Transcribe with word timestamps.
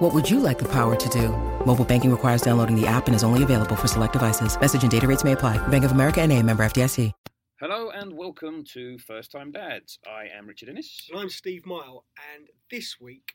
What 0.00 0.14
would 0.14 0.30
you 0.30 0.40
like 0.40 0.58
the 0.58 0.68
power 0.72 0.96
to 0.96 1.08
do? 1.10 1.28
Mobile 1.66 1.84
banking 1.84 2.10
requires 2.10 2.40
downloading 2.40 2.74
the 2.74 2.86
app 2.86 3.06
and 3.06 3.14
is 3.14 3.22
only 3.22 3.42
available 3.42 3.76
for 3.76 3.86
select 3.86 4.14
devices. 4.14 4.58
Message 4.58 4.80
and 4.80 4.90
data 4.90 5.06
rates 5.06 5.24
may 5.24 5.32
apply. 5.32 5.58
Bank 5.68 5.84
of 5.84 5.92
America 5.92 6.22
and 6.22 6.32
a 6.32 6.42
member 6.42 6.64
FDIC. 6.64 7.12
Hello 7.60 7.90
and 7.90 8.14
welcome 8.14 8.64
to 8.72 8.96
First 8.96 9.30
Time 9.30 9.52
Dads. 9.52 9.98
I 10.06 10.28
am 10.34 10.46
Richard 10.46 10.70
Innes. 10.70 11.06
And 11.10 11.20
I'm 11.20 11.28
Steve 11.28 11.64
Myall, 11.66 12.04
and 12.34 12.48
this 12.70 12.96
week 12.98 13.34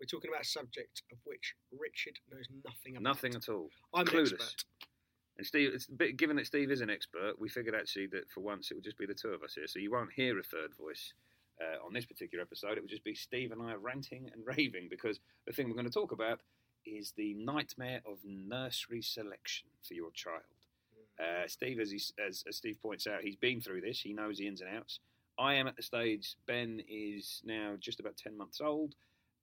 we're 0.00 0.06
talking 0.06 0.30
about 0.30 0.44
a 0.44 0.48
subject 0.48 1.02
of 1.12 1.18
which 1.24 1.52
Richard 1.70 2.18
knows 2.32 2.46
nothing 2.64 2.96
about. 2.96 3.02
Nothing 3.02 3.34
at 3.34 3.50
all. 3.50 3.68
I'm 3.92 4.06
an 4.06 4.06
Clueless. 4.06 4.32
expert. 4.32 4.64
And 5.36 5.46
Steve, 5.46 5.72
it's, 5.74 5.86
but 5.86 6.16
given 6.16 6.36
that 6.36 6.46
Steve 6.46 6.70
is 6.70 6.80
an 6.80 6.88
expert, 6.88 7.34
we 7.38 7.50
figured 7.50 7.74
actually 7.74 8.06
that 8.12 8.30
for 8.30 8.40
once 8.40 8.70
it 8.70 8.74
would 8.74 8.84
just 8.84 8.96
be 8.96 9.04
the 9.04 9.12
two 9.12 9.28
of 9.28 9.42
us 9.42 9.52
here, 9.54 9.66
so 9.66 9.80
you 9.80 9.92
won't 9.92 10.14
hear 10.16 10.38
a 10.38 10.42
third 10.42 10.70
voice 10.80 11.12
uh, 11.60 11.84
on 11.84 11.92
this 11.92 12.06
particular 12.06 12.42
episode. 12.42 12.76
It 12.76 12.80
would 12.80 12.90
just 12.90 13.04
be 13.04 13.14
Steve 13.14 13.52
and 13.52 13.62
I 13.62 13.74
ranting 13.74 14.30
and 14.32 14.42
raving 14.56 14.88
because 14.90 15.20
the 15.46 15.52
thing 15.52 15.68
we're 15.68 15.74
going 15.74 15.86
to 15.86 15.92
talk 15.92 16.12
about 16.12 16.40
is 16.84 17.12
the 17.16 17.34
nightmare 17.34 18.00
of 18.06 18.18
nursery 18.24 19.02
selection 19.02 19.68
for 19.86 19.94
your 19.94 20.10
child. 20.12 20.42
Uh, 21.18 21.46
Steve, 21.48 21.80
as, 21.80 21.90
he, 21.90 22.00
as, 22.24 22.44
as 22.46 22.56
Steve 22.56 22.80
points 22.80 23.06
out, 23.06 23.22
he's 23.22 23.36
been 23.36 23.60
through 23.60 23.80
this. 23.80 24.00
He 24.00 24.12
knows 24.12 24.38
the 24.38 24.46
ins 24.46 24.60
and 24.60 24.76
outs. 24.76 25.00
I 25.38 25.54
am 25.54 25.66
at 25.66 25.76
the 25.76 25.82
stage. 25.82 26.36
Ben 26.46 26.80
is 26.88 27.42
now 27.44 27.74
just 27.78 28.00
about 28.00 28.16
ten 28.16 28.36
months 28.36 28.60
old, 28.60 28.94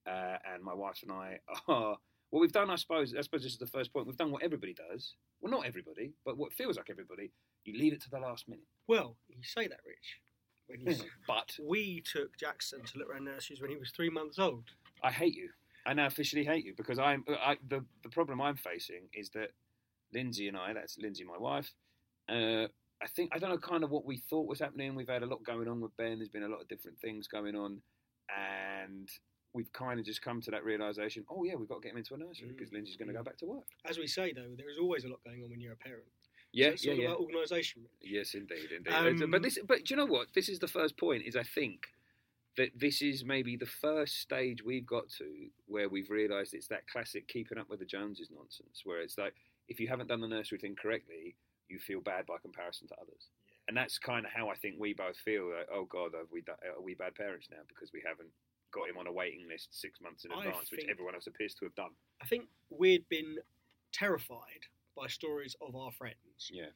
uh, 0.08 0.38
and 0.52 0.64
my 0.64 0.73
wife 0.73 1.00
and 1.03 1.11
I 1.11 1.39
are. 1.67 1.98
What 2.30 2.39
we've 2.39 2.52
done, 2.52 2.72
I 2.72 2.77
suppose, 2.77 3.14
I 3.16 3.22
suppose 3.22 3.44
this 3.44 3.52
is 3.52 3.59
the 3.59 3.67
first 3.67 3.94
point. 3.94 4.08
We've 4.08 4.17
done 4.17 4.31
what 4.31 4.42
everybody 4.42 4.73
does. 4.73 5.14
Well, 5.39 5.52
not 5.52 5.67
everybody, 5.67 6.14
but 6.25 6.36
what 6.36 6.52
feels 6.52 6.77
like 6.77 6.89
everybody. 6.89 7.31
You 7.64 7.77
leave 7.77 7.94
it 7.94 8.02
to 8.02 8.09
the 8.09 8.20
last 8.20 8.48
minute. 8.48 8.66
Well, 8.88 9.17
you 9.30 9.44
say 9.44 9.67
that, 9.67 9.80
Rich. 9.86 10.20
When 10.67 10.81
you 10.81 10.92
s- 10.92 11.03
But 11.28 11.58
we 11.61 12.02
took 12.02 12.38
Jackson 12.38 12.83
to 12.83 12.97
look 12.97 13.09
around 13.09 13.25
nurseries 13.25 13.61
when 13.61 13.69
he 13.69 13.78
was 13.78 13.92
three 13.92 14.09
months 14.09 14.39
old. 14.39 14.64
I 15.03 15.11
hate 15.11 15.36
you. 15.36 15.50
I 15.86 15.94
now 15.94 16.05
officially 16.08 16.45
hate 16.45 16.64
you 16.66 16.73
because 16.75 16.97
I'm. 17.00 17.25
I, 17.28 17.58
the 17.67 17.83
the 18.03 18.09
problem 18.09 18.39
I'm 18.42 18.55
facing 18.55 19.09
is 19.14 19.30
that 19.31 19.50
Lindsay 20.14 20.47
and 20.47 20.55
I, 20.58 20.73
that's 20.73 20.97
Lindsay, 20.97 21.23
my 21.25 21.38
wife. 21.38 21.73
Uh, 22.30 22.67
I 23.02 23.08
think 23.08 23.31
I 23.33 23.39
don't 23.39 23.50
know 23.50 23.58
kind 23.58 23.83
of 23.83 23.92
what 23.92 24.05
we 24.05 24.17
thought 24.17 24.47
was 24.47 24.59
happening. 24.59 24.95
We've 24.95 25.09
had 25.09 25.23
a 25.23 25.25
lot 25.25 25.44
going 25.44 25.67
on 25.67 25.81
with 25.81 25.95
Ben. 25.97 26.20
There's 26.20 26.30
been 26.30 26.44
a 26.44 26.47
lot 26.47 26.61
of 26.61 26.70
different 26.70 26.98
things 27.00 27.27
going 27.27 27.55
on, 27.55 27.81
and 28.30 29.09
we've 29.53 29.72
kind 29.73 30.00
of 30.00 30.05
just 30.05 30.22
come 30.22 30.39
to 30.42 30.52
that 30.52 30.64
realization. 30.64 31.25
Oh 31.30 31.44
yeah, 31.44 31.55
we've 31.55 31.67
got 31.67 31.75
to 31.75 31.81
get 31.81 31.92
him 31.92 31.98
into 31.98 32.14
a 32.14 32.17
nursery 32.17 32.48
Mm. 32.48 32.58
because 32.58 32.72
Lindsay's 32.72 32.95
going 32.95 33.09
to 33.09 33.14
go 33.14 33.23
back 33.23 33.38
to 33.39 33.45
work. 33.45 33.66
As 33.86 33.98
we 33.98 34.08
say, 34.08 34.31
though, 34.31 34.48
there 34.58 34.70
is 34.70 34.77
always 34.80 35.03
a 35.03 35.09
lot 35.09 35.20
going 35.25 35.44
on 35.44 35.50
when 35.50 35.59
you're 35.59 35.73
a 35.73 35.77
parent. 35.77 36.05
Yeah, 36.54 36.68
so 36.68 36.73
it's 36.73 36.86
yeah, 36.86 36.92
all 36.92 36.98
yeah. 37.00 37.08
about 37.08 37.20
organisation. 37.20 37.82
Yes, 38.02 38.36
indeed, 38.36 38.70
indeed. 38.76 38.94
Um, 38.94 39.32
but 39.32 39.42
this, 39.42 39.58
but 39.68 39.86
do 39.86 39.94
you 39.94 39.96
know 39.98 40.06
what? 40.06 40.28
This 40.34 40.50
is 40.50 40.60
the 40.60 40.68
first 40.68 40.98
point. 40.98 41.23
Is 41.26 41.36
I 41.36 41.44
think 41.44 41.88
that 42.58 42.70
this 42.76 43.02
is 43.02 43.26
maybe 43.26 43.58
the 43.58 43.66
first 43.66 44.22
stage 44.22 44.64
we've 44.64 44.86
got 44.86 45.10
to 45.18 45.26
where 45.66 45.90
we've 45.90 46.12
realised 46.12 46.54
it's 46.54 46.68
that 46.68 46.88
classic 46.88 47.28
keeping 47.28 47.58
up 47.58 47.70
with 47.70 47.80
the 47.80 47.86
Joneses 47.86 48.30
nonsense, 48.32 48.82
where 48.84 49.02
it's 49.02 49.18
like 49.18 49.34
if 49.68 49.80
you 49.80 49.88
haven't 49.88 50.08
done 50.08 50.22
the 50.22 50.28
nursery 50.28 50.60
thing 50.60 50.76
correctly, 50.80 51.36
you 51.70 51.80
feel 51.80 52.02
bad 52.02 52.28
by 52.28 52.36
comparison 52.40 52.88
to 52.88 52.95
others. 52.95 53.30
And 53.67 53.76
that's 53.76 53.98
kind 53.98 54.26
of 54.26 54.32
how 54.32 54.50
I 54.50 54.56
think 54.56 54.76
we 54.78 54.94
both 54.94 55.17
feel. 55.17 55.50
Like, 55.50 55.70
oh 55.73 55.86
God, 55.86 56.14
are 56.14 56.28
we 56.32 56.44
are 56.48 56.82
we 56.82 56.94
bad 56.94 57.16
parents 57.16 57.48
now 57.50 57.64
because 57.67 57.92
we 57.92 58.04
haven't 58.06 58.30
got 58.72 58.90
him 58.90 58.98
on 58.98 59.08
a 59.08 59.12
waiting 59.12 59.48
list 59.50 59.70
six 59.72 60.02
months 60.02 60.26
in 60.26 60.32
advance, 60.32 60.70
which 60.72 60.86
everyone 60.90 61.16
else 61.16 61.28
appears 61.28 61.56
to 61.56 61.66
have 61.66 61.76
done. 61.76 61.92
I 62.22 62.26
think 62.26 62.45
we'd 62.70 63.08
been 63.10 63.38
terrified 63.92 64.67
by 64.95 65.08
stories 65.08 65.55
of 65.61 65.76
our 65.76 65.92
friends 65.92 66.49
Yeah. 66.52 66.71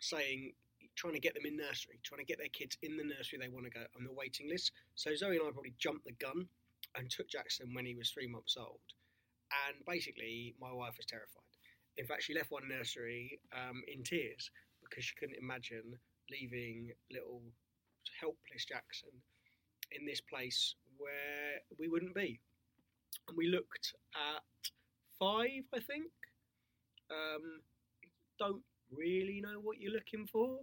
saying, 0.00 0.54
trying 0.96 1.14
to 1.14 1.20
get 1.20 1.34
them 1.34 1.46
in 1.46 1.56
nursery, 1.56 1.98
trying 2.02 2.20
to 2.20 2.24
get 2.24 2.38
their 2.38 2.48
kids 2.48 2.76
in 2.82 2.96
the 2.96 3.04
nursery 3.04 3.38
they 3.38 3.48
want 3.48 3.64
to 3.66 3.70
go 3.70 3.84
on 3.96 4.04
the 4.04 4.12
waiting 4.12 4.48
list. 4.48 4.72
So 4.94 5.14
Zoe 5.14 5.36
and 5.36 5.46
I 5.46 5.50
probably 5.50 5.74
jumped 5.78 6.04
the 6.04 6.12
gun 6.12 6.48
and 6.94 7.10
took 7.10 7.28
Jackson 7.28 7.74
when 7.74 7.84
he 7.86 7.94
was 7.94 8.10
three 8.10 8.28
months 8.28 8.56
old. 8.56 8.80
And 9.66 9.84
basically, 9.86 10.54
my 10.60 10.72
wife 10.72 10.96
was 10.96 11.06
terrified. 11.06 11.42
In 11.96 12.06
fact, 12.06 12.22
she 12.24 12.34
left 12.34 12.50
one 12.50 12.68
nursery 12.68 13.40
um, 13.52 13.82
in 13.88 14.02
tears 14.02 14.50
because 14.82 15.04
she 15.04 15.14
couldn't 15.16 15.38
imagine 15.38 15.98
leaving 16.30 16.92
little 17.10 17.42
helpless 18.20 18.64
Jackson 18.64 19.10
in 19.92 20.04
this 20.06 20.20
place 20.20 20.74
where 20.98 21.60
we 21.78 21.88
wouldn't 21.88 22.14
be. 22.14 22.40
And 23.28 23.36
we 23.36 23.46
looked 23.48 23.94
at 24.14 24.42
five, 25.18 25.64
I 25.74 25.80
think. 25.80 26.10
Um, 27.10 27.60
don't 28.38 28.62
really 28.90 29.40
know 29.40 29.60
what 29.60 29.80
you're 29.80 29.92
looking 29.92 30.26
for. 30.26 30.58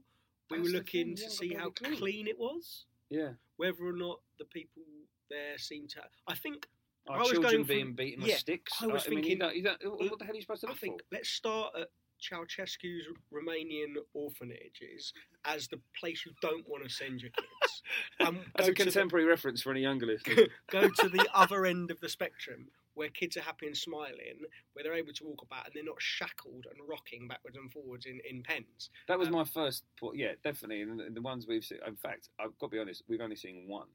We 0.49 0.57
That's 0.57 0.69
were 0.69 0.77
looking 0.77 1.15
thing, 1.15 1.25
to 1.27 1.29
see 1.31 1.53
how 1.53 1.69
bloody 1.79 1.97
clean. 1.97 2.27
it 2.27 2.37
was, 2.37 2.85
Yeah. 3.09 3.33
whether 3.57 3.83
or 3.85 3.93
not 3.93 4.19
the 4.37 4.45
people 4.45 4.83
there 5.29 5.57
seemed 5.57 5.89
to. 5.91 6.01
I 6.27 6.35
think 6.35 6.67
Our 7.07 7.17
I 7.17 7.19
was 7.19 7.31
children 7.31 7.51
going 7.53 7.63
being 7.65 7.85
from- 7.87 7.95
beaten 7.95 8.21
yeah, 8.21 8.27
with 8.33 8.39
sticks. 8.39 8.73
I 8.81 8.87
was 8.87 9.07
mean, 9.07 9.19
you 9.19 9.23
thinking- 9.23 9.39
don't, 9.39 9.55
you 9.55 9.63
don't, 9.63 9.81
what 10.09 10.19
the 10.19 10.25
hell 10.25 10.33
are 10.33 10.35
you 10.35 10.41
supposed 10.41 10.61
to 10.61 10.69
I 10.69 10.73
think 10.73 11.01
for? 11.01 11.07
let's 11.13 11.29
start 11.29 11.73
at 11.79 11.89
Ceausescu's 12.21 13.07
Romanian 13.33 13.95
orphanages 14.13 15.11
as 15.45 15.67
the 15.69 15.79
place 15.99 16.23
you 16.25 16.33
don't 16.41 16.67
want 16.69 16.83
to 16.83 16.89
send 16.89 17.21
your 17.21 17.31
kids. 17.31 17.47
Um, 18.19 18.39
That's 18.55 18.69
a 18.69 18.73
to 18.73 18.77
the- 18.77 18.83
contemporary 18.91 19.25
reference 19.25 19.61
for 19.63 19.71
any 19.71 19.81
younger 19.81 20.05
listeners. 20.05 20.47
go 20.69 20.87
to 20.87 21.09
the 21.09 21.27
other 21.33 21.65
end 21.65 21.89
of 21.91 21.99
the 21.99 22.07
spectrum 22.09 22.67
where 22.93 23.09
kids 23.09 23.37
are 23.37 23.41
happy 23.41 23.67
and 23.67 23.75
smiling, 23.77 24.39
where 24.73 24.83
they're 24.83 24.93
able 24.93 25.13
to 25.13 25.23
walk 25.23 25.41
about 25.43 25.65
and 25.65 25.73
they're 25.73 25.83
not 25.83 26.01
shackled 26.01 26.65
and 26.69 26.77
rocking 26.89 27.27
backwards 27.27 27.57
and 27.57 27.71
forwards 27.71 28.05
in, 28.05 28.19
in 28.29 28.43
pens. 28.43 28.89
That 29.07 29.17
was 29.17 29.27
Um, 29.29 29.33
my 29.35 29.45
first. 29.45 29.85
po- 29.99 30.13
Yeah, 30.13 30.33
definitely. 30.43 30.81
And 30.81 30.99
the, 30.99 31.09
the 31.09 31.21
ones 31.21 31.45
we've 31.47 31.63
seen. 31.63 31.79
In 31.87 31.95
fact, 31.95 32.29
I've 32.39 32.57
got 32.59 32.67
to 32.67 32.71
be 32.71 32.79
honest. 32.79 33.03
We've 33.07 33.21
only 33.21 33.35
seen 33.37 33.65
one. 33.67 33.87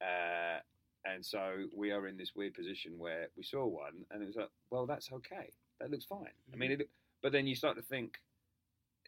Uh, 0.00 0.58
and 1.04 1.24
so 1.24 1.64
we 1.74 1.90
are 1.90 2.06
in 2.06 2.16
this 2.16 2.32
weird 2.34 2.54
position 2.54 2.92
where 2.98 3.28
we 3.36 3.42
saw 3.42 3.66
one, 3.66 4.04
and 4.10 4.22
it 4.22 4.26
was 4.26 4.36
like, 4.36 4.50
well, 4.70 4.86
that's 4.86 5.10
okay. 5.12 5.50
That 5.80 5.90
looks 5.90 6.04
fine. 6.04 6.30
I 6.52 6.56
mean, 6.56 6.72
it, 6.72 6.88
but 7.22 7.32
then 7.32 7.46
you 7.46 7.54
start 7.56 7.76
to 7.76 7.82
think, 7.82 8.18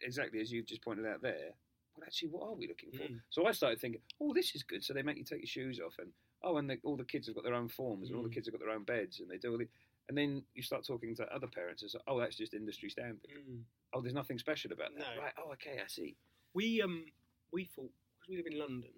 exactly 0.01 0.41
as 0.41 0.51
you've 0.51 0.65
just 0.65 0.83
pointed 0.83 1.05
out 1.05 1.21
there. 1.21 1.51
Well, 1.95 2.03
actually, 2.05 2.29
what 2.29 2.43
are 2.43 2.53
we 2.53 2.67
looking 2.67 2.91
for? 2.91 3.03
Mm. 3.05 3.21
So 3.29 3.45
I 3.47 3.53
started 3.53 3.79
thinking, 3.79 4.01
oh, 4.19 4.33
this 4.33 4.53
is 4.55 4.63
good. 4.63 4.83
So 4.83 4.93
they 4.93 5.01
make 5.03 5.17
you 5.17 5.23
take 5.23 5.39
your 5.39 5.47
shoes 5.47 5.79
off, 5.85 5.93
and 5.99 6.09
oh, 6.45 6.57
and 6.57 6.69
the, 6.69 6.77
all 6.83 6.95
the 6.95 7.03
kids 7.03 7.25
have 7.27 7.35
got 7.35 7.43
their 7.43 7.53
own 7.55 7.67
forms, 7.67 8.07
and 8.09 8.15
all 8.17 8.23
the 8.23 8.29
Mm. 8.29 8.33
kids 8.33 8.47
have 8.47 8.53
got 8.53 8.61
their 8.65 8.73
own 8.75 8.83
beds, 8.83 9.19
and 9.19 9.29
they 9.29 9.37
do 9.37 9.51
all 9.51 9.57
the. 9.57 9.67
And 10.07 10.15
then 10.17 10.43
you 10.53 10.61
start 10.61 10.85
talking 10.85 11.15
to 11.15 11.25
other 11.33 11.47
parents, 11.47 11.81
and 11.81 11.89
say, 11.91 11.97
oh, 12.07 12.19
that's 12.19 12.37
just 12.37 12.53
industry 12.53 12.89
standard. 12.89 13.25
Oh, 13.91 14.01
there's 14.01 14.13
nothing 14.13 14.37
special 14.37 14.71
about 14.71 14.91
that. 14.93 14.99
No. 15.15 15.21
Right. 15.21 15.33
Oh, 15.43 15.51
okay, 15.53 15.79
I 15.83 15.87
see. 15.87 16.15
We 16.53 16.81
um 16.81 17.05
we 17.51 17.65
thought 17.65 17.91
because 18.19 18.29
we 18.29 18.37
live 18.37 18.45
in 18.47 18.59
London, 18.59 18.91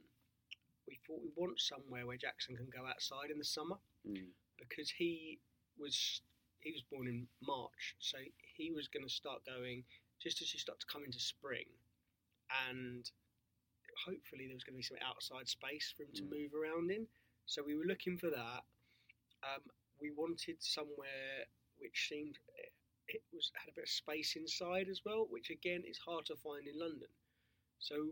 we 0.88 1.00
thought 1.08 1.22
we 1.24 1.32
want 1.36 1.60
somewhere 1.60 2.06
where 2.06 2.18
Jackson 2.18 2.56
can 2.58 2.68
go 2.70 2.86
outside 2.86 3.32
in 3.32 3.38
the 3.40 3.46
summer 3.46 3.78
Mm. 4.08 4.28
because 4.60 4.90
he 4.90 5.40
was 5.80 6.22
he 6.60 6.72
was 6.74 6.82
born 6.92 7.08
in 7.08 7.28
March, 7.42 7.96
so 8.00 8.18
he 8.58 8.72
was 8.72 8.88
going 8.90 9.04
to 9.08 9.10
start 9.14 9.46
going 9.46 9.84
just 10.20 10.42
as 10.42 10.52
you 10.54 10.60
start 10.60 10.80
to 10.82 10.86
come 10.88 11.04
into 11.06 11.20
spring, 11.20 11.66
and 12.70 13.10
hopefully 14.06 14.48
there 14.48 14.56
was 14.56 14.64
going 14.64 14.74
to 14.74 14.78
be 14.78 14.84
some 14.84 14.98
outside 15.08 15.48
space 15.48 15.94
for 15.96 16.04
him 16.04 16.10
to 16.16 16.24
Mm. 16.24 16.32
move 16.32 16.54
around 16.54 16.92
in. 16.92 17.08
So 17.48 17.64
we 17.66 17.76
were 17.76 17.88
looking 17.88 18.18
for 18.18 18.30
that. 18.30 18.62
Um, 19.42 19.64
we 20.02 20.12
wanted 20.12 20.58
somewhere 20.60 21.48
which 21.80 22.08
seemed 22.10 22.36
it, 22.58 22.74
it 23.08 23.24
was 23.32 23.52
had 23.56 23.72
a 23.72 23.76
bit 23.76 23.86
of 23.86 23.90
space 23.90 24.36
inside 24.36 24.88
as 24.92 25.02
well, 25.06 25.28
which 25.30 25.50
again 25.50 25.84
is 25.88 25.98
hard 25.98 26.26
to 26.26 26.36
find 26.36 26.68
in 26.68 26.78
London. 26.78 27.08
So 27.80 28.12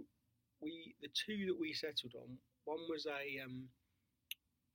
we 0.61 0.96
the 1.02 1.11
two 1.11 1.46
that 1.47 1.59
we 1.59 1.73
settled 1.73 2.16
on, 2.16 2.37
one 2.64 2.79
was 2.90 3.05
a 3.05 3.43
um, 3.43 3.67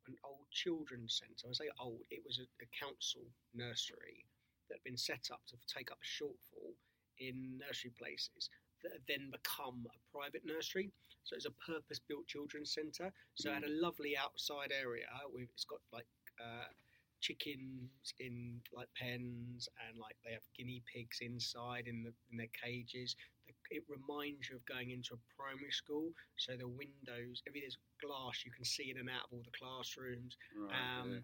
an 0.06 0.16
old 0.24 0.44
children's 0.52 1.16
centre. 1.16 1.48
I 1.48 1.54
say 1.54 1.70
old, 1.80 2.04
it 2.10 2.20
was 2.26 2.38
a, 2.38 2.46
a 2.60 2.68
council 2.76 3.22
nursery 3.54 4.26
that 4.68 4.76
had 4.76 4.84
been 4.84 4.98
set 5.00 5.32
up 5.32 5.40
to 5.48 5.56
take 5.72 5.90
up 5.90 5.98
a 5.98 6.10
shortfall 6.22 6.76
in 7.18 7.58
nursery 7.58 7.92
places 7.96 8.50
that 8.82 8.92
had 8.92 9.06
then 9.08 9.30
become 9.30 9.86
a 9.86 9.98
private 10.16 10.42
nursery. 10.44 10.90
So 11.24 11.36
it's 11.36 11.46
a 11.46 11.54
purpose-built 11.64 12.26
children's 12.26 12.72
centre. 12.72 13.12
So 13.34 13.50
it 13.50 13.54
had 13.54 13.64
a 13.64 13.80
lovely 13.80 14.16
outside 14.16 14.72
area. 14.72 15.06
With, 15.32 15.48
it's 15.54 15.64
got 15.64 15.80
like 15.92 16.08
uh, 16.40 16.72
chickens 17.20 18.14
in 18.18 18.60
like 18.72 18.88
pens, 18.96 19.68
and 19.86 19.98
like 19.98 20.16
they 20.24 20.32
have 20.32 20.42
guinea 20.56 20.82
pigs 20.92 21.18
inside 21.20 21.86
in 21.86 22.02
the 22.02 22.12
in 22.32 22.38
their 22.38 22.52
cages. 22.56 23.14
It 23.70 23.84
reminds 23.86 24.50
you 24.50 24.56
of 24.56 24.66
going 24.66 24.90
into 24.90 25.14
a 25.14 25.20
primary 25.36 25.70
school. 25.70 26.10
So 26.38 26.56
the 26.56 26.66
windows, 26.66 27.42
every 27.46 27.60
there's 27.60 27.78
glass, 28.02 28.42
you 28.44 28.50
can 28.50 28.64
see 28.64 28.90
in 28.90 28.98
and 28.98 29.08
out 29.08 29.30
of 29.30 29.32
all 29.32 29.44
the 29.44 29.54
classrooms. 29.54 30.36
Right. 30.56 30.74
Um, 30.74 31.22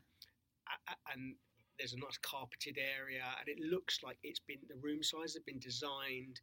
a- 0.70 1.12
and 1.12 1.34
there's 1.78 1.94
a 1.94 1.98
nice 1.98 2.18
carpeted 2.22 2.78
area, 2.78 3.24
and 3.40 3.48
it 3.48 3.58
looks 3.58 4.02
like 4.02 4.18
it's 4.22 4.40
been 4.40 4.58
the 4.68 4.78
room 4.80 5.02
size 5.02 5.34
has 5.34 5.42
been 5.44 5.58
designed 5.58 6.40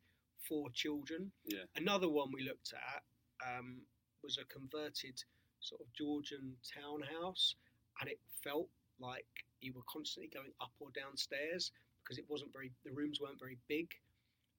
for 0.48 0.70
children. 0.74 1.32
Yeah. 1.46 1.66
Another 1.76 2.10
one 2.10 2.32
we 2.34 2.44
looked 2.44 2.74
at 2.74 3.04
um, 3.46 3.82
was 4.24 4.38
a 4.38 4.46
converted 4.46 5.22
sort 5.60 5.82
of 5.82 5.88
Georgian 5.94 6.54
townhouse, 6.64 7.56
and 8.02 8.10
it 8.10 8.20
felt 8.44 8.68
like 9.00 9.26
you 9.62 9.74
were 9.74 9.86
constantly 9.92 10.30
going 10.34 10.52
up 10.62 10.72
or 10.80 10.90
downstairs 10.92 11.72
because 12.04 12.18
it 12.18 12.26
wasn't 12.28 12.52
very. 12.52 12.72
The 12.86 12.92
rooms 12.92 13.20
weren't 13.22 13.40
very 13.40 13.58
big, 13.68 13.88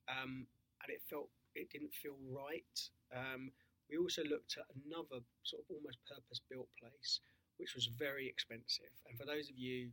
um, 0.08 0.46
and 0.82 0.88
it 0.88 1.02
felt 1.08 1.28
it 1.54 1.70
didn't 1.70 1.94
feel 1.94 2.16
right. 2.32 2.76
Um, 3.14 3.52
we 3.90 3.98
also 3.98 4.24
looked 4.24 4.56
at 4.56 4.64
another 4.86 5.22
sort 5.44 5.62
of 5.62 5.76
almost 5.76 5.98
purpose-built 6.08 6.68
place, 6.80 7.20
which 7.58 7.74
was 7.74 7.86
very 7.98 8.26
expensive. 8.26 8.90
And 9.06 9.18
for 9.18 9.26
those 9.26 9.50
of 9.50 9.58
you 9.58 9.90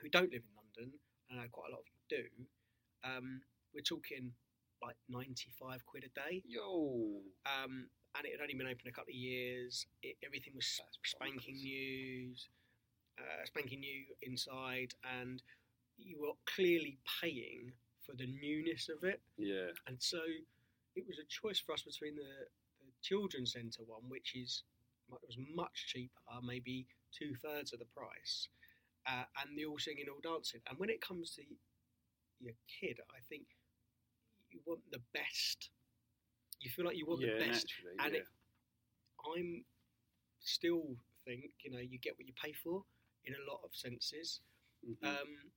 who 0.00 0.08
don't 0.08 0.30
live 0.30 0.44
in 0.44 0.54
London, 0.54 0.92
and 1.30 1.40
I 1.40 1.44
know 1.44 1.48
quite 1.50 1.70
a 1.70 1.74
lot 1.74 1.80
of 1.80 1.88
you 1.88 2.18
do, 2.20 2.24
um, 3.02 3.40
we're 3.74 3.80
talking 3.80 4.32
like 4.82 4.96
95 5.08 5.84
quid 5.86 6.04
a 6.04 6.20
day. 6.20 6.42
Yo. 6.46 7.20
Um, 7.46 7.88
and 8.16 8.26
it 8.26 8.32
had 8.32 8.40
only 8.40 8.54
been 8.54 8.66
open 8.66 8.88
a 8.88 8.92
couple 8.92 9.10
of 9.10 9.16
years. 9.16 9.86
It, 10.02 10.16
everything 10.24 10.54
was 10.54 10.66
That's 10.78 10.98
spanking 11.04 11.54
bonkers. 11.54 11.62
new, 11.62 12.32
uh, 13.18 13.44
spanking 13.44 13.80
new 13.80 14.04
inside, 14.22 14.94
and 15.20 15.42
you 15.98 16.20
were 16.20 16.32
clearly 16.46 16.98
paying 17.20 17.72
for 18.04 18.12
the 18.16 18.26
newness 18.26 18.88
of 18.88 19.04
it. 19.04 19.20
Yeah. 19.36 19.70
And 19.86 19.96
so 20.00 20.18
it 20.96 21.04
was 21.06 21.18
a 21.18 21.26
choice 21.28 21.60
for 21.60 21.72
us 21.72 21.82
between 21.82 22.16
the, 22.16 22.48
the 22.80 22.92
children's 23.02 23.52
centre 23.52 23.82
one, 23.86 24.08
which 24.08 24.34
is 24.34 24.62
it 25.12 25.20
was 25.26 25.38
much 25.54 25.86
cheaper, 25.86 26.20
maybe 26.42 26.86
two 27.12 27.34
thirds 27.42 27.72
of 27.72 27.78
the 27.78 27.86
price, 27.86 28.48
uh, 29.06 29.24
and 29.40 29.56
the 29.56 29.64
all 29.64 29.78
singing, 29.78 30.06
all 30.08 30.20
dancing. 30.22 30.60
And 30.68 30.78
when 30.78 30.90
it 30.90 31.00
comes 31.00 31.34
to 31.36 31.42
your 32.40 32.54
kid, 32.68 32.98
I 33.10 33.20
think 33.28 33.44
you 34.50 34.60
want 34.66 34.80
the 34.90 35.00
best. 35.12 35.70
You 36.60 36.70
feel 36.70 36.84
like 36.86 36.96
you 36.96 37.06
want 37.06 37.20
yeah, 37.20 37.34
the 37.38 37.46
best. 37.46 37.66
and 38.00 38.12
yeah. 38.14 38.20
it- 38.20 38.28
I'm 39.34 39.64
still 40.40 40.96
think 41.24 41.50
you 41.60 41.70
know 41.70 41.80
you 41.80 41.98
get 41.98 42.16
what 42.16 42.26
you 42.26 42.32
pay 42.42 42.52
for 42.52 42.84
in 43.24 43.34
a 43.34 43.50
lot 43.50 43.60
of 43.64 43.74
senses. 43.74 44.40
Mhm. 44.86 45.04
Um, 45.04 45.52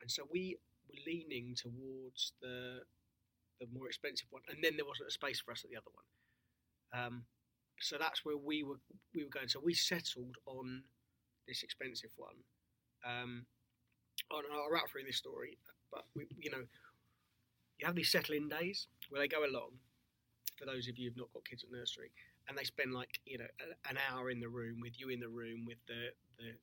and 0.00 0.10
so 0.10 0.26
we 0.30 0.58
were 0.88 1.00
leaning 1.06 1.54
towards 1.54 2.32
the 2.40 2.84
the 3.60 3.66
more 3.72 3.86
expensive 3.86 4.26
one, 4.30 4.42
and 4.48 4.62
then 4.62 4.76
there 4.76 4.84
wasn't 4.84 5.08
a 5.08 5.12
space 5.12 5.40
for 5.40 5.52
us 5.52 5.64
at 5.64 5.70
the 5.70 5.76
other 5.76 5.90
one. 5.94 6.04
Um, 6.92 7.26
so 7.80 7.96
that's 7.98 8.24
where 8.24 8.36
we 8.36 8.62
were 8.62 8.80
we 9.14 9.24
were 9.24 9.30
going. 9.30 9.48
So 9.48 9.60
we 9.60 9.72
settled 9.74 10.36
on 10.46 10.84
this 11.48 11.62
expensive 11.62 12.10
one. 12.16 12.36
Um, 13.04 13.46
I'll 14.30 14.70
wrap 14.70 14.88
through 14.90 15.04
this 15.04 15.16
story, 15.16 15.58
but 15.92 16.04
we, 16.14 16.26
you 16.38 16.50
know, 16.50 16.64
you 17.78 17.86
have 17.86 17.94
these 17.94 18.10
settle-in 18.10 18.48
days 18.48 18.88
where 19.10 19.20
they 19.20 19.28
go 19.28 19.44
along. 19.44 19.70
For 20.58 20.64
those 20.64 20.88
of 20.88 20.96
you 20.98 21.08
who've 21.08 21.18
not 21.18 21.32
got 21.34 21.44
kids 21.44 21.64
at 21.64 21.70
nursery, 21.70 22.10
and 22.48 22.56
they 22.56 22.64
spend 22.64 22.94
like 22.94 23.20
you 23.26 23.38
know 23.38 23.50
an 23.90 23.98
hour 24.10 24.30
in 24.30 24.40
the 24.40 24.48
room 24.48 24.80
with 24.80 24.98
you 24.98 25.10
in 25.10 25.20
the 25.20 25.28
room 25.28 25.66
with 25.66 25.78
the 25.86 26.16
the, 26.38 26.56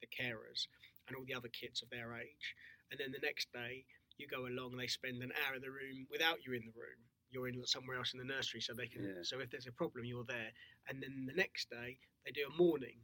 the 0.00 0.08
carers 0.08 0.68
and 1.08 1.16
all 1.16 1.24
the 1.26 1.34
other 1.34 1.48
kids 1.48 1.82
of 1.82 1.88
their 1.88 2.14
age, 2.14 2.54
and 2.90 3.00
then 3.00 3.12
the 3.12 3.24
next 3.24 3.50
day 3.52 3.84
you 4.18 4.26
go 4.28 4.46
along 4.46 4.72
and 4.72 4.80
they 4.80 4.86
spend 4.86 5.22
an 5.22 5.32
hour 5.46 5.56
in 5.56 5.62
the 5.62 5.70
room 5.70 6.06
without 6.10 6.44
you 6.44 6.52
in 6.52 6.62
the 6.66 6.78
room. 6.78 7.00
You're 7.30 7.48
in 7.48 7.64
somewhere 7.66 7.96
else 7.96 8.12
in 8.12 8.20
the 8.20 8.32
nursery, 8.32 8.60
so 8.60 8.74
they 8.74 8.86
can. 8.86 9.02
Yeah. 9.02 9.22
So 9.22 9.40
if 9.40 9.50
there's 9.50 9.66
a 9.66 9.72
problem, 9.72 10.04
you're 10.04 10.24
there. 10.28 10.52
And 10.88 11.02
then 11.02 11.26
the 11.26 11.34
next 11.34 11.70
day 11.70 11.98
they 12.24 12.30
do 12.30 12.46
a 12.46 12.62
morning, 12.62 13.00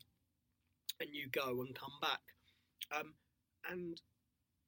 and 1.01 1.09
you 1.13 1.29
go 1.33 1.63
and 1.63 1.75
come 1.75 1.97
back. 2.01 2.21
Um, 2.95 3.15
and 3.71 4.01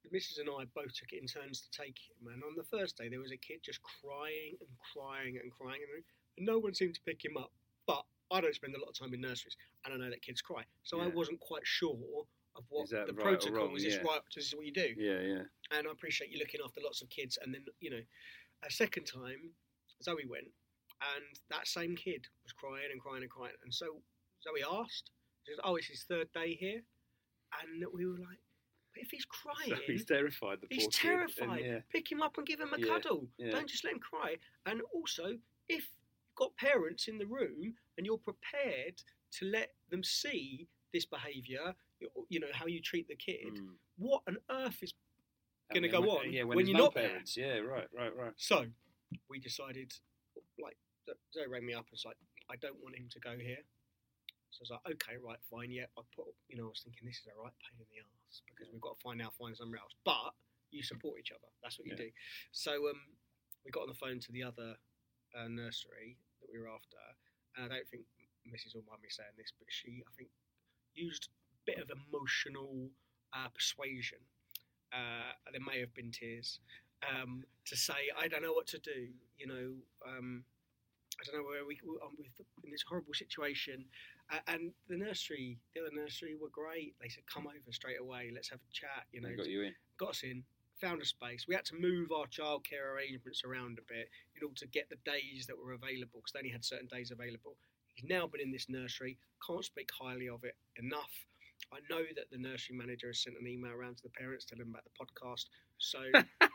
the 0.05 0.11
missus 0.13 0.39
and 0.39 0.49
I 0.49 0.65
both 0.75 0.95
took 0.95 1.13
it 1.13 1.21
in 1.21 1.27
turns 1.27 1.61
to 1.61 1.71
take 1.71 1.97
him. 1.99 2.33
And 2.33 2.43
on 2.43 2.55
the 2.57 2.65
first 2.65 2.97
day, 2.99 3.09
there 3.09 3.21
was 3.21 3.33
a 3.33 3.37
kid 3.37 3.61
just 3.63 3.81
crying 3.83 4.57
and 4.61 4.69
crying 4.93 5.39
and 5.43 5.51
crying 5.53 5.81
in 5.83 5.89
the 5.89 5.95
room, 5.95 6.05
and 6.39 6.47
no 6.47 6.59
one 6.59 6.75
seemed 6.75 6.95
to 6.95 7.01
pick 7.07 7.25
him 7.25 7.37
up. 7.37 7.53
But 7.87 8.05
I 8.31 8.41
don't 8.41 8.55
spend 8.55 8.75
a 8.75 8.81
lot 8.81 8.89
of 8.91 8.99
time 8.99 9.15
in 9.15 9.21
nurseries, 9.21 9.57
and 9.85 9.95
I 9.95 9.97
know 9.97 10.11
that 10.11 10.23
kids 10.23 10.41
cry, 10.41 10.65
so 10.83 11.01
I 11.01 11.07
wasn't 11.09 11.41
quite 11.41 11.67
sure 11.67 11.97
of 12.57 12.65
what 12.69 12.85
Is 12.85 12.91
the 12.91 12.99
right 13.07 13.17
protocol 13.17 13.69
was. 13.69 13.85
is. 13.85 13.95
Yeah. 13.97 14.03
right? 14.03 14.21
Is 14.37 14.51
this 14.51 14.55
what 14.55 14.67
you 14.67 14.73
do? 14.73 14.95
Yeah, 14.97 15.21
yeah. 15.21 15.43
and 15.77 15.87
I 15.87 15.91
appreciate 15.91 16.31
you 16.31 16.39
looking 16.39 16.61
after 16.65 16.81
lots 16.85 17.01
of 17.03 17.09
kids. 17.09 17.39
And 17.43 17.55
then, 17.55 17.65
you 17.81 17.91
know, 17.91 18.03
a 18.67 18.71
second 18.71 19.05
time, 19.05 19.51
Zoe 20.03 20.27
went, 20.29 20.49
and 21.15 21.25
that 21.51 21.67
same 21.67 21.97
kid 21.97 22.27
was 22.45 22.53
crying 22.53 22.89
and 22.93 23.01
crying 23.01 23.23
and 23.23 23.31
crying. 23.31 23.55
And 23.65 23.73
so 23.73 24.03
Zoe 24.43 24.63
asked, 24.71 25.11
she 25.45 25.53
says, 25.53 25.61
"Oh, 25.65 25.77
it's 25.77 25.87
his 25.89 26.05
third 26.05 26.29
day 26.33 26.55
here," 26.55 26.83
and 27.61 27.85
we 27.93 28.07
were 28.07 28.19
like, 28.19 28.39
"But 28.95 29.03
if 29.03 29.11
he's 29.11 29.25
crying, 29.41 29.71
So 29.71 29.77
he's 29.87 30.05
terrified. 30.05 30.61
The 30.61 30.67
he's 30.71 30.85
poor 30.85 30.91
kid, 30.91 31.11
and 31.21 31.33
terrified. 31.37 31.65
yeah. 31.65 31.79
Pick 31.91 32.11
him 32.11 32.23
up 32.23 32.37
and 32.39 32.47
give 32.47 32.61
him 32.61 32.73
a 32.75 32.79
Yeah, 32.79 32.87
cuddle. 32.87 33.29
yeah. 33.39 33.51
Don't 33.51 33.69
just 33.69 33.85
let 33.85 33.95
him 33.95 34.01
cry." 34.01 34.37
And 34.67 34.81
also, 34.95 35.39
if 35.69 35.83
you've 35.85 35.89
got 36.37 36.57
parents 36.57 37.09
in 37.09 37.19
the 37.19 37.27
room 37.27 37.75
and 37.97 38.07
you're 38.07 38.19
prepared 38.19 39.03
to 39.33 39.45
let 39.47 39.75
them 39.91 40.03
see 40.03 40.69
this 40.93 41.05
behaviour, 41.07 41.75
you- 42.29 42.41
know 42.41 42.49
how 42.53 42.67
you 42.67 42.81
treat 42.81 43.09
the 43.09 43.17
kid. 43.17 43.55
Mm. 43.55 43.77
What 43.97 44.23
on 44.27 44.39
earth 44.51 44.83
is 44.83 44.93
gonna 45.73 45.89
go 45.89 46.01
when- 46.01 46.11
on 46.11 46.33
Yeah, 46.33 46.43
when, 46.45 46.57
when 46.57 46.67
you're 46.67 46.77
no 46.77 46.85
not 46.85 46.95
there. 46.95 47.09
parents. 47.09 47.37
Yeah, 47.37 47.59
right, 47.59 47.89
right, 47.93 48.15
right. 48.15 48.33
So 48.37 48.67
we 49.29 49.39
decided, 49.39 49.93
like, 50.59 50.77
Zoe 51.33 51.47
rang 51.47 51.65
me 51.65 51.73
up 51.75 51.85
and 51.87 51.93
was 51.93 52.05
like, 52.05 52.17
I 52.51 52.57
don't 52.57 52.79
want 52.83 52.97
him 52.97 53.09
to 53.11 53.21
go 53.21 53.39
here. 53.39 53.65
So 54.53 54.61
I 54.61 54.63
was 54.63 54.73
like, 54.77 54.87
okay, 55.01 55.17
right, 55.17 55.41
fine, 55.49 55.73
yeah. 55.73 55.89
I 55.97 56.05
put, 56.13 56.29
you 56.49 56.61
know, 56.61 56.69
I 56.69 56.77
was 56.77 56.85
thinking 56.85 57.09
this 57.09 57.25
is 57.25 57.29
a 57.33 57.37
right 57.41 57.57
pain 57.65 57.81
in 57.81 57.89
the 57.89 58.05
ass 58.05 58.45
because 58.45 58.69
we've 58.69 58.85
got 58.85 59.01
to 59.01 59.03
find 59.03 59.19
out, 59.25 59.33
find 59.41 59.57
somewhere 59.57 59.81
else. 59.81 59.97
But 60.05 60.37
you 60.69 60.85
support 60.85 61.17
each 61.21 61.33
other. 61.33 61.49
That's 61.65 61.79
what 61.81 61.89
you 61.89 61.97
Yeah. 61.97 62.09
do. 62.09 62.11
So 62.53 62.73
um, 62.93 63.01
we 63.65 63.73
got 63.73 63.89
on 63.89 63.93
the 63.93 63.97
phone 63.97 64.21
to 64.21 64.31
the 64.33 64.45
other 64.45 64.77
uh, 65.33 65.49
nursery 65.49 66.21
that 66.41 66.49
we 66.53 66.61
were 66.61 66.69
after, 66.69 67.01
and 67.57 67.65
I 67.73 67.77
don't 67.81 67.89
think 67.89 68.05
Mrs. 68.45 68.77
will 68.77 68.85
mind 68.89 69.01
me 69.03 69.09
saying 69.09 69.33
this, 69.41 69.53
but 69.57 69.69
she, 69.73 70.05
I 70.05 70.13
think, 70.17 70.29
used 70.95 71.29
a 71.33 71.57
bit 71.65 71.79
of 71.81 71.89
emotional 71.89 72.91
uh, 73.33 73.49
persuasion. 73.49 74.19
Uh, 74.93 75.33
there 75.51 75.65
may 75.65 75.81
have 75.81 75.95
been 75.95 76.11
tears 76.13 76.61
um, 77.09 77.45
to 77.65 77.77
say, 77.77 78.13
I 78.19 78.29
don't 78.29 78.43
know 78.43 78.53
what 78.53 78.67
to 78.69 78.79
do. 78.79 79.09
You 79.39 79.47
know, 79.47 79.69
um, 80.07 80.45
I 81.29 81.33
don't 81.33 81.43
know 81.43 81.49
where 81.49 81.65
we 81.67 81.79
I'm 82.03 82.17
with 82.19 82.29
in 82.65 82.71
this 82.71 82.83
horrible 82.89 83.15
situation. 83.15 83.85
Uh, 84.31 84.39
and 84.49 84.73
the 84.89 84.97
nursery, 84.97 85.59
the 85.75 85.83
other 85.83 85.95
nursery, 85.95 86.37
were 86.41 86.49
great. 86.51 86.95
They 87.01 87.09
said, 87.09 87.25
"Come 87.27 87.47
over 87.47 87.71
straight 87.73 88.01
away. 88.01 88.31
Let's 88.35 88.49
have 88.51 88.61
a 88.61 88.73
chat." 88.73 89.07
You 89.13 89.21
know, 89.21 89.29
They 89.29 89.37
got 89.37 89.49
you 89.49 89.63
in. 89.63 89.75
got 89.99 90.11
us 90.11 90.23
in, 90.23 90.43
found 90.81 91.01
a 91.03 91.05
space. 91.05 91.47
We 91.47 91.55
had 91.55 91.65
to 91.67 91.75
move 91.77 92.13
our 92.13 92.27
childcare 92.27 92.93
arrangements 92.95 93.43
around 93.45 93.79
a 93.79 93.83
bit 93.93 94.09
in 94.37 94.43
order 94.43 94.57
to 94.57 94.67
get 94.69 94.89
the 94.89 94.97
days 95.05 95.47
that 95.49 95.57
were 95.59 95.73
available 95.73 96.21
because 96.21 96.33
they 96.33 96.41
only 96.41 96.51
had 96.51 96.65
certain 96.65 96.89
days 96.89 97.11
available. 97.11 97.57
He's 97.95 98.09
now 98.09 98.27
been 98.27 98.41
in 98.41 98.51
this 98.51 98.69
nursery. 98.69 99.19
Can't 99.47 99.65
speak 99.65 99.91
highly 99.93 100.29
of 100.29 100.45
it 100.45 100.57
enough. 100.77 101.13
I 101.73 101.79
know 101.89 102.03
that 102.17 102.31
the 102.31 102.39
nursery 102.39 102.77
manager 102.77 103.09
has 103.09 103.23
sent 103.23 103.37
an 103.41 103.47
email 103.47 103.73
around 103.73 103.97
to 103.99 104.03
the 104.03 104.11
parents 104.11 104.45
telling 104.45 104.65
them 104.65 104.71
about 104.75 104.85
the 104.85 104.97
podcast. 104.99 105.47
So 105.79 106.01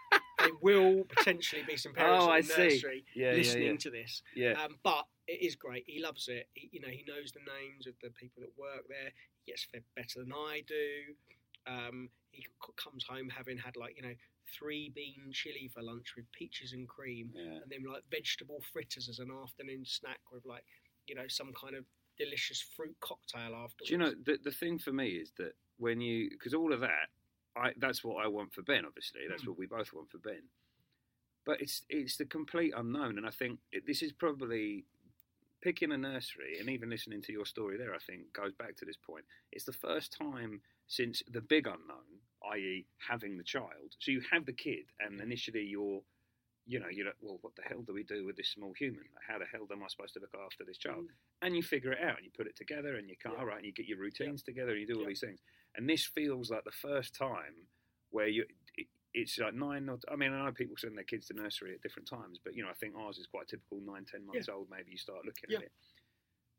there 0.48 0.58
will 0.62 1.04
potentially 1.06 1.64
be 1.68 1.78
some 1.78 1.94
parents 1.94 2.26
Oh, 2.28 2.34
in 2.34 2.48
the 2.48 2.58
nursery 2.58 3.06
Yeah, 3.16 3.32
listening 3.32 3.64
yeah, 3.72 3.78
to 3.78 3.90
this. 3.90 4.22
yeah. 4.36 4.52
Yeah. 4.52 4.64
Um, 4.64 4.76
but 4.84 5.06
it 5.28 5.42
is 5.42 5.56
great. 5.56 5.84
He 5.88 6.02
loves 6.02 6.28
it. 6.28 6.48
He, 6.54 6.70
you 6.72 6.80
know, 6.82 6.88
he 6.90 7.04
knows 7.08 7.32
the 7.32 7.40
names 7.40 7.88
of 7.88 7.94
the 8.02 8.10
people 8.12 8.42
that 8.44 8.52
work 8.58 8.88
there. 8.88 9.12
He 9.44 9.52
gets 9.52 9.64
fed 9.66 9.84
better 9.96 10.20
than 10.24 10.32
I 10.34 10.62
do. 10.68 11.14
Um, 11.68 12.10
he 12.32 12.44
c- 12.44 12.74
comes 12.78 13.04
home 13.04 13.30
having 13.30 13.58
had 13.58 13.76
like 13.76 13.96
you 13.98 14.04
know 14.04 14.14
three 14.58 14.90
bean 14.96 15.32
chili 15.34 15.70
for 15.74 15.82
lunch 15.82 16.14
with 16.16 16.26
peaches 16.32 16.72
and 16.74 16.88
cream, 16.88 17.32
yeah. 17.36 17.60
and 17.62 17.70
then 17.70 17.84
like 17.92 18.04
vegetable 18.10 18.62
fritters 18.72 19.10
as 19.10 19.20
an 19.20 19.30
afternoon 19.44 19.84
snack 19.84 20.20
with 20.32 20.46
like 20.46 20.64
you 21.08 21.16
know 21.16 21.28
some 21.28 21.52
kind 21.54 21.76
of 21.76 21.84
delicious 22.18 22.62
fruit 22.76 22.96
cocktail 23.02 23.54
afterwards. 23.54 23.88
Do 23.88 23.92
you 23.92 23.98
know 23.98 24.14
the 24.26 24.38
the 24.44 24.52
thing 24.52 24.80
for 24.80 24.94
me 24.94 25.08
is 25.10 25.32
that 25.38 25.54
when 25.78 26.00
you 26.00 26.30
because 26.30 26.54
all 26.54 26.72
of 26.72 26.80
that, 26.80 27.10
I 27.58 27.74
that's 27.78 28.04
what 28.04 28.24
I 28.24 28.28
want 28.28 28.54
for 28.54 28.62
Ben. 28.62 28.86
Obviously, 28.86 29.22
that's 29.28 29.44
Mm. 29.44 29.48
what 29.50 29.58
we 29.58 29.66
both 29.66 29.92
want 29.94 30.10
for 30.12 30.18
Ben. 30.20 30.44
But 31.46 31.62
it's 31.62 31.84
it's 31.90 32.18
the 32.18 32.26
complete 32.26 32.74
unknown, 32.76 33.18
and 33.18 33.26
I 33.26 33.32
think 33.32 33.60
it, 33.72 33.86
this 33.86 34.02
is 34.02 34.12
probably 34.12 34.86
picking 35.62 35.92
a 35.92 35.98
nursery 35.98 36.60
and 36.60 36.70
even 36.70 36.90
listening 36.90 37.22
to 37.24 37.32
your 37.32 37.46
story 37.46 37.78
there. 37.78 37.94
I 37.96 38.00
think 38.00 38.32
goes 38.34 38.54
back 38.54 38.76
to 38.78 38.86
this 38.86 38.98
point. 38.98 39.26
It's 39.52 39.66
the 39.66 39.74
first 39.74 40.12
time 40.14 40.62
since 40.88 41.24
the 41.32 41.42
big 41.42 41.66
unknown, 41.68 42.22
i.e., 42.54 42.86
having 43.10 43.38
the 43.38 43.44
child. 43.44 43.96
So 44.00 44.12
you 44.12 44.22
have 44.32 44.46
the 44.46 44.54
kid, 44.54 44.86
and 45.00 45.20
initially 45.22 45.64
you're. 45.64 46.02
You 46.70 46.82
know, 46.82 46.88
you're 46.92 47.06
like, 47.06 47.16
well, 47.22 47.38
what 47.42 47.56
the 47.56 47.62
hell 47.64 47.82
do 47.82 47.94
we 47.94 48.04
do 48.04 48.26
with 48.26 48.36
this 48.36 48.50
small 48.50 48.74
human? 48.78 49.06
How 49.26 49.40
the 49.40 49.46
hell 49.46 49.66
am 49.72 49.84
I 49.84 49.88
supposed 49.88 50.14
to 50.16 50.20
look 50.20 50.36
after 50.36 50.66
this 50.66 50.78
child? 50.78 51.06
Mm. 51.06 51.08
and 51.44 51.56
you 51.56 51.64
figure 51.64 51.94
it 51.94 52.02
out 52.04 52.18
and 52.18 52.26
you 52.26 52.32
put 52.36 52.48
it 52.48 52.56
together 52.58 52.96
and 52.98 53.10
you 53.10 53.16
can 53.16 53.32
Yeah. 53.32 53.44
right 53.44 53.58
and 53.58 53.66
you 53.66 53.72
get 53.72 53.86
your 53.86 54.00
routines 54.00 54.44
together 54.44 54.72
and 54.72 54.82
you 54.82 54.88
do 54.88 54.96
all 54.96 55.02
Yeah. 55.04 55.08
these 55.10 55.22
things 55.22 55.40
and 55.76 55.88
this 55.90 56.06
feels 56.06 56.50
like 56.52 56.64
the 56.66 56.72
first 56.72 57.16
time 57.16 57.56
where 58.10 58.28
you 58.28 58.46
it, 58.76 58.88
it's 59.14 59.38
like 59.38 59.54
nine 59.54 59.88
or, 59.88 59.98
I 60.12 60.16
mean 60.16 60.34
I 60.34 60.44
know 60.44 60.52
people 60.52 60.76
send 60.78 60.98
their 60.98 61.04
kids 61.06 61.28
to 61.28 61.34
nursery 61.36 61.74
at 61.74 61.82
different 61.82 62.08
times 62.10 62.40
but 62.44 62.54
you 62.56 62.64
know 62.64 62.70
I 62.70 62.74
think 62.74 62.96
ours 62.96 63.18
is 63.18 63.28
quite 63.28 63.48
typical 63.48 63.80
nine 63.82 64.04
ten 64.06 64.26
months 64.26 64.50
old 64.50 64.68
maybe 64.70 64.92
you 64.92 64.98
start 64.98 65.24
looking 65.26 65.50
Yeah. 65.50 65.58
at 65.60 65.64
it 65.66 65.72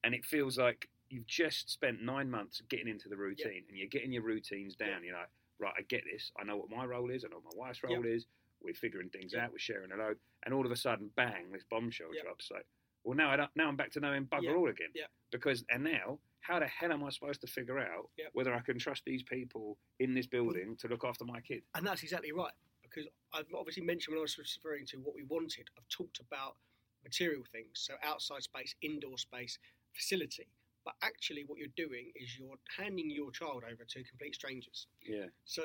and 0.04 0.14
it 0.14 0.24
feels 0.24 0.56
like 0.56 0.88
you've 1.10 1.26
just 1.26 1.68
spent 1.70 2.00
nine 2.00 2.30
months 2.30 2.62
getting 2.70 2.88
into 2.88 3.08
the 3.08 3.16
routine 3.16 3.64
and 3.68 3.76
you're 3.76 3.88
getting 3.88 4.12
your 4.12 4.22
routines 4.22 4.76
down 4.76 5.02
you're 5.04 5.16
like 5.16 5.30
right 5.58 5.74
I 5.76 5.82
get 5.82 6.04
this 6.10 6.30
I 6.40 6.44
know 6.44 6.56
what 6.56 6.70
my 6.70 6.84
role 6.84 7.10
is 7.10 7.24
I 7.24 7.28
know 7.28 7.40
what 7.42 7.56
my 7.56 7.66
wife's 7.66 7.82
role 7.82 8.04
is 8.06 8.26
we're 8.62 8.74
figuring 8.74 9.08
things 9.10 9.32
Yeah. 9.32 9.44
out 9.44 9.52
we're 9.52 9.58
sharing 9.58 9.92
a 9.92 9.96
load 9.96 10.18
and 10.44 10.54
all 10.54 10.64
of 10.66 10.72
a 10.72 10.76
sudden, 10.76 11.08
bang, 11.16 11.50
this 11.50 11.64
bombshell 11.64 12.14
Yep. 12.14 12.24
drops. 12.24 12.50
Like, 12.50 12.66
well, 13.04 13.16
now 13.16 13.30
I 13.30 13.36
don't, 13.36 13.54
now 13.56 13.68
I'm 13.68 13.76
back 13.76 13.90
to 13.92 14.00
knowing 14.00 14.26
bugger 14.26 14.44
Yep. 14.44 14.56
all 14.56 14.68
again. 14.68 14.90
Yep. 14.94 15.10
Because 15.30 15.64
and 15.70 15.84
now, 15.84 16.20
how 16.40 16.58
the 16.58 16.66
hell 16.66 16.92
am 16.92 17.04
I 17.04 17.10
supposed 17.10 17.40
to 17.42 17.46
figure 17.46 17.78
out 17.78 18.10
whether 18.32 18.54
I 18.54 18.60
can 18.60 18.78
trust 18.78 19.04
these 19.04 19.22
people 19.22 19.78
in 19.98 20.14
this 20.14 20.26
building 20.26 20.76
to 20.78 20.88
look 20.88 21.04
after 21.04 21.24
my 21.24 21.40
kid? 21.40 21.62
And 21.74 21.86
that's 21.86 22.02
exactly 22.02 22.32
right. 22.32 22.52
Because 22.82 23.06
I've 23.32 23.52
obviously 23.54 23.82
mentioned 23.84 24.14
when 24.14 24.20
I 24.20 24.22
was 24.22 24.38
referring 24.38 24.86
to 24.86 24.96
what 24.98 25.14
we 25.14 25.24
wanted, 25.24 25.68
I've 25.76 25.88
talked 25.88 26.20
about 26.20 26.56
material 27.04 27.44
things, 27.52 27.80
so 27.80 27.96
outside 28.02 28.42
space, 28.42 28.74
indoor 28.80 29.18
space, 29.18 29.58
facility. 29.92 30.48
But 30.84 30.94
actually, 31.02 31.44
what 31.44 31.58
you're 31.58 31.68
doing 31.76 32.12
is 32.14 32.38
you're 32.38 32.56
handing 32.76 33.10
your 33.10 33.30
child 33.30 33.62
over 33.70 33.84
to 33.84 34.04
complete 34.04 34.34
strangers. 34.34 34.86
Yeah. 35.02 35.26
So 35.44 35.64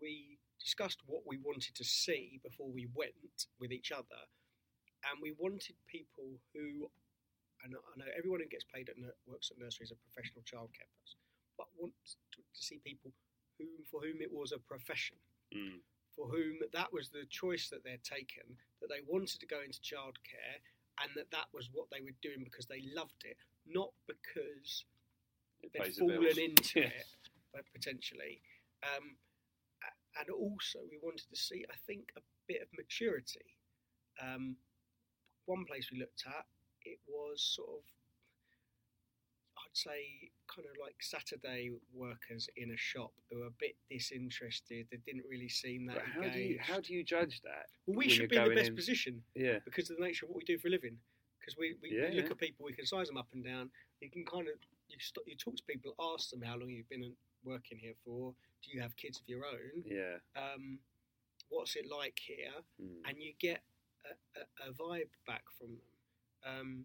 we 0.00 0.38
discussed 0.60 1.00
what 1.06 1.22
we 1.26 1.38
wanted 1.38 1.74
to 1.74 1.84
see 1.84 2.40
before 2.44 2.68
we 2.70 2.86
went 2.94 3.46
with 3.58 3.72
each 3.72 3.92
other, 3.92 4.20
and 5.10 5.18
we 5.22 5.32
wanted 5.38 5.74
people 5.88 6.38
who, 6.54 6.90
and 7.64 7.74
I 7.74 7.92
know 7.98 8.10
everyone 8.16 8.40
who 8.40 8.46
gets 8.48 8.64
paid 8.64 8.88
at 8.88 8.96
works 9.26 9.50
at 9.50 9.58
nursery 9.58 9.84
is 9.84 9.92
a 9.92 9.96
professional 10.06 10.42
childcare 10.44 10.88
person, 11.00 11.18
but 11.56 11.66
want 11.78 11.92
to, 12.04 12.40
to 12.40 12.60
see 12.60 12.80
people 12.84 13.10
who 13.58 13.64
for 13.90 14.00
whom 14.00 14.20
it 14.20 14.32
was 14.32 14.52
a 14.52 14.58
profession, 14.58 15.16
Mm. 15.52 15.80
for 16.14 16.28
whom 16.28 16.60
that 16.72 16.92
was 16.92 17.08
the 17.08 17.24
choice 17.28 17.68
that 17.70 17.82
they'd 17.82 18.04
taken, 18.04 18.44
that 18.80 18.88
they 18.88 19.02
wanted 19.08 19.40
to 19.40 19.46
go 19.46 19.60
into 19.66 19.80
childcare, 19.80 20.62
and 21.02 21.10
that 21.16 21.30
that 21.32 21.46
was 21.52 21.70
what 21.72 21.86
they 21.90 22.00
were 22.02 22.14
doing 22.22 22.44
because 22.44 22.66
they 22.66 22.84
loved 22.94 23.24
it, 23.24 23.36
not 23.66 23.90
because 24.06 24.84
It 25.62 25.72
they've 25.72 25.82
pays 25.82 25.96
the 25.96 26.06
fallen 26.06 26.38
into 26.38 26.80
Yeah. 26.86 26.86
it 26.86 27.06
uh, 27.58 27.62
potentially. 27.74 28.40
Um, 28.84 29.16
and 30.20 30.30
also, 30.30 30.78
we 30.90 30.98
wanted 31.02 31.24
to 31.32 31.36
see, 31.36 31.64
I 31.70 31.76
think, 31.86 32.12
a 32.16 32.20
bit 32.46 32.62
of 32.62 32.68
maturity. 32.76 33.44
Um, 34.22 34.56
one 35.46 35.64
place 35.64 35.88
we 35.92 35.98
looked 35.98 36.24
at, 36.26 36.44
it 36.84 36.98
was 37.08 37.42
sort 37.42 37.68
of, 37.70 37.82
I'd 39.58 39.76
say, 39.76 40.30
kind 40.54 40.66
of 40.68 40.76
like 40.82 40.96
Saturday 41.00 41.70
workers 41.94 42.48
in 42.56 42.70
a 42.72 42.76
shop 42.76 43.12
who 43.30 43.40
were 43.40 43.46
a 43.46 43.56
bit 43.58 43.76
disinterested. 43.90 44.86
They 44.90 44.98
didn't 45.06 45.24
really 45.28 45.48
seem 45.48 45.86
that 45.86 45.96
But 45.96 46.04
how 46.14 46.20
engaged. 46.22 46.34
do 46.36 46.40
you 46.42 46.58
how 46.60 46.80
do 46.80 46.94
you 46.94 47.04
judge 47.04 47.40
that? 47.44 47.66
well, 47.86 47.96
we 47.96 48.08
should 48.08 48.28
be 48.30 48.36
in 48.36 48.48
the 48.48 48.54
best 48.54 48.70
in- 48.70 48.76
position 48.76 49.22
Yeah. 49.34 49.58
because 49.64 49.90
of 49.90 49.96
the 49.98 50.02
nature 50.04 50.26
of 50.26 50.30
what 50.30 50.38
we 50.38 50.44
do 50.44 50.58
for 50.58 50.68
a 50.68 50.70
living. 50.70 50.96
Because 51.38 51.56
we, 51.56 51.76
we, 51.82 51.90
Yeah, 51.96 52.10
we 52.10 52.16
look 52.16 52.26
yeah. 52.26 52.30
at 52.32 52.38
people, 52.38 52.66
we 52.66 52.72
can 52.74 52.84
size 52.86 53.06
them 53.08 53.16
up 53.16 53.28
and 53.32 53.44
down. 53.44 53.70
You 54.00 54.10
can 54.10 54.24
kind 54.24 54.48
of 54.48 54.54
you, 54.88 54.96
st- 54.98 55.26
you 55.26 55.36
talk 55.36 55.56
to 55.56 55.62
people, 55.64 55.94
ask 56.14 56.30
them 56.30 56.42
how 56.42 56.56
long 56.56 56.68
you've 56.70 56.88
been 56.88 57.12
working 57.44 57.78
here 57.78 57.94
for. 58.04 58.34
Do 58.62 58.70
you 58.72 58.80
have 58.80 58.96
kids 58.96 59.18
of 59.20 59.28
your 59.28 59.44
own? 59.46 59.82
Yeah. 59.84 60.18
Um, 60.36 60.78
what's 61.48 61.76
it 61.76 61.86
like 61.90 62.18
here? 62.20 62.52
Mm. 62.80 63.08
And 63.08 63.22
you 63.22 63.32
get 63.40 63.60
a, 64.04 64.40
a, 64.40 64.70
a 64.70 64.72
vibe 64.72 65.10
back 65.26 65.44
from 65.58 65.68
them. 65.68 65.90
Um, 66.46 66.84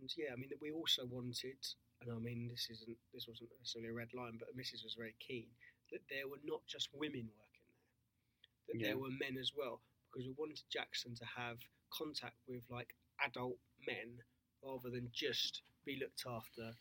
and 0.00 0.10
yeah, 0.16 0.32
I 0.32 0.36
mean, 0.36 0.50
we 0.60 0.72
also 0.72 1.04
wanted, 1.06 1.56
and 2.02 2.10
I 2.12 2.18
mean, 2.18 2.48
this 2.50 2.68
isn't 2.70 2.96
this 3.12 3.26
wasn't 3.28 3.50
necessarily 3.58 3.90
a 3.90 3.94
red 3.94 4.12
line, 4.14 4.36
but 4.38 4.48
missus 4.56 4.82
was 4.84 4.94
very 4.94 5.14
keen 5.20 5.46
that 5.92 6.00
there 6.10 6.28
were 6.28 6.40
not 6.44 6.60
just 6.66 6.88
women 6.94 7.28
working 7.38 7.68
there, 7.68 8.68
that 8.68 8.80
Yeah. 8.80 8.86
there 8.88 8.98
were 8.98 9.10
men 9.20 9.36
as 9.40 9.52
well, 9.56 9.80
because 10.10 10.26
we 10.26 10.34
wanted 10.36 10.60
Jackson 10.70 11.14
to 11.16 11.24
have 11.36 11.58
contact 11.92 12.36
with 12.48 12.62
like 12.70 12.94
adult 13.24 13.58
men 13.86 14.18
rather 14.62 14.90
than 14.90 15.08
just 15.12 15.62
be 15.84 15.98
looked 16.00 16.24
after. 16.26 16.72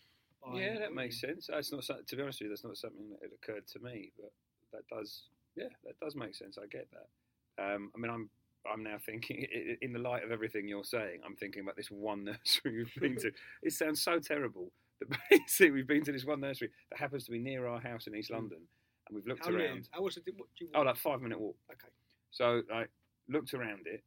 Yeah, 0.54 0.80
that 0.80 0.94
makes 0.94 1.20
sense. 1.22 1.48
That's 1.52 1.72
not 1.72 1.84
to 2.08 2.16
be 2.16 2.22
honest 2.22 2.40
with 2.40 2.46
you. 2.46 2.50
That's 2.50 2.64
not 2.64 2.78
something 2.78 3.10
that 3.22 3.30
occurred 3.34 3.68
to 3.68 3.80
me, 3.80 4.12
but 4.20 4.32
that 4.74 4.88
does. 4.96 5.24
Yeah, 5.56 5.68
that 5.86 6.00
does 6.00 6.16
make 6.16 6.36
sense. 6.36 6.58
I 6.62 6.66
get 6.68 6.88
that. 6.92 7.64
Um, 7.64 7.92
I 7.96 8.00
mean, 8.00 8.12
I'm 8.12 8.30
I'm 8.72 8.84
now 8.84 8.98
thinking 9.06 9.46
in 9.82 9.94
the 9.94 10.00
light 10.00 10.24
of 10.24 10.32
everything 10.32 10.68
you're 10.68 10.84
saying. 10.84 11.22
I'm 11.26 11.36
thinking 11.36 11.62
about 11.62 11.76
this 11.76 11.92
one 11.92 12.24
nursery 12.26 12.78
we've 12.84 12.96
been 13.02 13.16
to. 13.18 13.32
It 13.62 13.74
sounds 13.74 14.02
so 14.02 14.20
terrible, 14.20 14.72
that 15.00 15.18
basically 15.30 15.72
we've 15.72 15.88
been 15.88 16.04
to 16.06 16.12
this 16.12 16.26
one 16.26 16.42
nursery 16.42 16.70
that 16.92 17.00
happens 17.00 17.26
to 17.26 17.32
be 17.32 17.40
near 17.40 17.68
our 17.68 17.80
house 17.80 18.08
in 18.08 18.16
East 18.16 18.32
London, 18.32 18.60
and 19.08 19.16
we've 19.16 19.28
looked 19.28 19.46
How 19.46 19.52
near? 19.52 19.68
around. 19.68 19.88
How 19.92 20.02
was 20.02 20.18
it? 20.18 20.24
What 20.36 20.48
do 20.58 20.66
you 20.66 20.72
Oh, 20.76 20.82
like 20.82 20.98
five 20.98 21.22
minute 21.22 21.40
walk. 21.40 21.56
okay. 21.72 21.92
So 22.32 22.62
I 22.74 22.86
looked 23.30 23.54
around 23.54 23.86
it, 23.86 24.04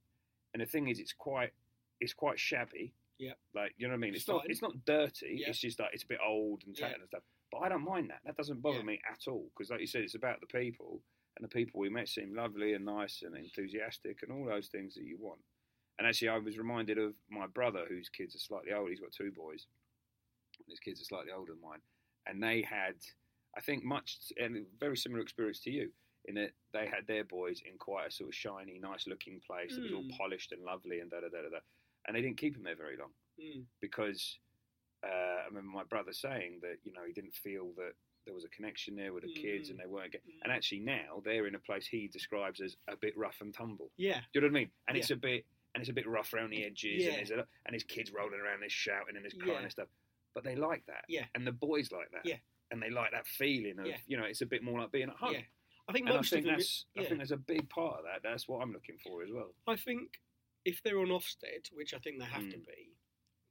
and 0.52 0.60
the 0.60 0.66
thing 0.66 0.88
is, 0.88 0.98
it's 0.98 1.12
quite 1.12 1.52
it's 2.00 2.12
quite 2.12 2.38
shabby. 2.38 2.92
Yeah. 3.18 3.32
Like 3.54 3.74
you 3.78 3.86
know 3.86 3.92
what 3.92 3.98
I 3.98 4.00
mean? 4.00 4.14
It's 4.14 4.22
It's, 4.22 4.28
not 4.28 4.50
it's 4.50 4.62
not 4.62 4.84
dirty. 4.84 5.38
Yeah. 5.40 5.50
It's 5.50 5.58
just 5.60 5.78
like 5.80 5.90
it's 5.92 6.02
a 6.04 6.06
bit 6.06 6.18
old 6.24 6.62
and 6.66 6.78
Yeah. 6.78 6.92
and 6.94 7.06
stuff. 7.06 7.22
But 7.50 7.58
I 7.58 7.68
don't 7.68 7.84
mind 7.84 8.10
that. 8.10 8.20
That 8.24 8.36
doesn't 8.36 8.60
bother 8.60 8.78
Yeah. 8.78 8.84
me 8.84 9.00
at 9.10 9.26
all 9.28 9.50
because, 9.54 9.70
like 9.70 9.80
you 9.80 9.86
said, 9.86 10.02
it's 10.02 10.14
about 10.16 10.40
the 10.40 10.46
people, 10.46 11.02
and 11.36 11.44
the 11.44 11.48
people 11.48 11.80
we 11.80 11.88
met 11.88 12.08
seemed 12.08 12.34
lovely 12.34 12.74
and 12.74 12.84
nice 12.84 13.22
and 13.22 13.36
enthusiastic 13.36 14.22
and 14.22 14.32
all 14.32 14.44
those 14.44 14.68
things 14.68 14.94
that 14.94 15.04
you 15.04 15.16
want. 15.18 15.40
And 15.98 16.06
actually, 16.06 16.28
I 16.28 16.38
was 16.38 16.58
reminded 16.58 16.98
of 16.98 17.14
my 17.30 17.46
brother, 17.46 17.86
whose 17.88 18.08
kids 18.10 18.34
are 18.34 18.38
slightly 18.38 18.72
older. 18.72 18.90
He's 18.90 19.00
got 19.00 19.12
two 19.12 19.32
boys. 19.32 19.66
And 20.58 20.66
his 20.68 20.80
kids 20.80 21.00
are 21.00 21.04
slightly 21.04 21.32
older 21.32 21.52
than 21.52 21.60
mine, 21.62 21.80
and 22.26 22.42
they 22.42 22.62
had, 22.62 22.96
I 23.56 23.60
think, 23.60 23.84
much 23.84 24.32
and 24.38 24.66
very 24.80 24.96
similar 24.96 25.22
experience 25.22 25.60
to 25.60 25.70
you 25.70 25.92
in 26.24 26.34
that 26.34 26.50
they 26.72 26.86
had 26.86 27.06
their 27.06 27.24
boys 27.24 27.60
in 27.64 27.78
quite 27.78 28.08
a 28.08 28.10
sort 28.10 28.30
of 28.30 28.34
shiny, 28.34 28.78
nice 28.78 29.06
looking 29.06 29.40
place 29.46 29.74
that 29.76 29.82
was 29.82 29.92
all 29.92 30.02
Mm. 30.02 30.16
polished 30.16 30.50
and 30.52 30.62
lovely 30.64 30.98
and 31.00 31.10
da 31.10 31.20
da 31.20 31.28
da 31.28 31.42
da 31.42 31.48
da. 31.50 31.60
And 32.06 32.16
they 32.16 32.22
didn't 32.22 32.36
keep 32.38 32.56
him 32.56 32.62
there 32.62 32.76
very 32.76 32.96
long 32.96 33.10
Mm. 33.40 33.64
because 33.80 34.38
uh, 35.04 35.06
I 35.42 35.44
remember 35.48 35.70
my 35.70 35.84
brother 35.84 36.12
saying 36.12 36.60
that 36.62 36.76
you 36.84 36.92
know 36.92 37.02
he 37.06 37.12
didn't 37.12 37.34
feel 37.34 37.72
that 37.76 37.92
there 38.24 38.34
was 38.34 38.44
a 38.44 38.48
connection 38.48 38.96
there 38.96 39.12
with 39.12 39.22
the 39.24 39.32
kids 39.32 39.68
and 39.68 39.78
Mm. 39.78 39.82
they 39.82 39.88
weren't. 39.88 40.12
Get- 40.12 40.26
Mm. 40.26 40.40
and 40.44 40.52
actually 40.52 40.80
now 40.80 41.20
they're 41.24 41.46
in 41.46 41.54
a 41.54 41.58
place 41.60 41.86
he 41.86 42.08
describes 42.08 42.60
as 42.60 42.76
a 42.88 42.96
bit 42.96 43.16
rough 43.16 43.40
and 43.42 43.52
tumble. 43.54 43.92
Yeah. 43.96 44.20
Do 44.20 44.26
you 44.34 44.40
know 44.40 44.46
what 44.46 44.56
I 44.58 44.60
mean? 44.60 44.70
And 44.88 44.96
it's 44.96 45.10
a 45.10 45.16
bit 45.16 45.44
and 45.74 45.82
it's 45.82 45.90
a 45.90 45.92
bit 45.92 46.06
rough 46.08 46.32
around 46.32 46.50
the 46.50 46.64
edges 46.64 47.04
Yeah. 47.04 47.08
and 47.10 47.16
there's 47.18 47.30
a, 47.30 47.46
and 47.66 47.74
his 47.74 47.84
kids 47.84 48.10
rolling 48.10 48.40
around, 48.40 48.60
there's 48.60 48.72
shouting 48.72 49.14
and 49.16 49.22
there's 49.24 49.34
crying 49.34 49.56
Yeah. 49.56 49.62
and 49.64 49.70
stuff. 49.70 49.88
But 50.34 50.42
they 50.44 50.56
like 50.56 50.86
that. 50.86 51.04
Yeah. 51.08 51.26
And 51.34 51.46
the 51.46 51.52
boys 51.52 51.92
like 51.92 52.10
that. 52.12 52.24
Yeah. 52.24 52.38
And 52.70 52.82
they 52.82 52.88
like 52.90 53.10
that 53.12 53.26
feeling 53.26 53.78
of 53.78 53.86
Yeah. 53.86 53.98
you 54.06 54.16
know 54.16 54.24
it's 54.24 54.40
a 54.40 54.46
bit 54.46 54.62
more 54.62 54.80
like 54.80 54.90
being 54.92 55.10
at 55.10 55.16
home. 55.16 55.34
Yeah. 55.34 55.42
I 55.88 55.92
think 55.92 56.06
And 56.06 56.14
I 56.14 56.16
most 56.16 56.30
think 56.30 56.46
of 56.46 56.52
that's 56.52 56.86
I 56.96 57.04
think 57.04 57.18
there's 57.18 57.30
a 57.32 57.36
big 57.36 57.68
part 57.68 57.98
of 57.98 58.04
that. 58.06 58.22
That's 58.22 58.48
what 58.48 58.62
I'm 58.62 58.72
looking 58.72 58.96
for 58.98 59.22
as 59.22 59.30
well. 59.30 59.54
I 59.68 59.76
think 59.76 60.18
if 60.66 60.82
they're 60.82 60.98
on 60.98 61.08
Ofsted, 61.08 61.70
which 61.72 61.94
I 61.94 61.98
think 61.98 62.18
they 62.18 62.24
have 62.26 62.48
to 62.50 62.58
Mm. 62.58 62.66
be, 62.66 62.80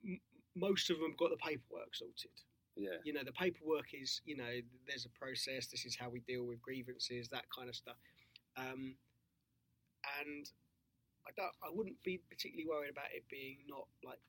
m- 0.03 0.21
most 0.53 0.89
of 0.89 0.99
them 0.99 1.11
have 1.11 1.17
got 1.17 1.29
the 1.31 1.37
paperwork 1.37 1.95
sorted. 1.95 2.31
Yeah. 2.75 2.97
You 3.05 3.13
know, 3.13 3.23
the 3.23 3.31
paperwork 3.31 3.93
is, 3.93 4.21
you 4.25 4.35
know, 4.35 4.61
there's 4.85 5.05
a 5.05 5.09
process. 5.09 5.67
This 5.67 5.85
is 5.85 5.95
how 5.95 6.09
we 6.09 6.19
deal 6.19 6.43
with 6.43 6.61
grievances, 6.61 7.29
that 7.29 7.49
kind 7.49 7.69
of 7.69 7.75
stuff. 7.75 7.95
Um, 8.57 8.97
and 10.19 10.45
I 11.25 11.31
don't, 11.37 11.55
I 11.63 11.69
wouldn't 11.71 12.01
be 12.03 12.17
particularly 12.29 12.67
worried 12.67 12.91
about 12.91 13.11
it 13.15 13.23
being 13.29 13.59
not 13.67 13.87
like 14.03 14.19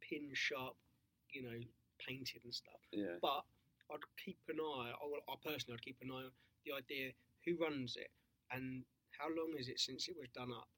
pin 0.00 0.30
sharp, 0.32 0.74
you 1.32 1.42
know, 1.42 1.60
painted 2.00 2.40
and 2.44 2.54
stuff. 2.54 2.80
Yeah. 2.92 3.16
But 3.20 3.44
I'd 3.92 4.00
keep 4.24 4.38
an 4.48 4.58
eye. 4.58 4.92
I, 4.96 5.32
I 5.32 5.34
personally, 5.44 5.76
I'd 5.78 5.84
keep 5.84 6.00
an 6.00 6.10
eye 6.10 6.24
on 6.24 6.32
the 6.64 6.72
idea 6.72 7.12
who 7.44 7.56
runs 7.62 7.96
it 7.96 8.10
and 8.50 8.84
how 9.18 9.28
long 9.28 9.52
is 9.58 9.68
it 9.68 9.78
since 9.78 10.08
it 10.08 10.16
was 10.18 10.28
done 10.34 10.50
up, 10.50 10.68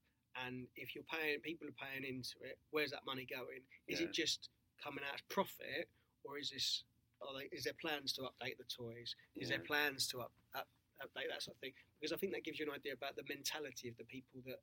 and 0.46 0.66
if 0.76 0.94
you're 0.94 1.04
paying, 1.04 1.40
people 1.40 1.68
are 1.68 1.78
paying 1.78 2.04
into 2.04 2.36
it. 2.42 2.58
Where's 2.70 2.90
that 2.90 3.06
money 3.06 3.26
going? 3.28 3.62
Is 3.86 4.00
Yeah. 4.00 4.06
it 4.06 4.12
just 4.12 4.50
coming 4.82 5.04
out 5.04 5.14
as 5.14 5.20
profit, 5.28 5.88
or 6.24 6.38
is 6.38 6.50
this? 6.50 6.84
Are 7.22 7.32
they, 7.38 7.48
is 7.56 7.64
there 7.64 7.74
plans 7.80 8.12
to 8.14 8.22
update 8.22 8.58
the 8.58 8.64
toys? 8.64 9.14
Is 9.36 9.48
there 9.48 9.60
plans 9.60 10.06
to 10.08 10.20
up, 10.20 10.32
up, 10.54 10.68
update 11.00 11.28
that 11.30 11.42
sort 11.42 11.56
of 11.56 11.60
thing? 11.60 11.72
Because 12.00 12.12
I 12.12 12.16
think 12.16 12.32
that 12.32 12.44
gives 12.44 12.58
you 12.58 12.66
an 12.66 12.74
idea 12.74 12.92
about 12.92 13.16
the 13.16 13.22
mentality 13.28 13.88
of 13.88 13.96
the 13.96 14.04
people 14.04 14.42
that 14.46 14.60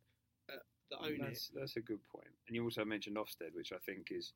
uh, 0.51 0.57
that 0.91 0.99
own 0.99 1.13
it. 1.13 1.19
That's, 1.21 1.49
that's 1.55 1.75
a 1.77 1.81
good 1.81 2.03
point. 2.11 2.27
And 2.47 2.55
you 2.55 2.63
also 2.63 2.83
mentioned 2.85 3.15
Ofsted, 3.15 3.55
which 3.55 3.71
I 3.71 3.77
think 3.77 4.11
is 4.11 4.33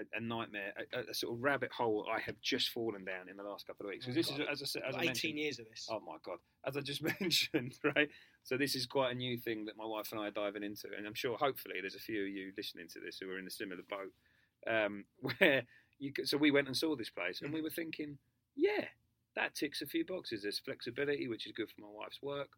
a, 0.00 0.16
a 0.16 0.20
nightmare, 0.20 0.72
a, 0.92 1.10
a 1.10 1.14
sort 1.14 1.34
of 1.34 1.42
rabbit 1.42 1.70
hole 1.72 2.06
I 2.10 2.20
have 2.20 2.40
just 2.40 2.70
fallen 2.70 3.04
down 3.04 3.28
in 3.28 3.36
the 3.36 3.42
last 3.42 3.66
couple 3.66 3.86
of 3.86 3.90
weeks. 3.90 4.06
Oh, 4.08 4.12
Because 4.12 4.26
this 4.28 4.36
God. 4.36 4.42
is, 4.42 4.48
as 4.50 4.62
I 4.62 4.66
said, 4.66 4.82
as 4.88 4.94
I 4.96 5.02
18 5.10 5.36
years 5.36 5.58
of 5.58 5.66
this. 5.68 5.86
Oh 5.90 6.00
my 6.00 6.16
god! 6.24 6.38
As 6.66 6.76
I 6.76 6.80
just 6.80 7.02
mentioned, 7.20 7.74
right? 7.94 8.08
So 8.42 8.56
this 8.56 8.74
is 8.74 8.86
quite 8.86 9.12
a 9.12 9.14
new 9.14 9.36
thing 9.38 9.64
that 9.66 9.76
my 9.76 9.84
wife 9.84 10.12
and 10.12 10.20
I 10.20 10.28
are 10.28 10.30
diving 10.30 10.62
into, 10.62 10.88
and 10.96 11.06
I'm 11.06 11.14
sure, 11.14 11.36
hopefully, 11.36 11.76
there's 11.80 11.94
a 11.94 12.00
few 12.00 12.22
of 12.22 12.28
you 12.28 12.52
listening 12.56 12.88
to 12.88 13.00
this 13.00 13.18
who 13.20 13.30
are 13.30 13.38
in 13.38 13.46
a 13.46 13.50
similar 13.50 13.82
boat. 13.88 14.12
Um, 14.66 15.04
where 15.38 15.62
you 15.98 16.12
could, 16.12 16.28
so 16.28 16.36
we 16.36 16.50
went 16.50 16.66
and 16.66 16.76
saw 16.76 16.96
this 16.96 17.10
place, 17.10 17.42
and 17.42 17.52
we 17.52 17.62
were 17.62 17.70
thinking, 17.70 18.18
yeah, 18.56 18.84
that 19.36 19.54
ticks 19.54 19.82
a 19.82 19.86
few 19.86 20.04
boxes. 20.04 20.42
There's 20.42 20.58
flexibility, 20.58 21.28
which 21.28 21.46
is 21.46 21.52
good 21.52 21.68
for 21.70 21.82
my 21.82 21.88
wife's 21.92 22.20
work. 22.22 22.48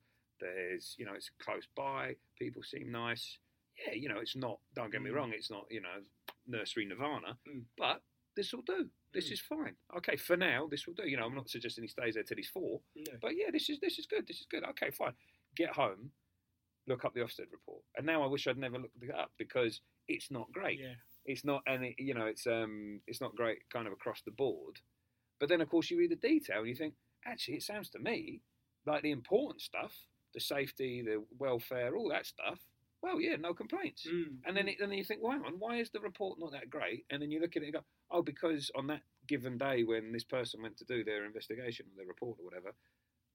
There's, 0.41 0.95
you 0.99 1.05
know, 1.05 1.13
it's 1.15 1.31
close 1.41 1.67
by. 1.77 2.17
People 2.39 2.63
seem 2.63 2.91
nice. 2.91 3.39
Yeah, 3.87 3.95
you 3.95 4.09
know, 4.09 4.19
it's 4.21 4.37
not. 4.37 4.59
Don't 4.75 4.91
get 4.93 5.01
me 5.03 5.11
Mm. 5.11 5.15
wrong. 5.15 5.33
It's 5.35 5.51
not, 5.51 5.67
you 5.71 5.81
know, 5.81 6.03
nursery 6.47 6.85
nirvana, 6.85 7.39
Mm. 7.47 7.65
but 7.77 8.03
this 8.35 8.53
will 8.53 8.63
do. 8.63 8.91
This 9.13 9.29
Mm. 9.29 9.33
is 9.33 9.41
fine. 9.41 9.77
Okay, 9.97 10.17
for 10.17 10.37
now, 10.37 10.67
this 10.67 10.87
will 10.87 10.95
do. 10.95 11.09
You 11.09 11.17
know, 11.19 11.27
I'm 11.27 11.35
not 11.35 11.51
suggesting 11.51 11.85
he 11.85 11.89
stays 11.89 12.15
there 12.15 12.23
till 12.25 12.37
he's 12.39 12.49
four. 12.49 12.83
No. 12.95 13.19
But 13.21 13.37
yeah, 13.37 13.51
this 13.51 13.69
is 13.69 13.79
this 13.81 13.99
is 13.99 14.07
good. 14.07 14.27
This 14.27 14.41
is 14.41 14.47
good. 14.47 14.65
Okay, 14.65 14.91
fine. 14.91 15.15
Get 15.55 15.71
home, 15.71 16.13
look 16.87 17.05
up 17.05 17.13
the 17.15 17.21
Ofsted 17.21 17.51
report, 17.53 17.85
and 17.97 18.07
now 18.07 18.23
I 18.23 18.27
wish 18.27 18.47
I'd 18.47 18.57
never 18.59 18.79
looked 18.79 19.03
it 19.03 19.11
up 19.11 19.33
because 19.37 19.81
it's 20.09 20.31
not 20.31 20.51
great. 20.53 20.79
Yeah. 20.81 20.95
It's 21.25 21.45
not, 21.45 21.63
and 21.69 21.85
it, 21.85 21.95
you 22.01 22.15
know, 22.15 22.27
it's 22.27 22.47
um, 22.47 23.01
it's 23.07 23.21
not 23.21 23.37
great 23.37 23.69
kind 23.71 23.87
of 23.87 23.93
across 23.93 24.23
the 24.23 24.33
board. 24.33 24.81
But 25.39 25.49
then, 25.49 25.61
of 25.61 25.69
course, 25.69 25.91
you 25.91 25.99
read 25.99 26.11
the 26.11 26.17
detail 26.17 26.61
and 26.61 26.69
you 26.69 26.75
think, 26.75 26.95
actually, 27.25 27.57
it 27.59 27.63
sounds 27.63 27.91
to 27.91 27.99
me 27.99 28.41
like 28.87 29.03
the 29.03 29.11
important 29.13 29.61
stuff, 29.61 30.09
the 30.35 30.41
safety, 30.41 31.03
the 31.03 31.25
welfare, 31.39 31.95
all 31.97 32.09
that 32.09 32.27
stuff, 32.27 32.61
well, 33.03 33.21
yeah, 33.21 33.37
no 33.37 33.53
complaints. 33.53 34.07
Mm. 34.07 34.37
And 34.47 34.57
then, 34.57 34.69
it, 34.69 34.77
and 34.81 34.91
then 34.91 34.99
you 34.99 35.05
think, 35.05 35.23
well, 35.23 35.33
hang 35.33 35.45
on, 35.45 35.55
why 35.59 35.77
is 35.77 35.91
the 35.91 36.01
report 36.01 36.39
not 36.39 36.53
that 36.53 36.71
great? 36.71 37.05
And 37.11 37.21
then 37.21 37.31
you 37.31 37.41
look 37.41 37.57
at 37.57 37.63
it 37.63 37.67
and 37.67 37.75
go, 37.75 37.81
oh, 38.11 38.23
because 38.23 38.71
on 38.77 38.87
that 38.89 39.03
given 39.27 39.59
day 39.59 39.83
when 39.85 40.13
this 40.13 40.25
person 40.25 40.63
went 40.63 40.77
to 40.79 40.85
do 40.85 41.03
their 41.05 41.25
investigation 41.25 41.87
or 41.87 41.97
their 41.97 42.07
report 42.07 42.39
or 42.41 42.45
whatever, 42.45 42.75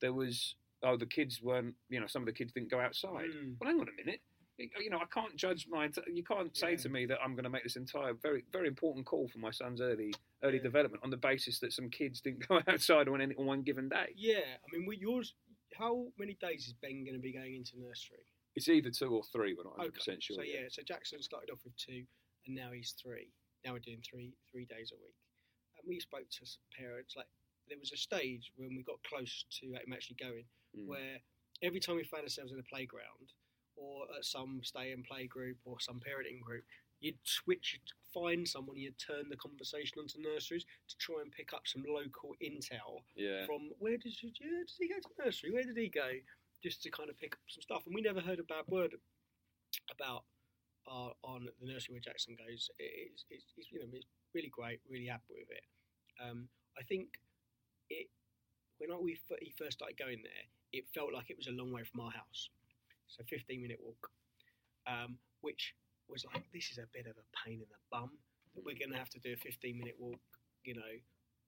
there 0.02 0.14
was, 0.14 0.56
oh, 0.84 0.96
the 0.98 1.06
kids 1.06 1.42
weren't, 1.42 1.76
you 1.90 2.00
know, 2.00 2.08
some 2.08 2.22
of 2.22 2.28
the 2.28 2.32
kids 2.34 2.54
didn't 2.54 2.72
go 2.72 2.80
outside. 2.80 3.30
Mm. 3.36 3.56
Well, 3.60 3.70
hang 3.70 3.80
on 3.80 3.88
a 3.90 4.06
minute. 4.06 4.22
You 4.58 4.90
know, 4.90 4.98
I 4.98 5.06
can't 5.14 5.36
judge 5.36 5.68
my. 5.70 5.88
You 6.12 6.24
can't 6.24 6.56
say 6.58 6.72
Yeah. 6.72 6.78
to 6.78 6.90
me 6.90 7.06
that 7.06 7.20
I'm 7.24 7.34
going 7.36 7.44
to 7.44 7.50
make 7.50 7.62
this 7.62 7.76
entire 7.76 8.14
very, 8.14 8.44
very 8.52 8.68
important 8.68 9.06
call 9.06 9.28
for 9.28 9.38
my 9.38 9.52
son's 9.52 9.82
early, 9.82 10.12
early 10.44 10.58
Yeah. 10.58 10.64
development 10.64 11.04
on 11.04 11.12
the 11.12 11.18
basis 11.18 11.60
that 11.60 11.74
some 11.74 11.92
kids 11.92 12.22
didn't 12.22 12.40
go 12.48 12.60
outside 12.68 13.08
on 13.08 13.22
any 13.22 13.36
on 13.36 13.46
one 13.46 13.62
given 13.62 13.88
day. 13.88 14.14
Yeah, 14.16 14.40
I 14.40 14.76
mean, 14.76 14.88
with 14.88 14.98
yours, 14.98 15.36
how 15.78 16.08
many 16.18 16.38
days 16.42 16.66
is 16.66 16.74
Ben 16.82 17.04
going 17.04 17.14
to 17.14 17.22
be 17.22 17.34
going 17.34 17.54
into 17.54 17.74
nursery? 17.80 18.26
It's 18.58 18.68
either 18.68 18.90
two 18.90 19.14
or 19.14 19.22
three. 19.32 19.54
We're 19.54 19.70
not 19.70 19.78
100 19.78 19.90
Okay, 19.90 19.96
percent 20.02 20.24
sure. 20.24 20.36
So 20.38 20.42
yet. 20.42 20.62
yeah, 20.62 20.68
so 20.70 20.82
Jackson 20.82 21.22
started 21.22 21.52
off 21.54 21.62
with 21.64 21.78
two, 21.78 22.02
and 22.48 22.56
now 22.56 22.72
he's 22.74 22.96
three. 23.00 23.30
Now 23.64 23.74
we're 23.74 23.86
doing 23.86 24.02
three 24.02 24.34
three 24.52 24.66
days 24.66 24.90
a 24.92 24.98
week. 24.98 25.14
And 25.78 25.86
we 25.88 26.00
spoke 26.00 26.26
to 26.26 26.44
parents 26.74 27.14
like 27.16 27.28
there 27.70 27.78
was 27.78 27.92
a 27.94 27.98
stage 27.98 28.52
when 28.58 28.74
we 28.76 28.82
got 28.82 28.98
close 29.08 29.46
to 29.62 29.68
him 29.68 29.94
actually 29.94 30.18
going, 30.20 30.46
Mm. 30.76 30.88
where 30.88 31.18
every 31.62 31.80
time 31.80 31.96
we 31.96 32.04
found 32.04 32.24
ourselves 32.24 32.52
in 32.52 32.60
a 32.60 32.64
playground 32.64 33.32
or 33.78 34.06
at 34.18 34.26
some 34.26 34.60
stay 34.64 34.92
and 34.92 35.06
play 35.06 35.28
group 35.28 35.58
or 35.66 35.80
some 35.80 36.00
parenting 36.02 36.42
group, 36.42 36.64
you'd 37.00 37.18
switch, 37.24 37.74
you'd 37.80 37.94
find 38.14 38.48
someone, 38.48 38.76
you'd 38.78 38.98
turn 38.98 39.30
the 39.30 39.38
conversation 39.38 40.00
onto 40.00 40.20
nurseries 40.20 40.66
to 40.90 40.98
try 40.98 41.22
and 41.22 41.32
pick 41.32 41.54
up 41.54 41.62
some 41.66 41.84
local 41.88 42.36
intel 42.44 43.04
yeah. 43.16 43.46
from 43.46 43.70
where 43.80 43.98
did 43.98 44.14
you 44.22 44.32
did 44.32 44.70
he 44.80 44.88
go 44.90 44.96
to 45.00 45.24
nursery? 45.26 45.52
Where 45.52 45.64
did 45.64 45.78
he 45.78 45.88
go? 45.90 46.10
Just 46.64 46.82
to 46.84 46.90
kind 46.90 47.10
of 47.10 47.18
pick 47.18 47.34
up 47.34 47.46
some 47.48 47.62
stuff, 47.62 47.84
and 47.86 47.94
we 47.94 48.02
never 48.02 48.20
heard 48.20 48.40
a 48.40 48.44
bad 48.44 48.66
word 48.68 48.96
about 49.92 50.24
uh, 50.90 51.12
on 51.24 51.48
the 51.60 51.68
nursery 51.68 51.94
where 51.94 52.02
Jackson 52.02 52.36
goes. 52.36 52.70
It's, 52.80 53.26
it's, 53.30 53.46
it's 53.58 53.72
you 53.72 53.80
know 53.80 53.90
it's 53.94 54.08
really 54.34 54.50
great, 54.50 54.80
really 54.90 55.06
happy 55.06 55.38
with 55.38 55.52
it. 55.52 55.66
Um, 56.18 56.50
I 56.80 56.84
think 56.84 57.20
it 57.90 58.08
when 58.80 58.90
we 59.02 59.20
he 59.42 59.54
first 59.58 59.78
started 59.78 59.98
going 59.98 60.22
there, 60.24 60.46
it 60.74 60.86
felt 60.94 61.14
like 61.14 61.30
it 61.30 61.38
was 61.38 61.48
a 61.48 61.56
long 61.56 61.72
way 61.72 61.84
from 61.84 62.02
our 62.02 62.12
house, 62.12 62.50
so 63.08 63.24
15 63.30 63.62
minute 63.62 63.80
walk, 63.82 64.10
um, 64.88 65.18
which 65.42 65.74
was 66.10 66.26
like 66.34 66.44
this 66.54 66.72
is 66.72 66.78
a 66.78 66.90
bit 66.94 67.06
of 67.06 67.18
a 67.18 67.28
pain 67.46 67.60
in 67.62 67.70
the 67.70 67.82
bum 67.92 68.12
that 68.56 68.64
we're 68.66 68.78
going 68.78 68.92
to 68.92 68.98
have 68.98 69.10
to 69.14 69.20
do 69.20 69.34
a 69.34 69.38
15 69.38 69.78
minute 69.78 69.96
walk, 70.00 70.22
you 70.64 70.74
know, 70.74 70.96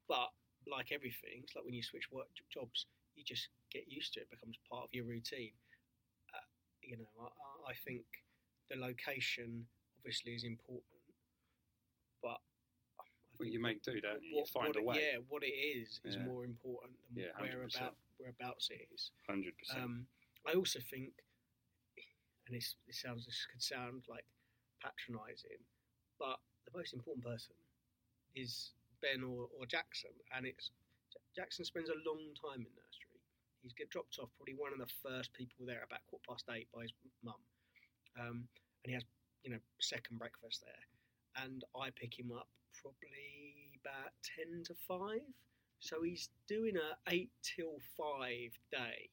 but 0.08 0.30
like 0.70 0.92
everything, 0.92 1.42
it's 1.44 1.56
like 1.56 1.66
when 1.66 1.74
you 1.74 1.84
switch 1.84 2.12
work 2.12 2.28
jobs, 2.54 2.86
you 3.20 3.26
just 3.28 3.50
get 3.72 3.84
used 3.92 4.14
to 4.14 4.22
it. 4.22 4.28
It 4.32 4.40
becomes 4.40 4.56
part 4.72 4.86
of 4.86 4.90
your 4.94 5.04
routine. 5.06 5.52
Uh, 6.34 6.40
you 6.82 6.96
know, 6.98 7.06
I, 7.20 7.72
I- 7.72 7.80
think 7.86 8.02
the 8.72 8.78
location 8.80 9.66
obviously 10.00 10.34
is 10.34 10.44
important, 10.44 11.04
but 12.24 12.40
Well, 13.38 13.48
you 13.50 13.60
make 13.60 13.84
do, 13.84 14.00
don't 14.02 14.24
you? 14.24 14.30
You 14.30 14.36
what- 14.38 14.50
find 14.50 14.68
what 14.70 14.76
a 14.78 14.80
it- 14.80 14.86
way. 14.86 14.96
Yeah, 15.12 15.18
what 15.28 15.44
it 15.44 15.54
is 15.54 16.00
is 16.06 16.16
Yeah. 16.16 16.24
more 16.24 16.46
important 16.46 16.96
than 17.10 17.24
Yeah, 17.26 17.32
where 17.40 17.50
100%. 17.52 17.94
whereabouts 18.18 18.70
it 18.72 18.88
is. 18.94 19.12
Hundred 19.28 19.58
percent. 19.58 19.80
Um, 19.84 20.08
I 20.48 20.54
also 20.54 20.80
think, 20.80 21.14
and 22.48 22.56
this, 22.56 22.76
this 22.88 23.00
sounds 23.02 23.26
this 23.26 23.46
could 23.52 23.62
sound 23.62 24.08
like 24.08 24.26
patronising, 24.82 25.60
but 26.18 26.40
the 26.66 26.72
most 26.78 26.94
important 26.94 27.24
person 27.26 27.56
is 28.36 28.72
Ben 29.02 29.24
or, 29.24 29.48
or 29.58 29.66
Jackson, 29.66 30.12
and 30.34 30.46
it's 30.46 30.72
Jackson 31.36 31.64
spends 31.66 31.90
a 31.90 31.96
long 32.06 32.34
time 32.36 32.66
in 32.66 32.74
nursery. 32.76 32.89
He's 33.62 33.74
get 33.74 33.90
dropped 33.90 34.18
off 34.20 34.30
probably 34.38 34.56
one 34.56 34.72
of 34.74 34.80
the 34.80 34.92
first 35.04 35.34
people 35.34 35.66
there 35.66 35.84
about 35.86 36.00
quarter 36.08 36.24
past 36.28 36.46
eight 36.52 36.68
by 36.74 36.84
his 36.84 36.94
mum, 37.24 37.36
um, 38.20 38.48
and 38.84 38.88
he 38.88 38.94
has 38.94 39.04
you 39.44 39.52
know 39.52 39.60
second 39.80 40.18
breakfast 40.20 40.64
there, 40.64 41.44
and 41.44 41.64
I 41.76 41.90
pick 41.96 42.18
him 42.18 42.32
up 42.32 42.48
probably 42.82 43.80
about 43.84 44.12
ten 44.24 44.64
to 44.66 44.74
five. 44.88 45.22
So 45.82 46.04
he's 46.04 46.30
doing 46.48 46.76
a 46.76 46.98
eight 47.12 47.32
till 47.44 47.80
five 47.96 48.52
day, 48.72 49.10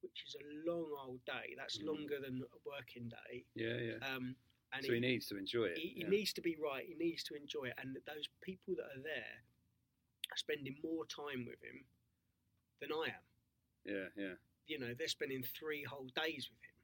which 0.00 0.24
is 0.26 0.36
a 0.40 0.70
long 0.70 0.88
old 1.06 1.24
day. 1.26 1.54
That's 1.56 1.78
Mm. 1.78 1.86
longer 1.86 2.18
than 2.20 2.42
a 2.42 2.58
working 2.68 3.08
day. 3.08 3.44
yeah, 3.54 3.76
yeah. 3.76 4.14
Um, 4.14 4.34
and 4.72 4.84
so 4.84 4.92
he, 4.92 5.00
needs 5.00 5.26
to 5.28 5.36
enjoy 5.38 5.66
it. 5.66 5.78
he, 5.78 5.88
he 5.88 6.00
yeah. 6.02 6.08
needs 6.08 6.32
to 6.34 6.40
be 6.42 6.56
right. 6.56 6.84
He 6.86 6.94
needs 6.94 7.22
to 7.24 7.34
enjoy 7.34 7.66
it. 7.66 7.74
And 7.78 7.96
those 8.06 8.28
people 8.42 8.74
that 8.76 8.86
are 8.98 9.02
there 9.02 9.36
are 10.32 10.36
spending 10.36 10.76
more 10.82 11.04
time 11.06 11.46
with 11.46 11.62
him 11.62 11.84
than 12.80 12.92
I 12.92 13.08
am. 13.08 13.25
Yeah, 13.86 14.08
yeah. 14.16 14.34
You 14.66 14.78
know, 14.78 14.92
they're 14.98 15.08
spending 15.08 15.42
three 15.42 15.84
whole 15.84 16.10
days 16.14 16.50
with 16.50 16.60
him, 16.60 16.76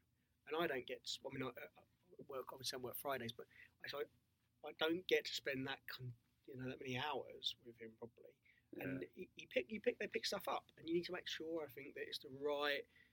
and 0.47 0.53
I 0.57 0.67
don't 0.67 0.87
get. 0.87 1.03
To, 1.03 1.11
I 1.27 1.29
mean, 1.33 1.43
I, 1.43 1.51
I 1.51 2.23
work 2.27 2.49
obviously 2.51 2.79
I 2.79 2.81
work 2.81 2.97
Fridays, 3.01 3.33
but 3.35 3.45
I 3.83 3.89
so 3.89 3.99
I, 3.99 4.69
I 4.69 4.71
don't 4.79 5.05
get 5.07 5.25
to 5.25 5.33
spend 5.33 5.67
that 5.67 5.79
con, 5.91 6.07
you 6.47 6.55
know 6.57 6.69
that 6.69 6.79
many 6.79 6.97
hours 6.97 7.55
with 7.65 7.75
him 7.79 7.91
probably. 7.99 8.31
yeah. 8.75 8.83
And 8.83 9.05
he, 9.15 9.27
he 9.35 9.47
pick 9.53 9.67
you 9.69 9.81
pick 9.81 9.99
they 9.99 10.07
pick 10.07 10.25
stuff 10.25 10.47
up, 10.47 10.63
and 10.79 10.87
you 10.87 10.95
need 10.95 11.05
to 11.05 11.13
make 11.13 11.27
sure 11.27 11.61
I 11.61 11.69
think 11.75 11.95
that 11.95 12.07
it's 12.07 12.19
the 12.19 12.31
right. 12.39 12.81
That 12.81 13.03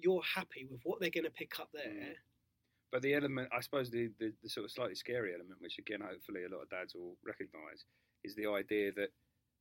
you're 0.00 0.22
happy 0.22 0.66
with 0.70 0.80
what 0.84 1.00
they're 1.00 1.10
going 1.10 1.24
to 1.24 1.30
pick 1.30 1.60
up 1.60 1.68
there. 1.72 1.92
Mm. 1.92 2.14
But 2.90 3.02
the 3.02 3.14
element, 3.14 3.48
I 3.56 3.60
suppose, 3.60 3.90
the, 3.90 4.10
the, 4.18 4.32
the 4.42 4.48
sort 4.48 4.64
of 4.64 4.70
slightly 4.70 4.94
scary 4.94 5.32
element, 5.32 5.60
which 5.60 5.78
again, 5.78 6.00
hopefully, 6.00 6.44
a 6.44 6.52
lot 6.52 6.62
of 6.62 6.70
dads 6.70 6.94
will 6.94 7.16
recognise, 7.24 7.84
is 8.22 8.34
the 8.34 8.46
idea 8.48 8.92
that 8.92 9.08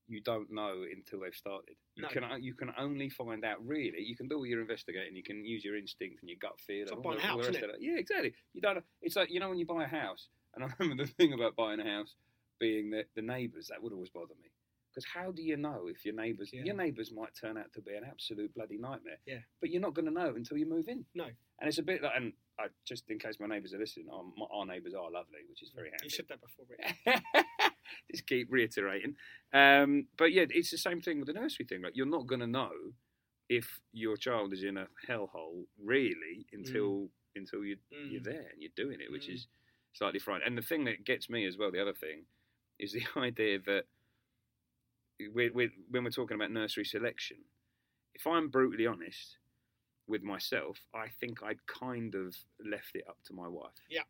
you 0.07 0.21
don't 0.21 0.51
know 0.51 0.83
until 0.93 1.19
they've 1.21 1.33
started. 1.33 1.75
You 1.95 2.03
No. 2.03 2.09
can 2.09 2.23
you 2.43 2.53
can 2.53 2.71
only 2.77 3.09
find 3.09 3.43
out 3.45 3.65
really. 3.65 4.01
You 4.01 4.15
can 4.15 4.27
do 4.27 4.35
all 4.37 4.45
your 4.45 4.61
investigating. 4.61 5.15
You 5.15 5.23
can 5.23 5.45
use 5.45 5.63
your 5.63 5.77
instinct 5.77 6.21
and 6.21 6.29
your 6.29 6.37
gut 6.41 6.59
feel. 6.59 6.83
It's 6.83 6.91
like 6.91 7.01
buying 7.03 7.17
a 7.19 7.21
house, 7.21 7.47
isn't 7.47 7.63
of 7.63 7.71
Yeah, 7.79 7.97
exactly. 7.97 8.33
You 8.53 8.61
don't. 8.61 8.83
It's 9.01 9.15
like 9.15 9.29
you 9.31 9.39
know 9.39 9.49
when 9.49 9.57
you 9.59 9.65
buy 9.65 9.83
a 9.83 9.87
house, 9.87 10.27
and 10.55 10.63
I 10.65 10.69
remember 10.79 11.03
the 11.05 11.11
thing 11.11 11.33
about 11.33 11.55
buying 11.55 11.79
a 11.79 11.85
house 11.85 12.15
being 12.59 12.91
that 12.91 13.05
the 13.15 13.21
neighbours 13.21 13.67
that 13.69 13.81
would 13.81 13.93
always 13.93 14.09
bother 14.09 14.35
me. 14.41 14.49
Because 14.93 15.05
how 15.05 15.31
do 15.31 15.41
you 15.41 15.55
know 15.55 15.87
if 15.87 16.03
your 16.03 16.13
neighbours 16.13 16.49
Yeah. 16.51 16.63
your 16.65 16.75
neighbours 16.75 17.13
might 17.13 17.33
turn 17.39 17.57
out 17.57 17.71
to 17.73 17.81
be 17.81 17.95
an 17.95 18.03
absolute 18.03 18.53
bloody 18.53 18.77
nightmare? 18.77 19.19
Yeah. 19.25 19.39
But 19.61 19.69
you're 19.69 19.81
not 19.81 19.93
going 19.93 20.05
to 20.05 20.11
know 20.11 20.33
until 20.35 20.57
you 20.57 20.65
move 20.67 20.89
in. 20.89 21.05
No. 21.15 21.25
And 21.59 21.67
it's 21.69 21.77
a 21.77 21.83
bit 21.83 22.03
like, 22.03 22.11
and 22.17 22.33
I, 22.59 22.65
just 22.85 23.09
in 23.09 23.17
case 23.17 23.37
my 23.39 23.47
neighbours 23.47 23.73
are 23.73 23.79
listening, 23.79 24.07
our, 24.11 24.23
our 24.51 24.65
neighbours 24.65 24.93
are 24.93 25.09
lovely, 25.09 25.39
which 25.47 25.63
is 25.63 25.71
very 25.73 25.91
handy. 25.91 26.03
You 26.05 26.09
said 26.09 26.25
that 26.27 26.39
before. 26.41 26.65
just 28.11 28.27
keep 28.27 28.47
reiterating. 28.51 29.15
Um, 29.53 30.07
but 30.17 30.31
yeah, 30.31 30.45
it's 30.49 30.71
the 30.71 30.77
same 30.77 31.01
thing 31.01 31.19
with 31.19 31.27
the 31.27 31.33
nursery 31.33 31.65
thing. 31.65 31.81
Like 31.81 31.95
you're 31.95 32.05
not 32.05 32.27
going 32.27 32.41
to 32.41 32.47
know 32.47 32.71
if 33.49 33.81
your 33.91 34.15
child 34.15 34.53
is 34.53 34.63
in 34.63 34.77
a 34.77 34.87
hellhole 35.07 35.65
really 35.83 36.45
until 36.53 37.09
until 37.35 37.63
you 37.63 37.77
Mm. 37.93 38.11
you're 38.11 38.21
there 38.21 38.47
and 38.51 38.61
you're 38.61 38.71
doing 38.75 38.99
it, 39.01 39.11
which 39.11 39.27
Mm. 39.27 39.33
is 39.35 39.47
slightly 39.93 40.19
frightening. 40.19 40.47
And 40.47 40.57
the 40.57 40.61
thing 40.61 40.85
that 40.85 41.03
gets 41.05 41.29
me 41.29 41.45
as 41.45 41.57
well, 41.57 41.71
the 41.71 41.81
other 41.81 41.93
thing, 41.93 42.25
is 42.79 42.93
the 42.93 43.03
idea 43.17 43.59
that 43.59 43.85
we 45.33 45.49
we 45.49 45.69
when 45.89 46.03
we're 46.03 46.09
talking 46.09 46.35
about 46.35 46.51
nursery 46.51 46.85
selection, 46.85 47.37
if 48.13 48.25
I'm 48.25 48.49
brutally 48.49 48.87
honest 48.87 49.37
with 50.07 50.23
myself, 50.23 50.77
I 50.93 51.07
think 51.19 51.43
I'd 51.43 51.65
kind 51.67 52.15
of 52.15 52.35
left 52.65 52.95
it 52.95 53.03
up 53.07 53.17
to 53.25 53.33
my 53.33 53.47
wife. 53.47 53.71
Yeah. 53.89 54.01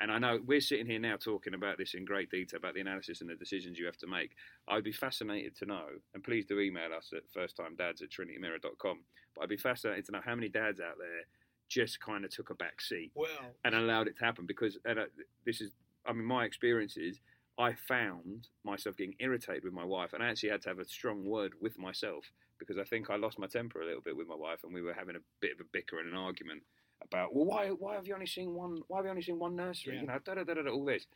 And 0.00 0.10
I 0.10 0.18
know 0.18 0.38
we're 0.46 0.62
sitting 0.62 0.86
here 0.86 0.98
now 0.98 1.16
talking 1.16 1.52
about 1.52 1.76
this 1.76 1.94
in 1.94 2.06
great 2.06 2.30
detail 2.30 2.58
about 2.58 2.74
the 2.74 2.80
analysis 2.80 3.20
and 3.20 3.28
the 3.28 3.34
decisions 3.34 3.78
you 3.78 3.84
have 3.84 3.98
to 3.98 4.06
make. 4.06 4.30
I'd 4.66 4.84
be 4.84 4.92
fascinated 4.92 5.56
to 5.58 5.66
know, 5.66 5.86
and 6.14 6.24
please 6.24 6.46
do 6.46 6.58
email 6.58 6.94
us 6.96 7.12
at 7.14 7.30
firsttimedads 7.36 8.02
at 8.02 8.10
trinitymirror.com. 8.10 9.00
But 9.34 9.42
I'd 9.42 9.48
be 9.50 9.58
fascinated 9.58 10.06
to 10.06 10.12
know 10.12 10.20
how 10.24 10.34
many 10.34 10.48
dads 10.48 10.80
out 10.80 10.96
there 10.98 11.24
just 11.68 12.00
kind 12.00 12.24
of 12.24 12.30
took 12.30 12.50
a 12.50 12.54
back 12.54 12.80
seat 12.80 13.12
Well, 13.14 13.28
and 13.64 13.74
allowed 13.74 14.08
it 14.08 14.18
to 14.18 14.24
happen 14.24 14.44
because 14.44 14.76
and, 14.84 14.98
uh, 14.98 15.04
this 15.46 15.60
is 15.60 15.70
I 16.04 16.12
mean 16.12 16.24
my 16.24 16.44
experience 16.44 16.96
is 16.96 17.20
I 17.58 17.74
found 17.74 18.48
myself 18.64 18.96
getting 18.96 19.14
irritated 19.20 19.62
with 19.62 19.72
my 19.72 19.84
wife 19.84 20.12
and 20.12 20.22
I 20.22 20.30
actually 20.30 20.48
had 20.48 20.62
to 20.62 20.68
have 20.70 20.80
a 20.80 20.88
strong 20.88 21.24
word 21.24 21.52
with 21.60 21.78
myself 21.78 22.24
because 22.58 22.76
I 22.76 22.84
think 22.84 23.08
I 23.08 23.16
lost 23.16 23.38
my 23.38 23.46
temper 23.46 23.80
a 23.80 23.86
little 23.86 24.02
bit 24.02 24.16
with 24.16 24.26
my 24.26 24.34
wife 24.34 24.64
and 24.64 24.74
we 24.74 24.82
were 24.82 24.92
having 24.92 25.14
a 25.14 25.20
bit 25.40 25.52
of 25.52 25.60
a 25.60 25.68
bicker 25.72 26.00
and 26.00 26.08
an 26.08 26.16
argument 26.16 26.62
about 27.02 27.34
well 27.34 27.44
why 27.46 27.68
why 27.68 27.94
have 27.94 28.06
you 28.06 28.14
only 28.14 28.26
seen 28.26 28.54
one 28.54 28.80
why 28.88 28.98
have 28.98 29.04
you 29.04 29.10
only 29.10 29.22
seen 29.22 29.38
one 29.38 29.56
nursery 29.56 29.94
Yeah. 29.94 30.00
you 30.02 30.06
know 30.06 30.18
da 30.24 30.34
da 30.34 30.44
da 30.44 30.54
da 30.54 30.70
all 30.70 30.84
this 30.84 31.06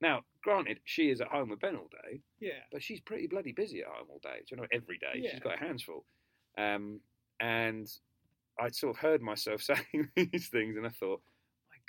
now 0.00 0.22
granted 0.44 0.78
she 0.84 1.10
is 1.10 1.20
at 1.20 1.28
home 1.28 1.48
with 1.50 1.60
Ben 1.60 1.76
all 1.76 1.88
day 2.04 2.20
yeah. 2.40 2.50
but 2.70 2.82
she's 2.82 3.00
pretty 3.00 3.26
bloody 3.26 3.52
busy 3.52 3.80
at 3.80 3.88
home 3.88 4.06
all 4.10 4.20
day. 4.22 4.42
You 4.50 4.56
know, 4.58 4.66
every 4.72 4.98
day 4.98 5.14
Yeah. 5.16 5.30
she's 5.32 5.40
got 5.40 5.58
her 5.58 5.66
hands 5.66 5.82
full. 5.82 6.04
Um, 6.56 7.00
and 7.40 7.88
I 8.60 8.68
sort 8.70 8.94
of 8.96 9.00
heard 9.00 9.22
myself 9.22 9.62
saying 9.70 10.08
these 10.14 10.48
things, 10.48 10.76
and 10.76 10.86
I 10.86 10.90
thought, 10.90 11.20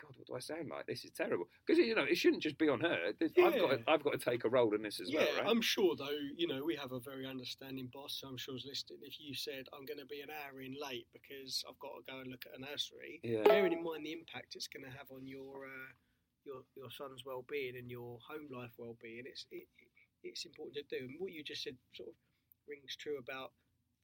God, 0.01 0.13
what 0.15 0.27
do 0.27 0.35
I 0.35 0.39
sound 0.39 0.69
like? 0.69 0.88
This 0.88 1.03
is 1.03 1.12
terrible. 1.12 1.45
Because 1.65 1.79
you 1.79 1.95
know, 1.95 2.03
it 2.03 2.15
shouldn't 2.17 2.41
just 2.41 2.57
be 2.57 2.69
on 2.69 2.79
her. 2.79 3.12
There's- 3.19 3.33
I've 3.38 3.59
got, 3.59 3.69
to, 3.71 3.79
I've 3.88 4.03
got 4.03 4.13
to 4.13 4.17
take 4.17 4.43
a 4.45 4.49
role 4.49 4.73
in 4.73 4.81
this 4.81 4.99
as 4.99 5.09
yeah, 5.09 5.19
well, 5.19 5.35
right? 5.38 5.47
I'm 5.49 5.62
sure 5.62 5.95
though, 5.95 6.17
you 6.35 6.47
know, 6.47 6.63
we 6.63 6.75
have 6.75 6.91
a 6.91 6.99
very 6.99 7.25
understanding 7.25 7.89
boss, 7.93 8.19
so 8.19 8.27
I'm 8.27 8.38
sure 8.38 8.55
he's 8.55 8.65
listening. 8.65 8.99
If 9.03 9.19
you 9.19 9.33
said 9.33 9.65
I'm 9.73 9.85
going 9.85 9.99
to 9.99 10.05
be 10.05 10.21
an 10.21 10.29
hour 10.29 10.62
in 10.62 10.75
late 10.79 11.07
because 11.13 11.63
I've 11.67 11.79
got 11.79 11.99
to 11.99 12.12
go 12.12 12.19
and 12.19 12.31
look 12.31 12.43
at 12.45 12.57
a 12.57 12.62
nursery, 12.62 13.19
yeah, 13.23 13.43
bearing 13.43 13.73
in 13.73 13.83
mind 13.83 14.05
the 14.05 14.13
impact 14.13 14.55
it's 14.55 14.67
going 14.67 14.85
to 14.85 14.97
have 14.97 15.12
on 15.12 15.27
your 15.27 15.65
uh, 15.65 15.91
your 16.45 16.62
your 16.75 16.91
son's 16.91 17.25
well-being 17.25 17.75
and 17.77 17.89
your 17.89 18.19
home 18.27 18.47
life 18.51 18.71
well-being, 18.77 19.23
it's 19.25 19.45
it, 19.51 19.67
it's 20.23 20.45
important 20.45 20.75
to 20.75 20.83
do. 20.99 21.05
And 21.05 21.15
what 21.19 21.31
you 21.31 21.43
just 21.43 21.63
said 21.63 21.75
sort 21.95 22.09
of 22.09 22.15
rings 22.67 22.95
true 22.95 23.17
about 23.17 23.51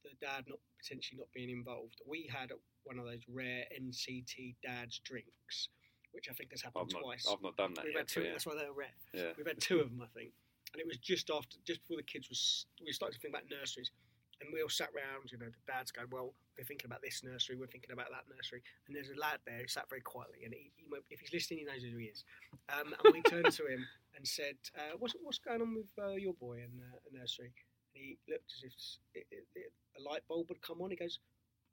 the 0.04 0.10
dad 0.26 0.44
not 0.48 0.58
potentially 0.82 1.18
not 1.18 1.28
being 1.34 1.50
involved. 1.50 2.00
We 2.06 2.30
had 2.32 2.52
one 2.84 2.98
of 2.98 3.06
those 3.06 3.24
rare 3.28 3.64
NCT 3.74 4.56
dad's 4.62 5.00
drinks 5.04 5.68
which 6.16 6.30
I 6.30 6.32
think 6.32 6.50
has 6.56 6.62
happened 6.64 6.88
I've 6.88 6.94
not, 6.96 7.02
twice. 7.04 7.28
I've 7.30 7.42
not 7.44 7.56
done 7.60 7.74
that 7.76 7.84
We've 7.84 7.92
yet. 7.92 8.08
had 8.08 8.08
two. 8.08 8.22
yeah. 8.24 8.32
That's 8.32 8.46
why 8.48 8.56
they're 8.56 8.72
rare. 8.72 8.96
yeah. 9.12 9.36
We've 9.36 9.46
had 9.46 9.60
two 9.60 9.80
of 9.84 9.90
them, 9.92 10.00
I 10.00 10.08
think, 10.16 10.32
and 10.72 10.80
it 10.80 10.86
was 10.88 10.96
just 10.96 11.28
after, 11.28 11.60
just 11.68 11.84
before 11.84 11.98
the 12.00 12.08
kids 12.08 12.28
was. 12.32 12.64
We 12.80 12.90
started 12.96 13.14
to 13.14 13.20
think 13.20 13.36
about 13.36 13.44
nurseries, 13.52 13.92
and 14.40 14.48
we 14.48 14.62
all 14.64 14.72
sat 14.72 14.88
round. 14.96 15.28
You 15.28 15.36
know, 15.36 15.52
the 15.52 15.64
dads 15.68 15.92
going, 15.92 16.08
"Well, 16.10 16.32
we're 16.56 16.64
thinking 16.64 16.88
about 16.88 17.02
this 17.04 17.20
nursery. 17.22 17.60
We're 17.60 17.68
thinking 17.68 17.92
about 17.92 18.08
that 18.16 18.24
nursery." 18.34 18.64
And 18.88 18.96
there's 18.96 19.12
a 19.12 19.20
lad 19.20 19.44
there 19.44 19.60
who 19.60 19.68
sat 19.68 19.88
very 19.92 20.00
quietly, 20.00 20.48
and 20.48 20.56
he, 20.56 20.72
he, 20.80 20.88
if 21.12 21.20
he's 21.20 21.32
listening, 21.36 21.60
he 21.60 21.66
knows 21.68 21.84
who 21.84 22.00
he 22.00 22.08
is. 22.08 22.24
Um, 22.72 22.96
and 22.96 23.12
we 23.12 23.20
turned 23.28 23.52
to 23.52 23.64
him 23.68 23.84
and 24.16 24.24
said, 24.26 24.56
uh, 24.72 24.96
"What's 24.98 25.12
what's 25.20 25.38
going 25.38 25.60
on 25.60 25.76
with 25.76 25.92
uh, 26.00 26.16
your 26.16 26.32
boy 26.40 26.64
in 26.64 26.72
uh, 26.80 26.96
a 27.04 27.10
nursery?" 27.12 27.52
And 27.92 28.00
he 28.00 28.16
looked 28.28 28.48
as 28.56 28.64
if 28.64 28.72
it, 29.20 29.26
it, 29.30 29.44
it, 29.54 29.72
a 29.96 30.02
light 30.02 30.24
bulb 30.28 30.48
had 30.48 30.60
come 30.64 30.80
on. 30.80 30.88
He 30.90 30.96
goes, 30.96 31.20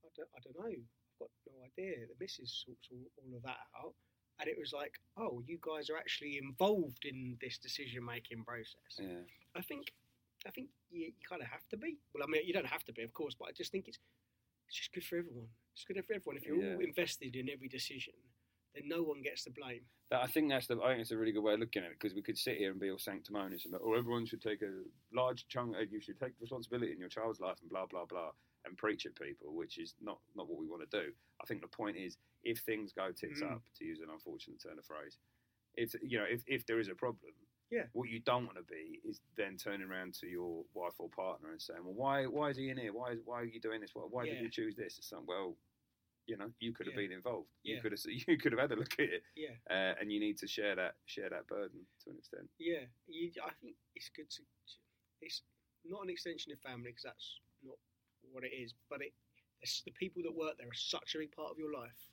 "I 0.04 0.12
don't, 0.16 0.30
I 0.36 0.40
don't 0.44 0.60
know. 0.60 0.76
I've 0.76 1.20
got 1.20 1.32
no 1.48 1.56
idea." 1.64 2.08
The 2.08 2.16
missus 2.20 2.52
sorts 2.66 2.88
all, 2.92 3.08
all 3.24 3.36
of 3.38 3.44
that 3.44 3.64
out. 3.80 3.96
And 4.40 4.50
it 4.50 4.58
was 4.58 4.74
like, 4.74 4.94
oh, 5.18 5.42
you 5.46 5.60
guys 5.62 5.90
are 5.90 5.98
actually 5.98 6.40
involved 6.42 7.06
in 7.06 7.38
this 7.40 7.58
decision-making 7.58 8.44
process. 8.44 8.98
yeah. 9.00 9.24
I 9.56 9.62
think, 9.62 9.94
I 10.48 10.50
think 10.50 10.70
you, 10.90 11.06
you 11.06 11.12
kind 11.28 11.42
of 11.42 11.48
have 11.48 11.68
to 11.70 11.78
be. 11.78 11.98
Well, 12.14 12.24
I 12.24 12.28
mean, 12.30 12.42
you 12.46 12.54
don't 12.54 12.66
have 12.66 12.84
to 12.86 12.94
be, 12.94 13.04
of 13.04 13.14
course, 13.14 13.36
but 13.38 13.50
I 13.50 13.52
just 13.52 13.72
think 13.72 13.88
it's 13.88 14.00
it's 14.68 14.78
just 14.78 14.94
good 14.94 15.04
for 15.04 15.18
everyone. 15.18 15.48
It's 15.76 15.86
good 15.86 16.02
for 16.06 16.14
everyone. 16.14 16.38
If 16.38 16.46
you're 16.46 16.58
all 16.58 16.82
invested 16.82 17.36
in 17.36 17.50
every 17.50 17.68
decision, 17.68 18.14
then 18.74 18.84
no 18.88 19.04
one 19.04 19.22
gets 19.22 19.44
the 19.44 19.52
blame. 19.52 19.82
That, 20.10 20.24
I 20.24 20.28
think 20.28 20.50
that's 20.50 20.68
the. 20.68 20.82
I 20.82 20.90
think 20.90 21.02
it's 21.02 21.12
a 21.12 21.18
really 21.18 21.32
good 21.32 21.44
way 21.44 21.54
of 21.54 21.60
looking 21.60 21.84
at 21.84 21.92
it 21.92 22.00
because 22.00 22.16
we 22.16 22.22
could 22.24 22.38
sit 22.38 22.58
here 22.58 22.72
and 22.72 22.80
be 22.80 22.90
all 22.90 22.98
sanctimonious 22.98 23.66
and, 23.66 23.76
oh, 23.76 23.94
everyone 23.94 24.26
should 24.26 24.42
take 24.42 24.62
a 24.62 24.72
large 25.14 25.48
chunk. 25.48 25.76
Uh, 25.76 25.82
you 25.90 26.02
should 26.02 26.20
take 26.20 26.34
responsibility 26.42 26.92
in 26.92 27.00
your 27.00 27.10
child's 27.10 27.40
life 27.40 27.58
and 27.62 27.70
blah 27.70 27.86
blah 27.86 28.06
blah 28.06 28.32
and 28.66 28.78
preach 28.78 29.06
at 29.06 29.16
people, 29.16 29.54
which 29.54 29.78
is 29.78 29.94
not 30.02 30.20
not 30.36 30.50
what 30.50 30.60
we 30.60 30.68
want 30.68 30.90
to 30.90 31.00
do. 31.00 31.12
I 31.42 31.46
think 31.46 31.62
the 31.62 31.68
point 31.68 31.98
is, 31.98 32.18
if 32.44 32.60
things 32.60 32.94
go 32.94 33.12
tits 33.12 33.42
Mm. 33.42 33.52
up, 33.54 33.64
to 33.76 33.86
use 33.86 34.00
an 34.02 34.10
unfortunate 34.10 34.60
turn 34.62 34.78
of 34.80 34.86
phrase, 34.86 35.18
if 35.76 35.96
you 36.04 36.18
know, 36.20 36.26
if, 36.26 36.44
if 36.48 36.66
there 36.66 36.80
is 36.80 36.88
a 36.90 36.96
problem, 36.96 37.34
Yeah. 37.72 37.88
what 37.94 38.10
you 38.10 38.20
don't 38.20 38.46
want 38.46 38.58
to 38.58 38.64
be 38.64 39.02
is 39.04 39.22
then 39.36 39.58
turning 39.58 39.88
around 39.90 40.14
to 40.16 40.28
your 40.28 40.66
wife 40.74 40.94
or 41.00 41.10
partner 41.10 41.52
and 41.52 41.62
saying, 41.62 41.84
well, 41.84 41.94
why 41.94 42.26
why 42.26 42.50
is 42.50 42.58
he 42.58 42.70
in 42.70 42.78
here? 42.78 42.94
Why 42.94 43.12
is, 43.12 43.20
why 43.26 43.42
are 43.42 43.46
you 43.46 43.60
doing 43.60 43.82
this? 43.82 43.92
Why, 43.96 44.04
why 44.04 44.26
did 44.26 44.40
you 44.40 44.50
choose 44.50 44.76
this? 44.76 44.98
It's 44.98 45.08
something. 45.10 45.28
Well, 45.28 45.58
you 46.26 46.38
know, 46.38 46.54
you 46.60 46.72
could 46.74 46.86
have 46.88 46.96
Yeah. 46.96 47.02
been 47.08 47.12
involved. 47.12 47.50
You 47.64 47.82
could 47.82 47.92
have 47.92 48.02
you 48.28 48.38
could 48.38 48.52
have 48.52 48.62
had 48.62 48.72
a 48.72 48.76
look 48.76 48.94
at 49.00 49.10
it 49.10 49.24
Yeah, 49.36 49.56
uh, 49.70 49.96
and 50.00 50.12
you 50.12 50.20
need 50.20 50.38
to 50.40 50.48
share 50.48 50.76
that 50.76 50.96
share 51.06 51.30
that 51.30 51.48
burden 51.48 51.86
to 52.04 52.10
an 52.12 52.18
extent. 52.18 52.50
yeah. 52.60 52.86
You, 53.08 53.32
I 53.44 53.52
think 53.62 53.76
it's 53.96 54.10
good 54.10 54.30
to. 54.32 54.44
It's 55.22 55.42
not 55.86 56.04
an 56.04 56.10
extension 56.10 56.52
of 56.52 56.60
family 56.60 56.92
because 56.92 57.04
that's 57.04 57.40
not 57.64 57.76
what 58.32 58.44
it 58.44 58.54
is, 58.54 58.74
but 58.90 59.02
it. 59.02 59.14
It's 59.62 59.82
the 59.82 59.92
people 59.92 60.22
that 60.24 60.36
work 60.36 60.58
there 60.58 60.68
are 60.68 60.74
such 60.74 61.16
a 61.16 61.20
big 61.20 61.32
part 61.32 61.52
of 61.52 61.58
your 61.58 61.72
life, 61.74 62.12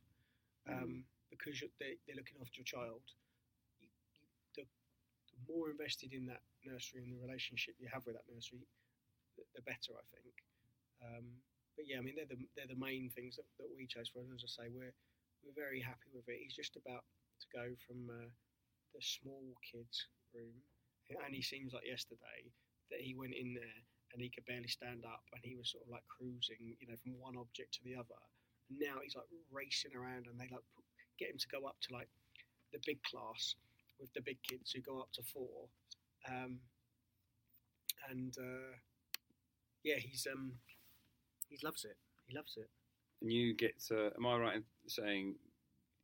um, 0.69 1.05
because 1.31 1.61
they, 1.81 1.97
they're 2.05 2.19
looking 2.19 2.41
after 2.43 2.61
your 2.61 2.69
child. 2.69 3.01
You, 3.81 3.89
you, 4.13 4.21
the, 4.57 4.65
the 4.65 5.39
more 5.49 5.71
invested 5.71 6.13
in 6.13 6.27
that 6.27 6.43
nursery 6.67 7.07
and 7.07 7.13
the 7.13 7.23
relationship 7.23 7.79
you 7.79 7.89
have 7.89 8.05
with 8.05 8.19
that 8.19 8.29
nursery, 8.29 8.67
the, 9.39 9.45
the 9.57 9.65
better, 9.65 9.97
I 9.97 10.05
think. 10.13 10.35
Um, 11.01 11.27
but 11.77 11.89
yeah, 11.89 11.97
I 11.97 12.05
mean, 12.05 12.19
they're 12.19 12.29
the 12.29 12.37
they're 12.53 12.69
the 12.69 12.77
main 12.77 13.09
things 13.09 13.41
that, 13.41 13.49
that 13.57 13.73
we 13.73 13.89
chose 13.89 14.13
for. 14.13 14.21
And 14.21 14.37
as 14.37 14.45
I 14.45 14.51
say, 14.51 14.67
we're 14.69 14.93
we're 15.41 15.57
very 15.57 15.81
happy 15.81 16.13
with 16.13 16.29
it. 16.29 16.45
He's 16.45 16.57
just 16.57 16.77
about 16.77 17.09
to 17.41 17.47
go 17.57 17.73
from 17.89 18.13
uh, 18.13 18.29
the 18.93 19.01
small 19.01 19.57
kids 19.65 20.13
room, 20.37 20.53
and 21.09 21.33
he 21.33 21.41
seems 21.41 21.73
like 21.73 21.89
yesterday 21.89 22.53
that 22.93 23.01
he 23.01 23.17
went 23.17 23.33
in 23.33 23.55
there 23.55 23.81
and 24.13 24.21
he 24.21 24.29
could 24.29 24.45
barely 24.45 24.69
stand 24.69 25.07
up, 25.07 25.23
and 25.33 25.41
he 25.41 25.55
was 25.55 25.71
sort 25.71 25.87
of 25.87 25.91
like 25.95 26.03
cruising, 26.11 26.75
you 26.83 26.87
know, 26.91 26.99
from 26.99 27.15
one 27.17 27.39
object 27.39 27.73
to 27.79 27.85
the 27.87 27.95
other. 27.95 28.19
Now 28.71 29.01
he's 29.03 29.17
like 29.17 29.27
racing 29.51 29.93
around, 29.97 30.27
and 30.27 30.39
they 30.39 30.49
like 30.51 30.65
get 31.19 31.31
him 31.31 31.39
to 31.39 31.49
go 31.49 31.67
up 31.67 31.77
to 31.83 31.95
like 31.95 32.09
the 32.73 32.79
big 32.87 33.03
class 33.03 33.57
with 34.01 34.13
the 34.15 34.23
big 34.23 34.39
kids 34.43 34.73
who 34.73 34.81
go 34.81 35.01
up 35.01 35.13
to 35.13 35.23
four. 35.23 35.69
Um, 36.29 36.59
and 38.11 38.35
uh, 38.39 38.77
yeah, 39.83 39.97
he's 39.97 40.27
um, 40.31 40.53
he 41.49 41.59
loves 41.65 41.85
it. 41.85 41.97
He 42.27 42.37
loves 42.37 42.55
it. 42.57 42.69
And 43.21 43.33
you 43.33 43.55
get 43.55 43.79
to, 43.89 44.11
am 44.17 44.27
I 44.27 44.37
right 44.37 44.57
in 44.57 44.65
saying 44.87 45.35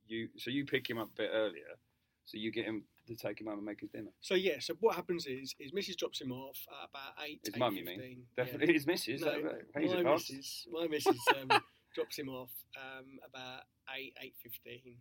you 0.07 0.29
so 0.37 0.51
you 0.51 0.65
pick 0.65 0.89
him 0.89 0.99
up 0.99 1.09
a 1.09 1.23
bit 1.23 1.31
earlier, 1.33 1.79
so 2.25 2.39
you 2.39 2.53
get 2.53 2.65
him 2.65 2.85
to 3.07 3.15
take 3.15 3.41
him 3.41 3.47
home 3.47 3.59
and 3.59 3.67
make 3.67 3.81
his 3.81 3.91
dinner. 3.91 4.11
So 4.21 4.35
yeah, 4.35 4.57
so 4.59 4.75
what 4.81 4.97
happens 4.97 5.27
is, 5.27 5.55
is 5.59 5.73
Mrs. 5.73 5.97
drops 5.97 6.21
him 6.21 6.33
off 6.33 6.59
at 6.69 6.91
about 6.91 7.25
eight. 7.27 7.41
His 7.45 7.57
mum, 7.57 7.77
you 7.77 7.85
mean? 7.85 8.23
Definitely 8.37 8.75
his 8.75 8.87
missus. 8.87 9.23
No, 9.23 9.41
my 9.75 10.03
missus, 10.03 10.67
my 10.71 10.87
missus 10.89 11.25
um, 11.41 11.61
drops 11.97 12.19
him 12.19 12.29
off 12.29 12.51
um, 12.77 13.19
about 13.29 13.63
eight 13.97 14.13
eight 14.23 14.35
fifteen. 14.43 15.01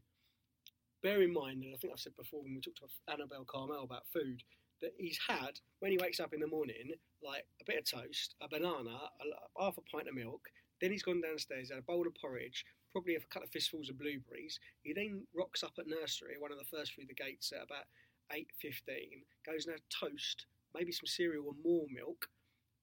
Bear 1.03 1.21
in 1.21 1.33
mind, 1.33 1.63
and 1.63 1.73
I 1.75 1.77
think 1.77 1.91
I've 1.93 1.99
said 1.99 2.15
before 2.17 2.41
when 2.41 2.55
we 2.55 2.61
talked 2.61 2.79
to 2.79 3.13
Annabel 3.13 3.45
Karmel 3.45 3.83
about 3.83 4.07
food, 4.11 4.41
that 4.81 4.93
he's 4.97 5.19
had 5.27 5.59
when 5.79 5.91
he 5.91 5.99
wakes 6.01 6.19
up 6.19 6.33
in 6.33 6.39
the 6.39 6.47
morning, 6.47 6.95
like 7.21 7.45
a 7.61 7.65
bit 7.65 7.77
of 7.77 7.85
toast, 7.85 8.35
a 8.41 8.47
banana, 8.47 8.95
a, 8.95 9.61
half 9.61 9.77
a 9.77 9.81
pint 9.81 10.07
of 10.07 10.15
milk. 10.15 10.47
Then 10.81 10.91
he's 10.91 11.03
gone 11.03 11.21
downstairs, 11.21 11.69
had 11.69 11.79
a 11.79 11.81
bowl 11.83 12.07
of 12.07 12.15
porridge, 12.19 12.65
probably 12.91 13.15
a 13.15 13.19
couple 13.31 13.43
of 13.43 13.51
fistfuls 13.51 13.89
of 13.89 13.99
blueberries. 13.99 14.59
He 14.83 14.93
then 14.93 15.27
rocks 15.35 15.63
up 15.63 15.73
at 15.77 15.87
nursery, 15.87 16.35
one 16.39 16.51
of 16.51 16.57
the 16.57 16.65
first 16.65 16.95
through 16.95 17.07
the 17.07 17.13
gates 17.13 17.51
at 17.51 17.63
about 17.63 17.85
eight 18.31 18.47
fifteen. 18.59 19.27
Goes 19.45 19.65
and 19.65 19.73
has 19.73 19.81
toast, 19.91 20.47
maybe 20.73 20.91
some 20.91 21.07
cereal 21.07 21.51
and 21.51 21.63
more 21.63 21.85
milk. 21.91 22.27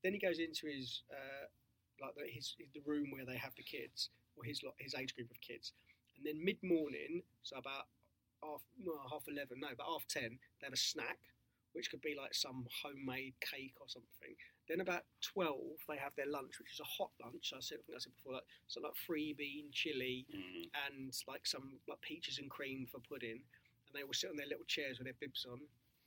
Then 0.05 0.12
he 0.12 0.18
goes 0.18 0.38
into 0.38 0.66
his 0.66 1.03
uh, 1.11 1.46
like 2.03 2.15
the, 2.17 2.27
his 2.31 2.55
the 2.75 2.83
room 2.85 3.11
where 3.11 3.25
they 3.25 3.37
have 3.37 3.55
the 3.57 3.62
kids 3.62 4.11
or 4.37 4.45
his 4.45 4.61
his 4.79 4.95
age 4.95 5.15
group 5.15 5.31
of 5.31 5.41
kids, 5.41 5.73
and 6.17 6.27
then 6.27 6.45
mid 6.45 6.59
morning, 6.62 7.23
so 7.43 7.57
about 7.57 7.87
half 8.43 8.62
no 8.79 8.93
half 9.11 9.25
eleven, 9.29 9.61
no, 9.61 9.69
but 9.77 9.87
half 9.87 10.07
ten, 10.09 10.38
they 10.61 10.67
have 10.67 10.73
a 10.73 10.77
snack, 10.77 11.19
which 11.73 11.91
could 11.91 12.03
be 12.03 12.17
like 12.19 12.35
some 12.35 12.67
homemade 12.83 13.35
cake 13.41 13.75
or 13.81 13.87
something. 13.88 14.35
Then 14.69 14.81
about 14.81 15.03
twelve, 15.21 15.79
they 15.88 15.97
have 15.97 16.15
their 16.17 16.27
lunch, 16.31 16.59
which 16.59 16.73
is 16.73 16.81
a 16.81 16.85
hot 16.85 17.11
lunch. 17.23 17.53
I 17.55 17.61
said 17.61 17.79
I 17.79 17.83
think 17.87 17.97
I 17.97 18.01
said 18.01 18.12
before, 18.17 18.35
like 18.35 18.49
so 18.69 18.81
like 18.81 18.97
free 19.07 19.35
bean 19.37 19.67
chili 19.73 20.27
Mm. 20.33 20.71
and 20.87 21.12
like 21.29 21.47
some 21.47 21.79
like 21.88 22.01
peaches 22.01 22.38
and 22.38 22.49
cream 22.51 22.87
for 22.91 23.01
pudding, 23.01 23.43
and 23.87 23.93
they 23.95 24.05
will 24.05 24.15
sit 24.15 24.31
on 24.31 24.37
their 24.37 24.47
little 24.47 24.65
chairs 24.67 24.99
with 24.99 25.07
their 25.07 25.19
bibs 25.21 25.47
on. 25.51 25.61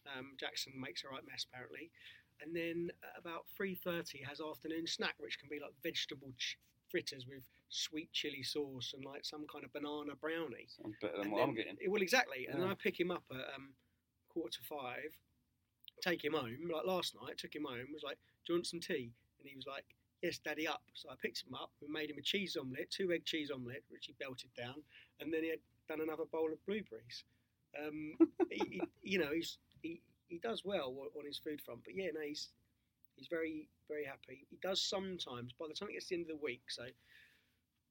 Um, 0.05 0.37
Jackson 0.39 0.73
makes 0.79 1.03
a 1.03 1.09
right 1.09 1.25
mess 1.27 1.45
apparently, 1.49 1.89
and 2.41 2.55
then 2.55 2.91
at 3.03 3.19
about 3.19 3.45
three 3.55 3.75
thirty 3.75 4.21
has 4.27 4.41
afternoon 4.41 4.87
snack, 4.87 5.15
which 5.19 5.39
can 5.39 5.49
be 5.49 5.59
like 5.59 5.73
vegetable 5.83 6.31
ch- 6.37 6.57
fritters 6.89 7.25
with 7.27 7.43
sweet 7.69 8.11
chili 8.13 8.43
sauce 8.43 8.93
and 8.95 9.03
like 9.03 9.25
some 9.25 9.45
kind 9.51 9.65
of 9.65 9.73
banana 9.73 10.15
brownie. 10.19 10.67
Sounds 10.67 10.95
better 11.01 11.17
than 11.17 11.23
And 11.23 11.31
what 11.31 11.43
I'm 11.43 11.55
getting. 11.55 11.75
Well, 11.87 12.01
exactly. 12.01 12.47
And 12.49 12.61
then 12.61 12.69
I 12.69 12.73
pick 12.73 12.99
him 12.99 13.11
up 13.11 13.23
at 13.31 13.55
um, 13.55 13.69
quarter 14.29 14.59
to 14.59 14.63
five, 14.63 15.11
take 16.01 16.23
him 16.23 16.33
home. 16.33 16.57
Like 16.71 16.85
last 16.85 17.15
night, 17.21 17.37
took 17.37 17.55
him 17.55 17.65
home. 17.65 17.87
Was 17.93 18.03
like, 18.03 18.17
"Do 18.45 18.53
you 18.53 18.57
want 18.57 18.67
some 18.67 18.79
tea?" 18.79 19.11
And 19.39 19.49
he 19.49 19.55
was 19.55 19.65
like, 19.67 19.85
"Yes, 20.21 20.37
Daddy, 20.37 20.67
up." 20.67 20.83
So 20.93 21.09
I 21.09 21.15
picked 21.21 21.43
him 21.45 21.53
up. 21.53 21.71
We 21.81 21.87
made 21.87 22.09
him 22.09 22.17
a 22.17 22.21
cheese 22.21 22.57
omelette, 22.59 22.91
two 22.91 23.11
egg 23.11 23.25
cheese 23.25 23.51
omelette, 23.51 23.83
which 23.89 24.05
he 24.05 24.15
belted 24.19 24.53
down, 24.57 24.83
and 25.19 25.33
then 25.33 25.43
he 25.43 25.49
had 25.49 25.59
done 25.87 26.01
another 26.01 26.25
bowl 26.31 26.51
of 26.51 26.65
blueberries. 26.65 27.23
Um, 27.79 28.13
he, 28.49 28.61
he, 28.69 28.81
you 29.03 29.19
know, 29.19 29.31
he's 29.33 29.57
he, 30.27 30.35
he 30.35 30.39
does 30.39 30.63
well 30.65 30.93
on- 31.17 31.25
his 31.25 31.37
food 31.39 31.61
front. 31.61 31.81
But 31.83 31.95
yeah, 31.95 32.07
no, 32.13 32.21
he's 32.21 32.49
he's 33.15 33.27
very 33.29 33.67
very 33.87 34.05
happy. 34.05 34.45
He 34.49 34.57
does 34.61 34.81
sometimes. 34.81 35.53
By 35.59 35.67
the 35.67 35.73
time 35.73 35.89
it 35.89 35.93
gets 35.93 36.07
to 36.07 36.15
the 36.15 36.21
end 36.21 36.29
of 36.31 36.37
the 36.39 36.43
week, 36.43 36.63
so 36.69 36.83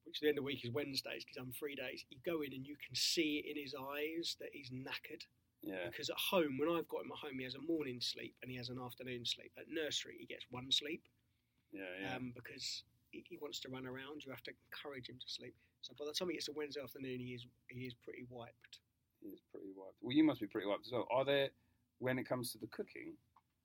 which 0.05 0.19
the 0.19 0.27
end 0.29 0.37
of 0.37 0.43
the 0.43 0.47
week 0.47 0.63
is 0.63 0.71
Wednesdays 0.71 1.25
because 1.25 1.37
I'm 1.41 1.51
three 1.51 1.75
days. 1.75 2.05
You 2.09 2.17
go 2.25 2.41
in 2.41 2.53
and 2.53 2.65
you 2.65 2.75
can 2.85 2.95
see 2.95 3.41
it 3.43 3.49
in 3.49 3.61
his 3.61 3.73
eyes 3.73 4.35
that 4.39 4.49
he's 4.53 4.69
knackered. 4.69 5.25
Yeah. 5.63 5.89
Because 5.89 6.11
at 6.11 6.17
home, 6.17 6.59
when 6.59 6.69
I've 6.69 6.87
got 6.87 7.01
him 7.01 7.11
at 7.11 7.17
home, 7.17 7.39
he 7.39 7.43
has 7.43 7.55
a 7.55 7.61
morning 7.65 7.97
sleep 7.99 8.35
and 8.43 8.51
he 8.51 8.57
has 8.57 8.69
an 8.69 8.77
afternoon 8.77 9.25
sleep. 9.25 9.51
At 9.57 9.65
nursery, 9.67 10.17
he 10.19 10.27
gets 10.27 10.45
one 10.51 10.71
sleep 10.71 11.01
Yeah. 11.73 11.89
Yeah. 11.99 12.15
um, 12.17 12.33
because 12.35 12.83
he, 13.09 13.23
he 13.27 13.37
wants 13.41 13.59
to 13.61 13.69
run 13.69 13.87
around. 13.87 14.21
You 14.23 14.29
have 14.31 14.43
to 14.43 14.51
encourage 14.69 15.09
him 15.09 15.17
to 15.17 15.25
sleep. 15.27 15.55
So 15.81 15.93
by 15.97 16.05
the 16.05 16.13
time 16.13 16.29
he 16.29 16.35
gets 16.35 16.45
to 16.45 16.53
Wednesday 16.55 16.81
afternoon, 16.83 17.17
he 17.19 17.33
is 17.33 17.47
he 17.69 17.81
is 17.89 17.95
pretty 17.95 18.25
wiped. 18.29 18.77
He's 19.23 19.41
pretty 19.51 19.73
wiped. 19.75 19.97
Well, 20.01 20.15
you 20.15 20.23
must 20.23 20.39
be 20.39 20.45
pretty 20.45 20.67
wiped 20.67 20.85
as 20.85 20.91
well. 20.91 21.07
Are 21.09 21.25
there, 21.25 21.49
when 21.99 22.17
it 22.19 22.27
comes 22.27 22.51
to 22.51 22.57
the 22.57 22.67
cooking, 22.67 23.13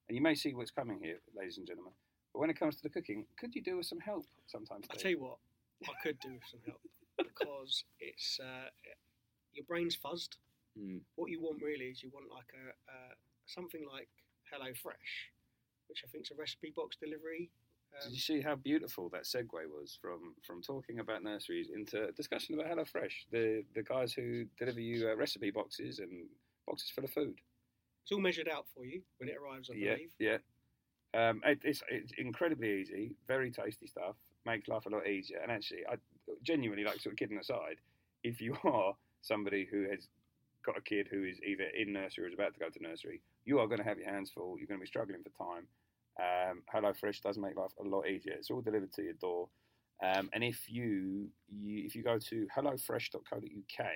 and 0.08 0.16
you 0.16 0.22
may 0.22 0.34
see 0.34 0.54
what's 0.54 0.70
coming 0.70 0.98
here, 1.02 1.18
ladies 1.36 1.58
and 1.58 1.66
gentlemen, 1.66 1.92
but 2.32 2.40
when 2.40 2.50
it 2.50 2.58
comes 2.58 2.76
to 2.76 2.82
the 2.82 2.88
cooking, 2.90 3.26
could 3.38 3.54
you 3.54 3.62
do 3.62 3.76
with 3.76 3.86
some 3.86 4.00
help 4.00 4.26
sometimes? 4.46 4.86
I 4.90 4.94
Dave? 4.94 5.02
tell 5.02 5.10
you 5.10 5.20
what, 5.20 5.38
I 5.88 5.92
could 6.02 6.18
do 6.20 6.32
with 6.32 6.42
some 6.50 6.60
help 6.66 6.80
because 7.18 7.84
it's 8.00 8.38
uh, 8.40 8.68
your 9.52 9.64
brain's 9.66 9.96
fuzzed. 9.96 10.36
Mm. 10.78 11.00
What 11.16 11.30
you 11.30 11.40
want 11.40 11.62
really 11.62 11.86
is 11.86 12.02
you 12.02 12.10
want 12.12 12.26
like 12.32 12.46
a 12.54 12.70
uh, 12.90 13.14
something 13.46 13.82
like 13.92 14.08
Hello 14.52 14.70
Fresh, 14.80 15.30
which 15.88 16.02
I 16.04 16.08
think 16.10 16.24
is 16.24 16.30
a 16.30 16.38
recipe 16.40 16.72
box 16.74 16.96
delivery. 16.96 17.50
Did 18.02 18.06
Um, 18.06 18.12
you 18.14 18.20
see 18.20 18.40
how 18.40 18.54
beautiful 18.54 19.08
that 19.10 19.24
segue 19.24 19.50
was 19.50 19.98
from 20.00 20.36
from 20.46 20.62
talking 20.62 21.00
about 21.00 21.24
nurseries 21.24 21.70
into 21.74 22.08
a 22.08 22.12
discussion 22.12 22.54
about 22.54 22.70
HelloFresh? 22.70 23.26
The 23.32 23.64
the 23.74 23.82
guys 23.82 24.12
who 24.12 24.44
deliver 24.58 24.80
you 24.80 25.08
uh, 25.08 25.16
recipe 25.16 25.50
boxes 25.50 25.98
and 25.98 26.28
boxes 26.66 26.90
full 26.90 27.04
of 27.04 27.10
food. 27.10 27.40
It's 28.10 28.16
all 28.16 28.20
measured 28.20 28.48
out 28.48 28.66
for 28.74 28.84
you 28.84 29.02
when 29.18 29.28
it 29.28 29.36
arrives, 29.40 29.70
I 29.70 29.76
yeah, 29.76 29.94
believe. 29.94 30.10
yeah. 30.18 30.38
Um, 31.14 31.40
it, 31.44 31.60
it's 31.62 31.80
it's 31.88 32.12
incredibly 32.18 32.80
easy, 32.80 33.14
very 33.28 33.52
tasty 33.52 33.86
stuff. 33.86 34.16
Makes 34.44 34.66
life 34.66 34.86
a 34.86 34.88
lot 34.88 35.06
easier. 35.06 35.38
And 35.40 35.52
actually, 35.52 35.86
I 35.88 35.94
genuinely 36.42 36.82
like 36.82 37.00
sort 37.00 37.12
of 37.12 37.18
kidding 37.18 37.38
aside. 37.38 37.76
If 38.24 38.40
you 38.40 38.56
are 38.64 38.94
somebody 39.22 39.68
who 39.70 39.88
has 39.90 40.08
got 40.66 40.76
a 40.76 40.80
kid 40.80 41.06
who 41.08 41.22
is 41.22 41.38
either 41.46 41.64
in 41.78 41.92
nursery 41.92 42.24
or 42.24 42.28
is 42.28 42.34
about 42.34 42.54
to 42.54 42.58
go 42.60 42.68
to 42.68 42.82
nursery, 42.82 43.22
you 43.44 43.60
are 43.60 43.68
going 43.68 43.78
to 43.78 43.84
have 43.84 43.98
your 43.98 44.10
hands 44.10 44.32
full. 44.34 44.58
You're 44.58 44.66
going 44.66 44.80
to 44.80 44.84
be 44.84 44.88
struggling 44.88 45.22
for 45.22 45.30
time. 45.44 45.66
Um, 46.18 46.62
HelloFresh 46.74 47.20
does 47.22 47.38
make 47.38 47.56
life 47.56 47.72
a 47.78 47.86
lot 47.86 48.08
easier. 48.08 48.32
It's 48.32 48.50
all 48.50 48.60
delivered 48.60 48.92
to 48.94 49.02
your 49.02 49.14
door. 49.14 49.48
Um, 50.02 50.30
and 50.32 50.42
if 50.42 50.68
you, 50.68 51.28
you 51.48 51.86
if 51.86 51.94
you 51.94 52.02
go 52.02 52.18
to 52.18 52.48
hellofresh.co.uk, 52.56 53.86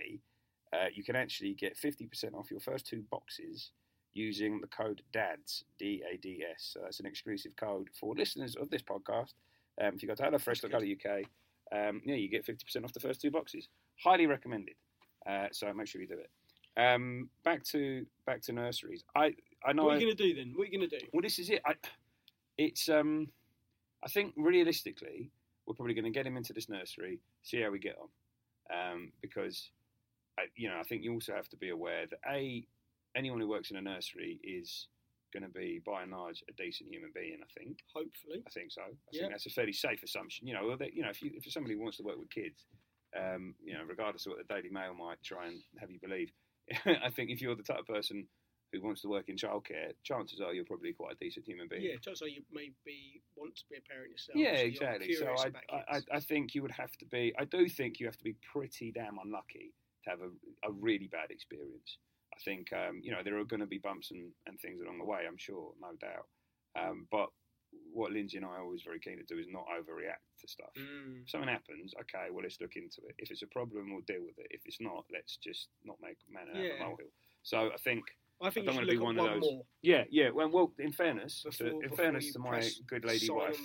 uh, 0.72 0.86
you 0.94 1.02
can 1.02 1.16
actually 1.16 1.54
get 1.54 1.76
50% 1.76 2.34
off 2.34 2.50
your 2.50 2.60
first 2.60 2.86
two 2.86 3.02
boxes 3.10 3.72
using 4.14 4.60
the 4.60 4.66
code 4.68 5.02
DADS, 5.12 5.64
D 5.78 6.02
A 6.10 6.16
D 6.16 6.44
S. 6.50 6.70
So 6.72 6.80
that's 6.82 7.00
an 7.00 7.06
exclusive 7.06 7.56
code 7.56 7.88
for 7.98 8.14
listeners 8.14 8.56
of 8.56 8.70
this 8.70 8.82
podcast. 8.82 9.34
Um, 9.80 9.94
if 9.94 10.02
you 10.02 10.08
go 10.08 10.14
to 10.14 10.22
hellofresh.co.uk, 10.22 11.24
um, 11.72 12.00
yeah, 12.04 12.14
you 12.14 12.28
get 12.28 12.46
50% 12.46 12.84
off 12.84 12.92
the 12.92 13.00
first 13.00 13.20
two 13.20 13.30
boxes. 13.30 13.68
Highly 14.02 14.26
recommended. 14.26 14.74
Uh, 15.28 15.48
so 15.52 15.72
make 15.72 15.88
sure 15.88 16.00
you 16.00 16.06
do 16.06 16.18
it. 16.18 16.30
Um, 16.80 17.28
back 17.44 17.64
to 17.64 18.04
back 18.26 18.42
to 18.42 18.52
nurseries. 18.52 19.04
I 19.16 19.34
I 19.64 19.72
know. 19.72 19.84
What 19.84 19.96
are 19.96 19.98
you 19.98 20.06
going 20.06 20.16
to 20.16 20.22
do 20.22 20.34
then? 20.34 20.52
What 20.54 20.62
are 20.62 20.70
you 20.70 20.78
going 20.78 20.90
to 20.90 20.98
do? 20.98 21.06
well, 21.12 21.22
this 21.22 21.38
is 21.38 21.50
it. 21.50 21.62
I, 21.64 21.74
it's 22.58 22.88
um, 22.88 23.28
I 24.04 24.08
think 24.08 24.34
realistically, 24.36 25.30
we're 25.66 25.74
probably 25.74 25.94
going 25.94 26.04
to 26.04 26.10
get 26.10 26.26
him 26.26 26.36
into 26.36 26.52
this 26.52 26.68
nursery, 26.68 27.20
see 27.42 27.62
how 27.62 27.70
we 27.70 27.78
get 27.78 27.96
on, 27.98 28.92
um, 28.92 29.12
because, 29.22 29.70
I, 30.38 30.42
you 30.56 30.68
know, 30.68 30.76
I 30.78 30.82
think 30.82 31.02
you 31.02 31.12
also 31.12 31.32
have 31.34 31.48
to 31.48 31.56
be 31.56 31.70
aware 31.70 32.06
that 32.06 32.18
a 32.30 32.66
anyone 33.16 33.40
who 33.40 33.48
works 33.48 33.70
in 33.70 33.76
a 33.76 33.82
nursery 33.82 34.40
is 34.42 34.88
going 35.32 35.42
to 35.42 35.48
be 35.48 35.80
by 35.84 36.02
and 36.02 36.12
large 36.12 36.42
a 36.48 36.52
decent 36.52 36.88
human 36.90 37.10
being. 37.14 37.38
I 37.42 37.60
think. 37.60 37.78
Hopefully. 37.94 38.42
I 38.46 38.50
think 38.50 38.70
so. 38.70 38.82
I 38.82 38.92
Yeah. 39.12 39.20
think 39.22 39.32
that's 39.32 39.46
a 39.46 39.50
fairly 39.50 39.72
safe 39.72 40.02
assumption. 40.02 40.46
You 40.46 40.54
know, 40.54 40.76
that, 40.76 40.94
you 40.94 41.02
know, 41.02 41.10
if 41.10 41.22
you 41.22 41.32
if 41.34 41.50
somebody 41.52 41.74
wants 41.76 41.96
to 41.98 42.02
work 42.04 42.18
with 42.18 42.30
kids, 42.30 42.66
um, 43.18 43.54
you 43.64 43.74
know, 43.74 43.84
regardless 43.84 44.26
of 44.26 44.30
what 44.32 44.46
the 44.46 44.54
Daily 44.54 44.70
Mail 44.70 44.94
might 44.94 45.22
try 45.22 45.46
and 45.48 45.60
have 45.80 45.90
you 45.90 45.98
believe, 46.00 46.30
I 46.86 47.10
think 47.10 47.30
if 47.30 47.40
you're 47.40 47.56
the 47.56 47.62
type 47.62 47.80
of 47.80 47.86
person 47.86 48.26
who 48.72 48.80
wants 48.82 49.02
to 49.02 49.08
work 49.08 49.28
in 49.28 49.36
childcare, 49.36 49.92
chances 50.02 50.40
are 50.40 50.52
you're 50.52 50.64
probably 50.64 50.92
quite 50.92 51.12
a 51.12 51.24
decent 51.24 51.46
human 51.46 51.68
being. 51.68 51.82
Yeah, 51.82 51.96
so 52.14 52.26
you 52.26 52.42
maybe 52.52 53.22
want 53.36 53.54
to 53.56 53.62
be 53.70 53.76
a 53.76 53.80
parent 53.88 54.10
yourself. 54.10 54.36
Yeah, 54.36 54.56
so 54.56 54.62
exactly. 54.64 55.12
So 55.14 55.34
I, 55.70 55.96
I. 55.96 56.00
I 56.12 56.20
think 56.20 56.54
you 56.54 56.62
would 56.62 56.72
have 56.72 56.92
to 56.98 57.06
be. 57.06 57.32
I 57.38 57.44
do 57.44 57.68
think 57.68 58.00
you 58.00 58.06
have 58.06 58.16
to 58.18 58.24
be 58.24 58.34
pretty 58.52 58.90
damn 58.92 59.18
unlucky 59.18 59.74
to 60.04 60.10
have 60.10 60.20
a, 60.20 60.68
a 60.68 60.72
really 60.72 61.06
bad 61.08 61.30
experience. 61.30 61.98
I 62.34 62.40
think 62.44 62.72
um, 62.72 63.00
you 63.02 63.12
know 63.12 63.22
there 63.24 63.38
are 63.38 63.44
going 63.44 63.60
to 63.60 63.66
be 63.66 63.78
bumps 63.78 64.10
and, 64.10 64.32
and 64.46 64.58
things 64.60 64.80
along 64.80 64.98
the 64.98 65.04
way. 65.04 65.20
I'm 65.26 65.38
sure, 65.38 65.72
no 65.80 65.88
doubt. 66.00 66.26
Um, 66.76 67.06
but 67.10 67.28
what 67.92 68.12
Lindsay 68.12 68.36
and 68.36 68.46
I 68.46 68.50
are 68.58 68.62
always 68.62 68.82
very 68.82 68.98
keen 69.00 69.18
to 69.18 69.24
do 69.24 69.38
is 69.40 69.46
not 69.48 69.66
overreact 69.70 70.22
to 70.40 70.48
stuff. 70.48 70.70
Mm. 70.78 71.22
If 71.22 71.30
something 71.30 71.48
happens, 71.48 71.94
okay, 72.02 72.30
well 72.30 72.42
let's 72.42 72.60
look 72.60 72.76
into 72.76 73.02
it. 73.08 73.14
If 73.18 73.30
it's 73.30 73.42
a 73.42 73.46
problem, 73.48 73.90
we'll 73.90 74.06
deal 74.06 74.22
with 74.24 74.38
it. 74.38 74.46
If 74.50 74.62
it's 74.64 74.80
not, 74.80 75.04
let's 75.12 75.36
just 75.36 75.68
not 75.84 75.96
make 76.02 76.18
man 76.28 76.48
out 76.50 76.56
of 76.56 76.62
a 76.76 76.78
molehill. 76.78 77.12
So 77.42 77.70
I 77.72 77.76
think 77.82 78.04
I 78.42 78.50
think 78.50 78.68
I 78.68 78.72
don't 78.72 78.80
look 78.82 78.90
be 78.90 78.96
at 78.96 79.02
one 79.02 79.18
of 79.18 79.24
those- 79.26 79.42
more 79.42 79.64
yeah, 79.82 80.04
yeah. 80.10 80.30
Well, 80.30 80.50
well 80.50 80.72
in 80.78 80.92
fairness, 80.92 81.44
to, 81.58 81.80
in 81.80 81.90
fairness 81.96 82.32
to 82.32 82.38
my 82.38 82.60
good 82.88 83.04
lady 83.04 83.26
wife, 83.30 83.58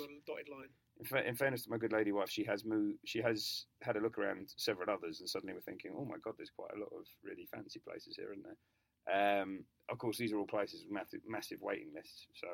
on 0.99 1.05
the 1.07 1.09
dotted 1.09 1.21
line. 1.21 1.25
in, 1.25 1.25
fa- 1.25 1.29
in 1.29 1.35
fairness 1.35 1.63
to 1.63 1.69
my 1.69 1.77
good 1.77 1.93
lady 1.93 2.11
wife, 2.11 2.29
she 2.29 2.43
has 2.45 2.65
moved. 2.65 2.99
She 3.05 3.21
has 3.21 3.65
had 3.81 3.95
a 3.95 3.99
look 4.01 4.17
around 4.17 4.53
several 4.57 4.89
others, 4.89 5.19
and 5.19 5.29
suddenly 5.29 5.53
we're 5.53 5.61
thinking, 5.61 5.91
oh 5.97 6.05
my 6.05 6.17
god, 6.23 6.35
there's 6.37 6.51
quite 6.51 6.71
a 6.75 6.79
lot 6.79 6.91
of 6.93 7.05
really 7.23 7.47
fancy 7.53 7.79
places 7.79 8.15
here, 8.17 8.31
isn't 8.31 8.43
there? 8.43 9.41
Um, 9.41 9.63
of 9.89 9.97
course, 9.97 10.17
these 10.17 10.33
are 10.33 10.37
all 10.37 10.45
places 10.45 10.83
with 10.83 10.93
massive, 10.93 11.21
massive 11.27 11.61
waiting 11.61 11.89
lists, 11.95 12.27
so 12.35 12.47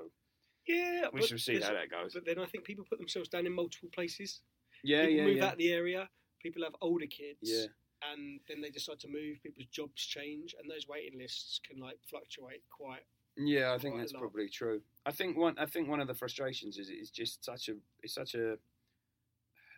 Yeah, 0.68 1.08
we 1.12 1.22
shall 1.26 1.38
see 1.38 1.60
how 1.60 1.74
that 1.74 1.92
goes. 1.92 2.14
But 2.14 2.26
then 2.26 2.40
I 2.40 2.46
think 2.46 2.64
people 2.64 2.86
put 2.90 3.00
themselves 3.00 3.30
down 3.30 3.46
in 3.46 3.54
multiple 3.54 3.90
places. 3.94 4.42
Yeah, 4.84 5.02
people 5.06 5.16
yeah, 5.18 5.26
move 5.26 5.38
yeah. 5.38 5.46
out 5.46 5.54
of 5.54 5.58
the 5.58 5.72
area. 5.72 6.10
People 6.42 6.64
have 6.64 6.76
older 6.82 7.08
kids. 7.08 7.40
Yeah. 7.42 7.66
And 8.14 8.40
then 8.48 8.62
they 8.62 8.70
decide 8.70 9.00
to 9.00 9.08
move. 9.08 9.42
People's 9.42 9.68
jobs 9.72 10.06
change, 10.06 10.56
and 10.62 10.70
those 10.70 10.88
waiting 10.88 11.20
lists 11.20 11.60
can 11.68 11.82
like 11.82 11.98
fluctuate 12.10 12.62
quite. 12.70 13.04
Yeah, 13.38 13.74
I 13.74 13.78
think 13.78 13.98
that's 13.98 14.14
probably 14.14 14.48
true. 14.48 14.82
I 15.06 15.12
think 15.12 15.38
one. 15.38 15.56
I 15.60 15.66
think 15.66 15.90
one 15.90 16.00
of 16.00 16.08
the 16.08 16.14
frustrations 16.14 16.78
is 16.78 16.90
it's 16.90 17.10
just 17.10 17.44
such 17.44 17.70
a. 17.70 17.74
It's 18.02 18.14
such 18.14 18.34
a 18.36 18.58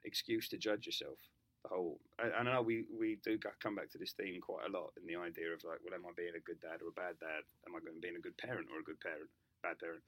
excuse 0.06 0.48
to 0.50 0.58
judge 0.58 0.86
yourself. 0.86 1.17
The 1.63 1.70
whole. 1.70 2.00
I, 2.20 2.39
I 2.39 2.43
know 2.43 2.62
we 2.62 2.86
we 3.00 3.17
do 3.24 3.39
come 3.60 3.76
back 3.76 3.89
to 3.91 3.98
this 3.98 4.13
theme 4.13 4.39
quite 4.41 4.67
a 4.67 4.72
lot 4.72 4.93
in 5.00 5.08
the 5.08 5.20
idea 5.20 5.52
of 5.54 5.63
like, 5.63 5.80
well, 5.84 5.96
am 5.96 6.06
I 6.06 6.12
being 6.15 6.36
a 6.38 6.39
good 6.39 6.60
dad 6.60 6.82
or 6.84 6.89
a 6.89 6.91
bad 6.91 7.20
dad? 7.20 7.43
Am 7.67 7.76
I 7.76 7.80
going 7.80 7.96
to 7.96 8.02
be 8.02 8.10
a 8.10 8.22
good 8.22 8.38
parent 8.38 8.67
or 8.72 8.80
a 8.80 8.84
good 8.84 9.00
parent, 9.00 9.30
bad 9.63 9.78
parent? 9.80 10.04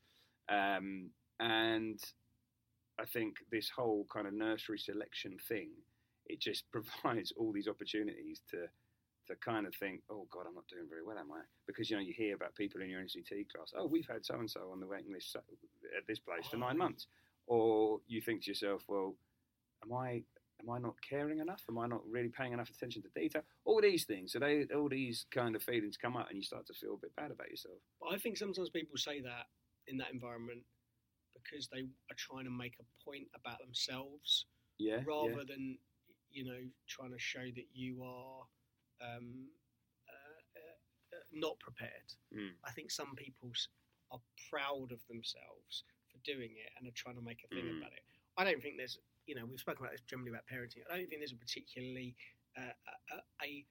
Um, 0.47 1.09
and 1.39 1.99
I 2.99 3.05
think 3.05 3.37
this 3.51 3.69
whole 3.69 4.05
kind 4.13 4.27
of 4.27 4.33
nursery 4.33 4.77
selection 4.77 5.37
thing, 5.47 5.69
it 6.27 6.39
just 6.39 6.65
provides 6.71 7.33
all 7.35 7.51
these 7.51 7.67
opportunities 7.67 8.41
to 8.51 8.67
to 9.29 9.35
kind 9.35 9.65
of 9.65 9.75
think, 9.75 10.01
oh 10.09 10.27
God, 10.31 10.45
I'm 10.47 10.55
not 10.55 10.67
doing 10.67 10.87
very 10.89 11.03
well, 11.05 11.17
am 11.17 11.31
I? 11.31 11.41
Because 11.67 11.89
you 11.89 11.95
know 11.95 12.01
you 12.01 12.13
hear 12.13 12.35
about 12.35 12.55
people 12.55 12.81
in 12.81 12.89
your 12.89 13.01
NCT 13.01 13.49
class, 13.53 13.73
oh, 13.77 13.85
we've 13.85 14.07
had 14.07 14.25
so 14.25 14.35
and 14.35 14.49
so 14.49 14.69
on 14.71 14.79
the 14.79 14.87
waiting 14.87 15.13
list 15.13 15.35
at 15.35 15.43
this 16.07 16.19
place 16.19 16.47
for 16.49 16.57
nine 16.57 16.75
oh. 16.75 16.83
months, 16.83 17.07
or 17.47 17.99
you 18.07 18.21
think 18.21 18.43
to 18.43 18.51
yourself, 18.51 18.83
well, 18.87 19.15
am 19.83 19.93
I 19.93 20.23
am 20.61 20.69
I 20.69 20.79
not 20.79 20.95
caring 21.07 21.39
enough? 21.39 21.63
Am 21.69 21.77
I 21.77 21.87
not 21.87 22.01
really 22.09 22.29
paying 22.29 22.53
enough 22.53 22.69
attention 22.69 23.01
to 23.03 23.09
detail? 23.19 23.43
All 23.65 23.81
these 23.81 24.05
things, 24.05 24.33
so 24.33 24.39
they 24.39 24.65
all 24.75 24.89
these 24.89 25.25
kind 25.31 25.55
of 25.55 25.63
feelings 25.63 25.97
come 25.97 26.17
up, 26.17 26.27
and 26.29 26.37
you 26.37 26.43
start 26.43 26.65
to 26.67 26.73
feel 26.73 26.95
a 26.95 26.97
bit 26.97 27.15
bad 27.15 27.31
about 27.31 27.49
yourself. 27.49 27.77
But 28.01 28.13
I 28.13 28.17
think 28.17 28.37
sometimes 28.37 28.69
people 28.69 28.97
say 28.97 29.21
that 29.21 29.45
in 29.87 29.97
that 29.97 30.11
environment 30.13 30.61
because 31.33 31.67
they 31.71 31.81
are 31.81 32.17
trying 32.17 32.45
to 32.45 32.51
make 32.51 32.75
a 32.79 33.05
point 33.05 33.27
about 33.35 33.59
themselves 33.59 34.45
Yeah, 34.77 35.01
rather 35.05 35.29
yeah. 35.29 35.43
than 35.47 35.77
you 36.31 36.45
know 36.45 36.59
trying 36.87 37.11
to 37.11 37.19
show 37.19 37.43
that 37.43 37.67
you 37.73 38.03
are 38.03 38.43
um, 39.01 39.47
uh, 40.07 40.39
uh, 40.59 41.17
uh, 41.17 41.23
not 41.33 41.59
prepared. 41.59 42.07
Mm. 42.33 42.53
I 42.65 42.71
think 42.71 42.91
some 42.91 43.15
people 43.15 43.51
are 44.11 44.19
proud 44.49 44.91
of 44.91 44.99
themselves 45.07 45.83
for 46.11 46.17
doing 46.23 46.51
it 46.57 46.71
and 46.77 46.87
are 46.87 46.95
trying 46.95 47.15
to 47.15 47.21
make 47.21 47.43
a 47.45 47.53
thing 47.53 47.65
Mm. 47.65 47.77
about 47.79 47.93
it. 47.93 48.03
I 48.37 48.43
don't 48.43 48.61
think 48.61 48.77
there's, 48.77 48.97
you 49.25 49.35
know, 49.35 49.45
we've 49.45 49.59
spoken 49.59 49.83
about 49.85 49.91
this 49.91 50.01
generally 50.07 50.31
about 50.31 50.47
parenting. 50.47 50.81
I 50.89 50.97
don't 50.97 51.07
think 51.09 51.21
there's 51.21 51.33
a 51.33 51.37
particularly 51.37 52.15
uh, 52.57 52.73
a, 53.11 53.45
a 53.45 53.65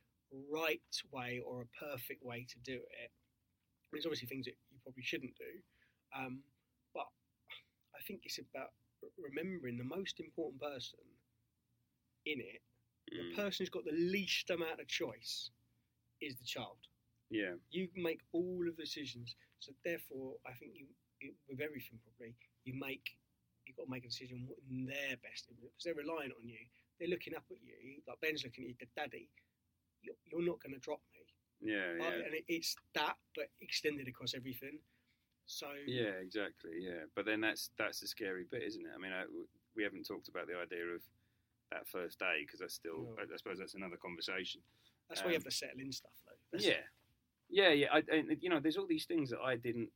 right 0.52 0.94
way 1.10 1.40
or 1.44 1.62
a 1.62 1.68
perfect 1.84 2.22
way 2.22 2.46
to 2.48 2.58
do 2.60 2.76
it. 2.76 3.10
There's 3.90 4.04
obviously 4.06 4.28
things 4.28 4.44
that 4.44 4.56
you 4.70 4.78
probably 4.84 5.02
shouldn't 5.02 5.34
do, 5.36 5.52
um, 6.14 6.42
but 6.94 7.08
I 7.96 8.00
think 8.06 8.20
it's 8.24 8.38
about 8.38 8.72
remembering 9.18 9.78
the 9.78 9.84
most 9.84 10.20
important 10.20 10.60
person 10.60 11.00
in 12.26 12.40
it. 12.40 12.60
Mm. 13.12 13.36
The 13.36 13.42
person 13.42 13.64
who's 13.64 13.70
got 13.70 13.84
the 13.84 13.92
least 13.92 14.50
amount 14.50 14.80
of 14.80 14.86
choice 14.86 15.50
is 16.20 16.36
the 16.36 16.44
child 16.44 16.78
yeah, 17.30 17.60
you 17.70 17.88
make 17.96 18.20
all 18.32 18.64
of 18.68 18.76
the 18.76 18.84
decisions. 18.84 19.36
So 19.60 19.72
therefore, 19.84 20.36
I 20.46 20.52
think 20.52 20.72
you, 20.74 20.86
you 21.20 21.32
with 21.48 21.60
everything 21.60 22.00
probably 22.00 22.34
you 22.64 22.74
make 22.78 23.04
you've 23.66 23.76
got 23.76 23.84
to 23.84 23.90
make 23.90 24.04
a 24.04 24.08
decision 24.08 24.44
what 24.46 24.58
in 24.70 24.86
their 24.86 25.16
best 25.20 25.44
interest 25.52 25.76
because 25.76 25.84
they're 25.84 25.98
relying 25.98 26.32
on 26.32 26.44
you. 26.48 26.64
They're 26.98 27.12
looking 27.12 27.36
up 27.36 27.44
at 27.50 27.60
you 27.60 28.00
like 28.08 28.20
Ben's 28.20 28.44
looking 28.44 28.64
at 28.64 28.68
you, 28.70 28.76
the 28.80 28.88
Daddy. 28.96 29.28
You're, 30.00 30.16
you're 30.24 30.46
not 30.46 30.62
going 30.62 30.72
to 30.72 30.80
drop 30.80 31.02
me, 31.10 31.26
yeah, 31.60 31.98
yeah. 31.98 32.22
and 32.22 32.32
it, 32.32 32.44
it's 32.46 32.76
that, 32.94 33.18
but 33.34 33.50
extended 33.60 34.06
across 34.06 34.32
everything. 34.32 34.78
So 35.46 35.66
Yeah, 35.86 36.14
exactly. 36.22 36.78
Yeah, 36.78 37.10
but 37.16 37.26
then 37.26 37.40
that's 37.40 37.70
that's 37.76 38.00
the 38.00 38.06
scary 38.06 38.44
bit, 38.48 38.62
isn't 38.62 38.86
it? 38.86 38.92
I 38.94 38.98
mean, 39.00 39.12
I, 39.12 39.24
we 39.74 39.82
haven't 39.82 40.06
talked 40.06 40.28
about 40.28 40.46
the 40.46 40.56
idea 40.56 40.86
of 40.86 41.02
that 41.70 41.86
first 41.86 42.18
day 42.18 42.42
because 42.44 42.60
that's 42.60 42.74
still. 42.74 43.02
No. 43.02 43.16
I, 43.18 43.22
I 43.22 43.36
suppose 43.36 43.58
that's 43.58 43.74
another 43.74 43.96
conversation. 43.96 44.60
that's 45.08 45.22
why 45.22 45.28
you 45.30 45.36
Um, 45.36 45.42
have 45.42 45.44
to 45.44 45.56
settle 45.56 45.80
in 45.80 45.92
stuff, 45.92 46.12
though. 46.26 46.34
That's- 46.52 46.66
Yeah, 46.68 46.82
yeah, 47.50 47.72
yeah. 47.72 47.86
I, 47.92 48.02
and, 48.14 48.36
you 48.40 48.50
know, 48.50 48.60
there's 48.60 48.76
all 48.76 48.86
these 48.86 49.06
things 49.06 49.30
that 49.30 49.40
I 49.40 49.56
didn't, 49.56 49.90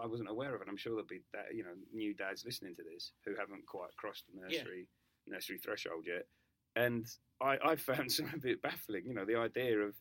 I 0.00 0.06
wasn't 0.06 0.28
aware 0.30 0.54
of, 0.54 0.60
and 0.60 0.70
I'm 0.70 0.76
sure 0.76 0.92
there'll 0.92 1.06
be 1.06 1.22
that 1.32 1.54
you 1.54 1.62
know 1.62 1.74
new 1.92 2.12
dads 2.14 2.44
listening 2.44 2.74
to 2.76 2.82
this 2.82 3.12
who 3.24 3.34
haven't 3.36 3.66
quite 3.66 3.94
crossed 3.96 4.24
the 4.26 4.40
Yeah. 4.50 4.58
nursery 4.62 4.86
nursery 5.26 5.58
threshold 5.58 6.04
yet, 6.06 6.26
and 6.74 7.06
I 7.40 7.58
I 7.64 7.76
found 7.76 8.10
some 8.16 8.30
a 8.34 8.38
bit 8.38 8.60
baffling. 8.62 9.04
You 9.06 9.14
know, 9.14 9.24
the 9.24 9.36
idea 9.36 9.78
of. 9.78 9.94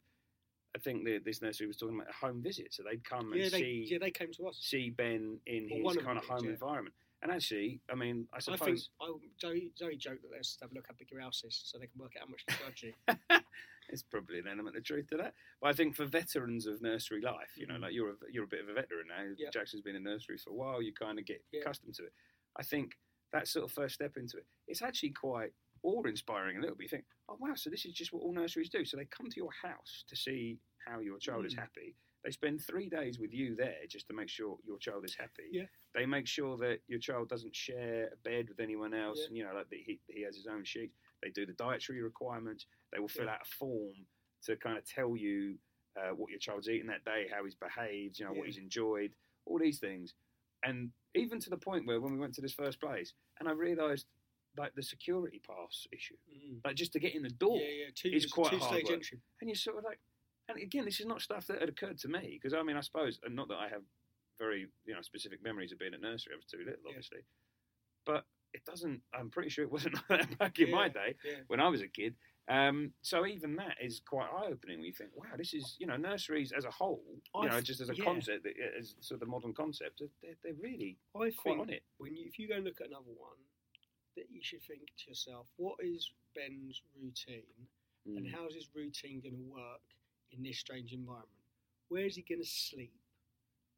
I 0.76 0.78
think 0.78 1.06
the, 1.06 1.20
this 1.20 1.42
nursery 1.42 1.68
was 1.68 1.78
talking 1.78 1.96
about 1.96 2.10
a 2.10 2.14
home 2.26 2.42
visit, 2.42 2.74
so 2.74 2.84
they'd 2.84 3.02
come 3.02 3.32
and 3.32 3.40
yeah, 3.42 3.48
they, 3.48 3.62
see 3.62 3.88
yeah, 3.92 3.98
they 3.98 4.12
came 4.12 4.34
to 4.34 4.48
us. 4.50 4.58
see 4.62 4.90
Ben 4.90 5.40
in 5.48 5.70
Well, 5.82 5.94
his 5.94 5.98
of 6.00 6.04
kind 6.04 6.18
of 6.18 6.24
did, 6.26 6.32
home 6.32 6.44
yeah. 6.44 6.50
environment. 6.52 6.96
And 7.26 7.34
actually, 7.34 7.82
I 7.92 7.96
mean, 7.96 8.28
I 8.32 8.40
suppose 8.40 8.62
I 8.62 8.66
think 8.66 8.80
I, 9.02 9.08
Zoe, 9.42 9.72
Zoe 9.80 9.96
joked 9.96 10.22
that 10.22 10.32
let's 10.32 10.60
have 10.62 10.70
a 10.72 10.76
look 10.76 10.86
how 10.88 10.94
big 11.00 11.10
your 11.10 11.22
house 11.22 11.42
is 11.44 11.60
so 11.66 11.80
they 11.80 11.88
can 11.88 12.00
work 12.00 12.12
out 12.22 12.28
how 12.28 12.30
much 12.30 12.46
to 12.46 12.56
charge 12.56 12.84
you. 12.84 13.40
it's 13.90 14.04
probably 14.04 14.38
an 14.38 14.48
element 14.48 14.78
of 14.78 14.84
truth 14.84 15.08
to 15.10 15.18
that. 15.18 15.34
But 15.60 15.70
I 15.72 15.74
think 15.74 15.96
for 15.96 16.06
veterans 16.06 16.68
of 16.68 16.84
nursery 16.84 17.22
life, 17.22 17.50
you 17.58 17.66
know, 17.66 17.74
Mhm. 17.78 17.82
like 17.82 17.94
you're 17.94 18.12
a, 18.12 18.16
you're 18.32 18.44
a 18.44 18.48
bit 18.48 18.62
of 18.62 18.70
a 18.70 18.74
veteran 18.74 19.08
now. 19.08 19.34
Yeah. 19.40 19.50
Jackson's 19.52 19.82
been 19.82 19.96
in 19.96 20.04
nursery 20.04 20.38
for 20.38 20.52
a 20.52 20.54
while. 20.54 20.84
You 20.84 20.94
kind 20.94 21.18
of 21.18 21.26
get 21.26 21.44
Yeah. 21.52 21.62
accustomed 21.62 21.96
to 21.96 22.04
it. 22.06 22.14
I 22.58 22.62
think 22.62 22.92
that 23.34 23.48
sort 23.48 23.66
of 23.66 23.72
first 23.72 23.96
step 23.96 24.18
into 24.18 24.38
it, 24.38 24.46
it's 24.68 24.84
actually 24.84 25.10
quite 25.10 25.52
awe-inspiring 25.82 26.58
a 26.58 26.62
little 26.62 26.76
bit. 26.76 26.84
You 26.84 26.90
think, 26.90 27.06
oh 27.28 27.38
wow, 27.40 27.56
so 27.56 27.72
this 27.72 27.86
is 27.86 27.94
just 27.94 28.14
what 28.14 28.22
all 28.22 28.34
nurseries 28.34 28.70
do. 28.70 28.86
So 28.86 28.98
they 28.98 29.06
come 29.06 29.32
to 29.32 29.38
your 29.38 29.52
house 29.64 30.04
to 30.10 30.16
see 30.16 30.60
how 30.86 31.00
your 31.00 31.18
child 31.18 31.48
is 31.48 31.56
Mm. 31.56 31.60
happy. 31.60 31.96
They 32.26 32.32
spend 32.32 32.60
three 32.62 32.90
days 32.90 33.20
with 33.20 33.32
you 33.32 33.56
there 33.56 33.76
just 33.88 34.08
to 34.08 34.14
make 34.16 34.30
sure 34.30 34.58
your 34.66 34.80
child 34.80 35.06
is 35.06 35.16
happy. 35.16 35.44
Yeah. 35.52 35.66
They 35.94 36.08
make 36.08 36.26
sure 36.26 36.58
that 36.58 36.80
your 36.88 36.98
child 37.00 37.30
doesn't 37.30 37.56
share 37.56 38.10
a 38.12 38.16
bed 38.28 38.50
with 38.50 38.60
anyone 38.60 38.96
else, 38.96 39.20
Yeah. 39.22 39.28
and 39.28 39.38
you 39.38 39.44
know, 39.46 39.54
like 39.54 39.70
that 39.70 39.80
he, 39.80 40.00
he 40.08 40.24
has 40.24 40.36
his 40.36 40.48
own 40.48 40.64
sheet. 40.64 40.92
They 41.22 41.30
do 41.30 41.46
the 41.46 41.54
dietary 41.54 42.02
requirements. 42.02 42.66
They 42.92 43.00
will 43.00 43.08
fill 43.08 43.26
Yeah. 43.26 43.34
out 43.36 43.42
a 43.44 43.56
form 43.60 43.94
to 44.46 44.56
kind 44.58 44.76
of 44.78 44.84
tell 44.86 45.16
you 45.16 45.60
uh, 45.98 46.10
what 46.16 46.30
your 46.32 46.40
child's 46.40 46.68
eating 46.68 46.88
that 46.88 47.06
day, 47.06 47.28
how 47.32 47.44
he's 47.46 47.56
behaved, 47.56 48.20
you 48.20 48.26
know, 48.26 48.34
what 48.34 48.48
he's 48.48 48.58
enjoyed, 48.58 49.14
all 49.46 49.58
these 49.60 49.80
things. 49.80 50.14
And 50.64 50.92
even 51.14 51.40
to 51.42 51.50
the 51.50 51.56
point 51.58 51.86
where 51.86 52.02
when 52.02 52.12
we 52.12 52.18
went 52.20 52.34
to 52.36 52.42
this 52.42 52.54
first 52.54 52.82
place, 52.82 53.14
and 53.40 53.48
I 53.48 53.52
realised 53.54 54.08
like 54.58 54.74
the 54.76 54.82
security 54.84 55.40
pass 55.48 55.86
issue, 55.94 56.16
Mm. 56.36 56.60
like 56.66 56.76
just 56.76 56.92
to 56.94 57.00
get 57.00 57.14
in 57.16 57.22
the 57.22 57.30
door, 57.30 57.60
Yeah, 57.62 57.68
yeah. 57.86 57.86
Two, 57.94 58.10
It's 58.12 58.26
quite 58.26 58.54
hard 58.54 58.64
stage 58.74 58.86
work. 58.86 58.94
entry. 58.94 59.22
and 59.42 59.50
you're 59.50 59.56
sort 59.56 59.78
of 59.78 59.84
like, 59.86 60.00
and 60.50 60.58
again, 60.62 60.86
this 60.86 61.00
is 61.00 61.06
not 61.06 61.22
stuff 61.22 61.48
that 61.48 61.60
had 61.60 61.70
occurred 61.70 61.98
to 62.00 62.08
me 62.08 62.40
because 62.42 62.54
I 62.54 62.64
mean, 62.64 62.78
I 62.78 62.82
suppose, 62.82 63.20
and 63.24 63.36
not 63.36 63.48
that 63.50 63.58
I 63.58 63.68
have 63.70 63.82
very 64.38 64.68
you 64.86 64.94
know 64.94 65.02
specific 65.02 65.44
memories 65.44 65.72
of 65.72 65.80
being 65.80 65.94
at 65.94 66.02
nursery. 66.02 66.34
I 66.34 66.38
was 66.38 66.46
too 66.46 66.58
little, 66.60 66.74
Yeah. 66.84 66.90
obviously, 66.90 67.20
but 68.06 68.26
it 68.54 68.64
doesn't. 68.66 69.02
I'm 69.14 69.30
pretty 69.30 69.50
sure 69.50 69.64
it 69.64 69.72
wasn't 69.72 69.96
like 70.10 70.22
that 70.30 70.38
back 70.38 70.60
in 70.60 70.72
my 70.72 70.88
day 70.90 71.16
Yeah. 71.24 71.42
when 71.48 71.60
I 71.60 71.68
was 71.70 71.82
a 71.82 71.88
kid. 71.88 72.16
Um, 72.48 72.94
so 73.02 73.26
even 73.26 73.56
that 73.56 73.78
is 73.82 74.02
quite 74.08 74.28
eye 74.28 74.46
opening. 74.52 74.78
when 74.78 74.86
you 74.86 74.94
think, 74.94 75.10
wow, 75.16 75.26
this 75.36 75.54
is 75.56 75.76
you 75.80 75.88
know 75.88 75.98
nurseries 75.98 76.52
as 76.52 76.66
a 76.66 76.72
whole, 76.72 77.02
you 77.34 77.42
I 77.42 77.48
know, 77.48 77.62
just 77.62 77.82
as 77.82 77.90
a 77.90 77.96
yeah. 77.96 78.04
concept, 78.04 78.46
as 78.80 78.94
sort 79.00 79.16
of 79.16 79.20
the 79.22 79.32
modern 79.32 79.54
concept, 79.54 80.02
they're, 80.22 80.36
they're 80.44 80.54
really 80.62 80.98
I 81.16 81.32
quite 81.36 81.60
on 81.60 81.70
it. 81.72 81.82
when 81.98 82.16
you, 82.16 82.26
if 82.28 82.38
you 82.38 82.48
go 82.48 82.56
and 82.56 82.64
look 82.64 82.82
at 82.82 82.88
another 82.88 83.12
one, 83.18 83.38
that 84.16 84.26
you 84.30 84.42
should 84.44 84.62
think 84.64 84.82
to 85.00 85.10
yourself, 85.10 85.48
what 85.58 85.78
is 85.82 86.12
Ben's 86.36 86.82
routine, 87.02 87.44
and 88.06 88.28
Mm. 88.28 88.32
how's 88.32 88.54
his 88.54 88.68
routine 88.76 89.20
going 89.22 89.34
to 89.36 89.42
work 89.52 89.82
in 90.32 90.44
this 90.44 90.60
strange 90.60 90.92
environment? 90.94 91.30
Where 91.90 92.06
is 92.06 92.16
he 92.16 92.22
going 92.28 92.42
to 92.42 92.48
sleep? 92.48 92.94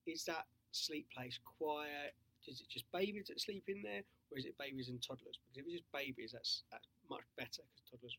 Is 0.06 0.24
that 0.26 0.46
sleep 0.72 1.08
place 1.16 1.40
quiet? 1.60 2.14
Is 2.48 2.62
it 2.62 2.70
just 2.70 2.86
babies 2.94 3.26
that 3.28 3.42
sleep 3.42 3.64
in 3.68 3.82
there, 3.82 4.02
or 4.32 4.38
is 4.38 4.46
it 4.46 4.58
babies 4.58 4.88
and 4.90 5.02
toddlers? 5.02 5.38
Because 5.44 5.58
if 5.58 5.66
it's 5.66 5.74
just 5.82 5.92
babies, 5.92 6.32
that's 6.32 6.64
that's 6.72 6.88
much 7.10 7.24
better 7.38 7.64
because 7.76 7.90
toddlers 7.92 8.18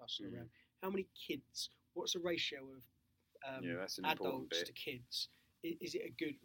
rustle 0.00 0.26
Mm. 0.26 0.34
around. 0.36 0.50
How 0.82 0.90
many 0.90 1.06
kids? 1.14 1.70
What's 1.94 2.12
the 2.14 2.20
ratio 2.20 2.60
of 2.60 2.82
um, 3.46 3.64
yeah, 3.64 3.76
that's 3.76 3.98
an 3.98 4.06
important 4.06 4.52
adults 4.52 4.62
to 4.64 4.72
kids? 4.72 5.28
Is, 5.62 5.74
is 5.80 5.94
it 5.94 6.02
a 6.06 6.10
good 6.18 6.36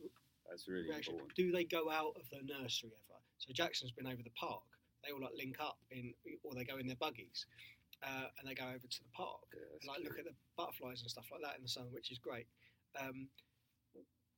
That's 0.50 0.68
really 0.68 0.90
reaction. 0.90 1.14
important. 1.14 1.36
Do 1.38 1.52
they 1.52 1.64
go 1.64 1.90
out 1.90 2.16
of 2.20 2.30
the 2.30 2.42
nursery 2.44 2.92
ever? 3.08 3.20
So 3.40 3.54
Jackson's 3.54 3.92
been 3.92 4.08
over 4.08 4.22
the 4.24 4.32
park. 4.32 4.64
They 5.06 5.12
all 5.12 5.22
like 5.22 5.34
link 5.38 5.58
up 5.60 5.78
in, 5.90 6.14
or 6.44 6.54
they 6.54 6.64
go 6.64 6.78
in 6.78 6.86
their 6.88 6.96
buggies, 6.98 7.46
uh, 8.04 8.28
and 8.40 8.48
they 8.48 8.54
go 8.56 8.66
over 8.68 8.88
to 8.88 9.02
the 9.04 9.10
park 9.14 9.46
Yeah, 9.54 9.62
and 9.78 9.82
like 9.88 10.02
look 10.04 10.18
at 10.20 10.26
the 10.26 10.36
butterflies 10.58 11.02
and 11.02 11.10
stuff 11.12 11.30
like 11.32 11.42
that 11.44 11.58
in 11.58 11.64
the 11.64 11.70
sun, 11.70 11.92
which 11.92 12.12
is 12.12 12.18
great. 12.18 12.48
Um, 13.00 13.30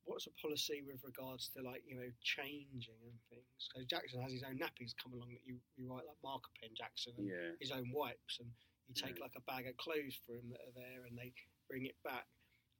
what's 0.04 0.24
the 0.28 0.36
policy 0.36 0.82
with 0.84 1.00
regards 1.02 1.48
to 1.56 1.62
like 1.64 1.82
you 1.88 1.96
know 1.96 2.10
changing 2.22 3.00
and 3.08 3.16
things? 3.30 3.48
So 3.72 3.80
Jackson 3.88 4.20
has 4.20 4.32
his 4.32 4.44
own 4.44 4.58
nappies 4.60 4.92
come 5.00 5.12
along 5.16 5.32
that 5.32 5.44
you, 5.44 5.56
you 5.76 5.88
write 5.88 6.04
like 6.06 6.20
marker 6.22 6.50
pen 6.60 6.70
Jackson 6.76 7.14
and 7.18 7.26
Yeah. 7.28 7.56
his 7.60 7.70
own 7.72 7.88
wipes, 7.92 8.38
and 8.40 8.50
you 8.88 8.94
take 8.94 9.16
Yeah. 9.16 9.24
like 9.24 9.36
a 9.36 9.44
bag 9.48 9.66
of 9.66 9.76
clothes 9.78 10.16
for 10.26 10.36
him 10.36 10.50
that 10.52 10.60
are 10.60 10.76
there, 10.76 11.06
and 11.08 11.16
they 11.16 11.32
bring 11.68 11.86
it 11.86 11.96
back. 12.04 12.28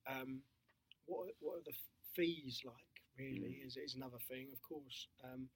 Um, 0.06 0.42
what 1.06 1.28
are- 1.28 1.36
what 1.40 1.58
are 1.60 1.64
the 1.64 1.76
fees 2.14 2.60
like? 2.64 2.90
Really, 3.16 3.62
Mm. 3.62 3.66
is 3.66 3.76
is 3.76 3.94
another 3.94 4.18
thing, 4.28 4.52
of 4.52 4.60
course. 4.60 5.08
Um, 5.22 5.48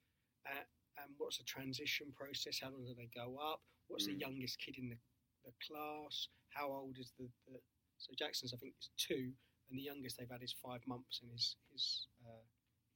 uh, 0.45 0.63
and 0.97 1.13
what's 1.17 1.37
the 1.37 1.43
transition 1.43 2.11
process? 2.13 2.59
How 2.59 2.69
long 2.71 2.85
do 2.85 2.93
they 2.95 3.07
go 3.07 3.37
up? 3.37 3.61
What's 3.87 4.05
the 4.05 4.13
Mm. 4.15 4.21
youngest 4.21 4.59
kid 4.59 4.77
in 4.77 4.89
the, 4.89 4.97
the 5.45 5.51
class? 5.65 6.27
How 6.49 6.67
old 6.71 6.97
is 6.99 7.11
the, 7.19 7.27
the 7.47 7.59
so 7.97 8.11
Jackson's 8.17 8.53
I 8.53 8.57
think 8.57 8.73
is 8.79 8.89
two, 8.97 9.31
and 9.69 9.77
the 9.77 9.83
youngest 9.83 10.17
they've 10.17 10.29
had 10.29 10.43
is 10.43 10.55
five 10.63 10.81
months 10.87 11.19
in 11.23 11.29
his 11.29 11.55
his 11.71 12.07
uh, 12.25 12.43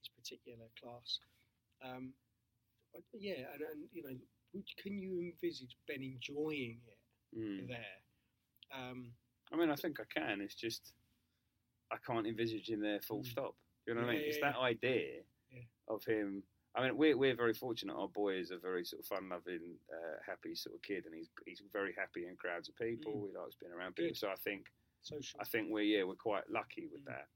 his 0.02 0.10
particular 0.18 0.66
class. 0.82 1.20
Um, 1.84 2.14
yeah, 3.14 3.50
and, 3.54 3.62
and 3.62 3.84
you 3.92 4.04
know, 4.04 4.16
would, 4.54 4.66
can 4.82 4.98
you 4.98 5.20
envisage 5.20 5.76
Ben 5.88 6.04
enjoying 6.04 6.80
it 6.88 6.98
Mm. 7.36 7.68
there? 7.68 7.98
Um, 8.72 9.12
I 9.52 9.56
mean, 9.56 9.72
I 9.72 9.76
think 9.76 10.00
I 10.00 10.04
can. 10.20 10.40
It's 10.42 10.54
just 10.56 10.94
I 11.92 11.98
can't 12.06 12.28
envisage 12.28 12.70
him 12.70 12.80
there 12.82 13.00
full 13.02 13.22
Mm. 13.22 13.28
stop. 13.28 13.56
You 13.88 13.96
know 13.96 14.02
what 14.02 14.12
I 14.12 14.14
Yeah, 14.14 14.20
mean? 14.20 14.28
It's 14.30 14.38
yeah, 14.42 14.52
that 14.52 14.60
idea 14.60 15.22
Yeah. 15.52 15.64
of 15.88 16.04
him. 16.06 16.44
I 16.76 16.82
mean, 16.84 16.98
we're 16.98 17.16
we're 17.18 17.36
very 17.36 17.54
fortunate. 17.54 17.96
Our 17.96 18.08
boy 18.08 18.36
is 18.36 18.50
a 18.52 18.58
very 18.58 18.84
sort 18.84 19.02
of 19.02 19.06
fun-loving, 19.06 19.62
uh, 19.92 20.18
happy 20.26 20.56
sort 20.56 20.76
of 20.76 20.82
kid, 20.82 21.06
and 21.06 21.14
he's 21.14 21.30
he's 21.46 21.62
very 21.72 21.94
happy 21.98 22.26
in 22.28 22.36
crowds 22.36 22.68
of 22.70 22.76
people. 22.78 23.28
He 23.30 23.38
likes 23.38 23.56
being 23.56 23.72
around 23.74 23.96
people. 23.96 24.10
Mm. 24.10 24.14
Good. 24.14 24.18
So 24.18 24.30
I 24.30 24.36
think 24.36 24.72
social. 25.04 25.40
I 25.40 25.46
think 25.46 25.68
we're 25.70 25.84
yeah 25.84 26.04
we're 26.04 26.16
quite 26.16 26.50
lucky 26.50 26.88
with 26.92 27.02
Mm. 27.04 27.14
that. 27.14 27.28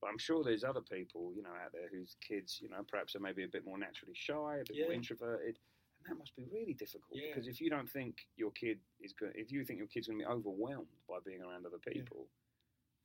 But 0.00 0.10
I'm 0.10 0.18
sure 0.18 0.44
there's 0.44 0.64
other 0.64 0.82
people 0.82 1.32
you 1.34 1.42
know 1.42 1.50
out 1.64 1.72
there 1.72 1.88
whose 1.90 2.16
kids 2.20 2.60
you 2.62 2.68
know 2.68 2.82
perhaps 2.86 3.16
are 3.16 3.20
maybe 3.20 3.42
a 3.42 3.48
bit 3.48 3.64
more 3.64 3.78
naturally 3.78 4.14
shy, 4.14 4.58
a 4.60 4.64
bit 4.64 4.76
more 4.84 4.92
introverted, 4.92 5.58
and 5.98 6.06
that 6.08 6.18
must 6.18 6.36
be 6.36 6.44
really 6.52 6.74
difficult 6.74 7.10
Yeah. 7.18 7.28
because 7.34 7.48
if 7.48 7.60
you 7.60 7.70
don't 7.70 7.88
think 7.90 8.18
your 8.36 8.52
kid 8.52 8.78
is 9.00 9.12
going, 9.12 9.32
if 9.34 9.50
you 9.50 9.64
think 9.64 9.78
your 9.78 9.88
kid's 9.88 10.06
going 10.06 10.20
to 10.20 10.24
be 10.24 10.30
overwhelmed 10.30 10.86
by 11.08 11.18
being 11.24 11.40
around 11.42 11.64
other 11.66 11.78
people, 11.78 12.28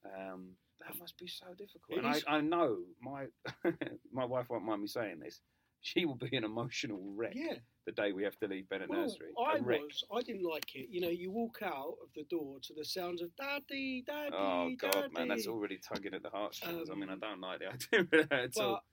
um, 0.06 0.50
that 0.86 0.98
must 1.00 1.18
be 1.18 1.28
so 1.28 1.48
difficult. 1.58 1.98
It 1.98 2.06
and 2.06 2.16
is. 2.16 2.24
I, 2.28 2.38
I 2.38 2.42
know 2.42 2.78
my 3.02 3.26
my 4.14 4.26
wife 4.26 4.50
won't 4.50 4.66
mind 4.66 4.82
me 4.82 4.88
saying 4.88 5.20
this. 5.20 5.42
She 5.82 6.06
will 6.06 6.16
be 6.16 6.36
an 6.36 6.44
emotional 6.44 7.00
wreck 7.16 7.34
yeah. 7.36 7.54
the 7.86 7.92
day 7.94 8.12
we 8.12 8.24
have 8.24 8.38
to 8.40 8.48
leave 8.48 8.68
Bennett 8.70 8.90
Well, 8.90 9.02
Nursery. 9.04 9.32
I 9.40 9.58
a 9.58 9.62
wreck. 9.62 9.82
was. 9.82 10.04
I 10.14 10.22
didn't 10.22 10.44
like 10.44 10.76
it. 10.76 10.88
You 10.92 11.00
know, 11.02 11.10
you 11.10 11.32
walk 11.32 11.60
out 11.64 11.96
of 12.04 12.10
the 12.16 12.24
door 12.26 12.60
to 12.64 12.74
the 12.74 12.84
sounds 12.84 13.22
of 13.22 13.30
"Daddy, 13.38 14.04
Daddy, 14.06 14.36
Oh 14.38 14.70
God, 14.78 14.92
Daddy." 14.92 15.14
man, 15.14 15.28
that's 15.30 15.48
already 15.48 15.78
tugging 15.78 16.14
at 16.14 16.22
the 16.24 16.30
heartstrings. 16.30 16.90
I 16.90 16.96
mean, 16.96 17.10
I 17.10 17.14
Um, 17.14 17.20
don't 17.20 17.40
like 17.42 17.60
the 17.60 17.68
idea 17.74 18.00
of 18.02 18.10
that 18.30 18.32
at 18.34 18.58
all. 18.58 18.74
But 18.74 18.84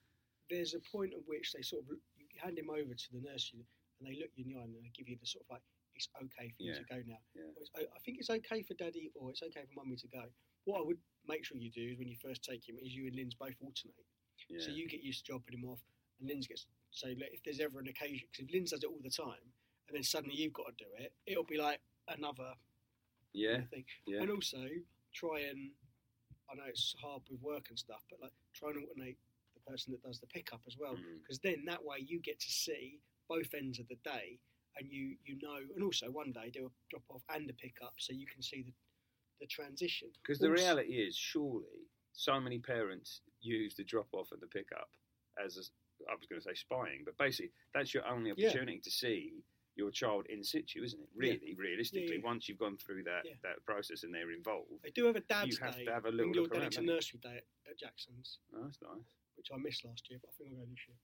there's 0.48 0.74
a 0.74 0.80
point 0.96 1.12
at 1.12 1.20
which 1.26 1.52
they 1.52 1.62
sort 1.62 1.82
of 1.82 1.88
you 2.16 2.26
hand 2.36 2.58
him 2.58 2.70
over 2.70 2.94
to 2.94 3.12
the 3.12 3.20
nursery 3.20 3.66
and 3.98 4.06
they 4.08 4.14
look 4.20 4.30
you 4.36 4.44
in 4.46 4.52
the 4.54 4.60
eye 4.60 4.64
and 4.64 4.74
they 4.76 4.90
give 4.94 5.08
you 5.08 5.16
the 5.20 5.26
sort 5.26 5.44
of 5.48 5.54
like 5.54 5.62
it's 5.96 6.08
okay 6.22 6.52
for 6.56 6.62
you 6.62 6.72
Yeah. 6.72 6.78
to 6.78 6.84
go 6.84 7.02
now. 7.06 7.18
Yeah. 7.34 7.50
Or 7.56 7.62
it's, 7.62 7.70
o- 7.74 7.90
I 7.96 7.98
think 8.04 8.18
it's 8.20 8.30
okay 8.30 8.62
for 8.62 8.74
daddy 8.74 9.10
or 9.16 9.30
it's 9.30 9.42
okay 9.42 9.62
for 9.66 9.72
mummy 9.82 9.96
to 9.96 10.08
go. 10.08 10.22
What 10.66 10.80
I 10.80 10.84
would 10.84 10.98
make 11.26 11.44
sure 11.44 11.56
you 11.56 11.70
do 11.72 11.82
is 11.92 11.98
when 11.98 12.06
you 12.06 12.16
first 12.22 12.44
take 12.44 12.68
him 12.68 12.76
is 12.80 12.94
you 12.94 13.06
and 13.08 13.16
Lynn's 13.16 13.34
both 13.34 13.56
alternate. 13.60 13.96
Yeah. 14.50 14.60
So 14.60 14.70
you 14.70 14.86
get 14.88 15.02
used 15.02 15.24
to 15.24 15.32
dropping 15.32 15.58
him 15.58 15.64
off 15.64 15.80
and 16.20 16.28
Lynn's 16.28 16.46
gets 16.46 16.66
so 16.90 17.08
look, 17.08 17.28
if 17.32 17.42
there's 17.44 17.60
ever 17.60 17.78
an 17.78 17.88
occasion 17.88 18.26
because 18.30 18.46
if 18.48 18.52
Lynn's 18.54 18.70
does 18.70 18.82
it 18.82 18.86
all 18.90 19.00
the 19.02 19.10
time 19.10 19.44
and 19.88 19.94
then 19.96 20.02
suddenly 20.02 20.34
you've 20.36 20.52
got 20.52 20.66
to 20.66 20.84
do 20.84 20.90
it, 20.98 21.12
it'll 21.26 21.44
be 21.44 21.58
like 21.58 21.80
another 22.08 22.52
yeah, 23.32 23.60
thing. 23.70 23.84
yeah. 24.06 24.22
And 24.22 24.30
also 24.30 24.64
try 25.14 25.40
and 25.50 25.70
I 26.50 26.54
know 26.54 26.64
it's 26.68 26.94
hard 27.02 27.22
with 27.30 27.40
work 27.42 27.66
and 27.68 27.78
stuff, 27.78 28.02
but 28.10 28.20
like 28.22 28.32
try 28.54 28.70
and 28.70 28.78
alternate 28.82 29.16
the 29.54 29.70
person 29.70 29.92
that 29.92 30.02
does 30.02 30.20
the 30.20 30.26
pickup 30.28 30.60
as 30.66 30.76
well, 30.78 30.94
Mm. 30.94 31.20
because 31.22 31.38
then 31.40 31.64
that 31.66 31.84
way 31.84 31.98
you 32.06 32.20
get 32.20 32.38
to 32.40 32.50
see 32.50 33.00
both 33.28 33.52
ends 33.54 33.78
of 33.80 33.88
the 33.88 33.96
day, 34.04 34.38
and 34.78 34.88
you 34.90 35.16
you 35.24 35.36
know, 35.42 35.58
and 35.74 35.82
also 35.82 36.10
one 36.10 36.32
day 36.32 36.50
do 36.50 36.66
a 36.66 36.70
drop 36.90 37.02
off 37.10 37.22
and 37.34 37.50
a 37.50 37.52
pickup, 37.54 37.94
so 37.98 38.12
you 38.12 38.26
can 38.26 38.42
see 38.42 38.62
the 38.62 38.72
the 39.40 39.46
transition. 39.46 40.08
Because 40.22 40.38
the 40.38 40.50
reality 40.50 40.94
is, 40.94 41.14
surely, 41.14 41.84
so 42.12 42.40
many 42.40 42.58
parents 42.58 43.20
use 43.40 43.74
the 43.74 43.84
drop 43.84 44.08
off 44.12 44.32
and 44.32 44.40
the 44.40 44.46
pickup 44.46 44.88
as, 45.44 45.58
a, 45.58 45.62
I 46.10 46.14
was 46.14 46.26
going 46.26 46.40
to 46.40 46.44
say 46.48 46.54
spying, 46.54 47.02
but 47.04 47.16
basically, 47.18 47.52
that's 47.74 47.92
your 47.94 48.06
only 48.06 48.32
Yeah. 48.36 48.48
opportunity 48.48 48.80
to 48.80 48.90
see 48.90 49.42
your 49.74 49.90
child 49.90 50.24
in 50.26 50.42
situ, 50.42 50.82
isn't 50.82 51.00
it? 51.00 51.08
Yeah. 51.14 51.32
Really, 51.32 51.54
realistically, 51.54 52.16
yeah. 52.16 52.24
once 52.24 52.48
you've 52.48 52.58
gone 52.58 52.76
through 52.78 53.02
that, 53.04 53.24
Yeah. 53.26 53.34
that 53.42 53.64
process 53.66 54.04
and 54.04 54.14
they're 54.14 54.30
involved. 54.30 54.70
They 54.82 54.90
do 54.90 55.04
have 55.04 55.16
a 55.16 55.20
dad's 55.20 55.58
You 55.58 55.64
have 55.64 55.76
day. 55.76 55.84
to 55.84 55.92
have 55.92 56.04
a 56.06 56.08
bring 56.10 56.16
little 56.32 56.34
your 56.34 56.42
look 56.44 56.52
daddy 56.52 56.62
around, 56.64 56.70
to 56.72 56.80
nursery 56.82 57.20
day 57.20 57.36
at, 57.36 57.70
at 57.70 57.76
Jackson's, 57.78 58.38
Oh, 58.54 58.62
that's 58.64 58.80
nice. 58.80 59.04
which 59.36 59.48
I 59.52 59.56
missed 59.58 59.84
last 59.84 60.08
year, 60.08 60.18
but 60.22 60.30
I 60.30 60.32
think 60.38 60.50
I'll 60.50 60.56
go 60.64 60.66
this 60.70 60.88
year, 60.88 60.96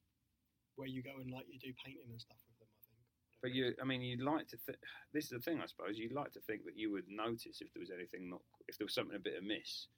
where 0.77 0.89
you 0.89 1.03
go 1.03 1.19
and 1.19 1.31
like 1.31 1.47
you 1.49 1.59
do 1.59 1.73
painting 1.85 2.09
and 2.11 2.21
stuff 2.21 2.39
with 2.49 2.59
them. 2.61 2.69
I 2.73 2.81
think. 2.87 2.99
But 3.43 3.53
you, 3.53 3.75
I 3.83 3.85
mean, 3.85 4.01
you'd 4.01 4.23
like 4.23 4.49
to. 4.49 4.57
Th- 4.57 4.79
this 5.13 5.25
is 5.25 5.31
the 5.31 5.41
thing, 5.41 5.61
I 5.61 5.67
suppose. 5.67 5.99
You'd 5.99 6.13
like 6.13 6.33
to 6.33 6.41
think 6.41 6.65
that 6.65 6.77
you 6.79 6.91
would 6.93 7.09
notice 7.09 7.61
if 7.61 7.71
there 7.75 7.81
was 7.81 7.91
anything 7.91 8.31
not, 8.31 8.41
if 8.69 8.79
there 8.79 8.87
was 8.87 8.95
something 8.95 9.17
a 9.17 9.21
bit 9.21 9.37
amiss. 9.39 9.89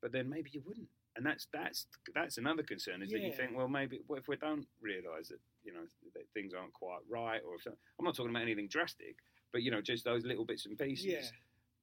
But 0.00 0.12
then 0.12 0.28
maybe 0.28 0.50
you 0.52 0.60
wouldn't, 0.64 0.88
and 1.20 1.26
that's 1.28 1.46
that's 1.52 1.86
that's 2.14 2.38
another 2.38 2.62
concern. 2.62 3.02
Is 3.02 3.10
that 3.10 3.20
you 3.20 3.30
think, 3.30 3.50
well, 3.54 3.68
maybe 3.68 4.00
what 4.06 4.18
if 4.18 4.26
we 4.26 4.36
don't 4.36 4.66
realise 4.80 5.28
that 5.28 5.38
you 5.62 5.72
know 5.74 5.84
that 6.14 6.22
things 6.32 6.54
aren't 6.54 6.72
quite 6.72 7.00
right, 7.10 7.42
or 7.46 7.56
if 7.56 7.66
I'm 7.66 8.04
not 8.06 8.16
talking 8.16 8.30
about 8.30 8.40
anything 8.42 8.68
drastic, 8.68 9.16
but 9.52 9.60
you 9.62 9.70
know, 9.70 9.82
just 9.82 10.02
those 10.04 10.24
little 10.24 10.46
bits 10.46 10.64
and 10.64 10.78
pieces 10.78 11.04
Yeah. 11.04 11.20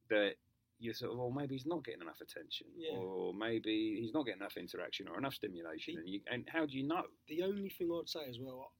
that 0.09 0.31
you 0.79 0.91
sort 0.93 1.11
of, 1.11 1.19
well, 1.19 1.29
maybe 1.29 1.53
he's 1.53 1.67
not 1.67 1.83
getting 1.85 2.01
enough 2.01 2.19
attention, 2.21 2.65
Yeah. 2.75 2.97
or 2.97 3.31
maybe 3.33 3.99
he's 4.01 4.13
not 4.13 4.25
getting 4.25 4.41
enough 4.41 4.57
interaction 4.57 5.07
or 5.07 5.19
enough 5.19 5.35
stimulation, 5.35 5.93
The- 5.95 5.99
and 6.01 6.09
you, 6.09 6.21
and 6.31 6.49
how 6.49 6.65
do 6.65 6.73
you 6.75 6.83
know? 6.83 7.05
the 7.27 7.43
only 7.43 7.69
thing 7.69 7.91
I'd 7.93 8.09
say 8.09 8.25
as 8.27 8.39
well, 8.39 8.73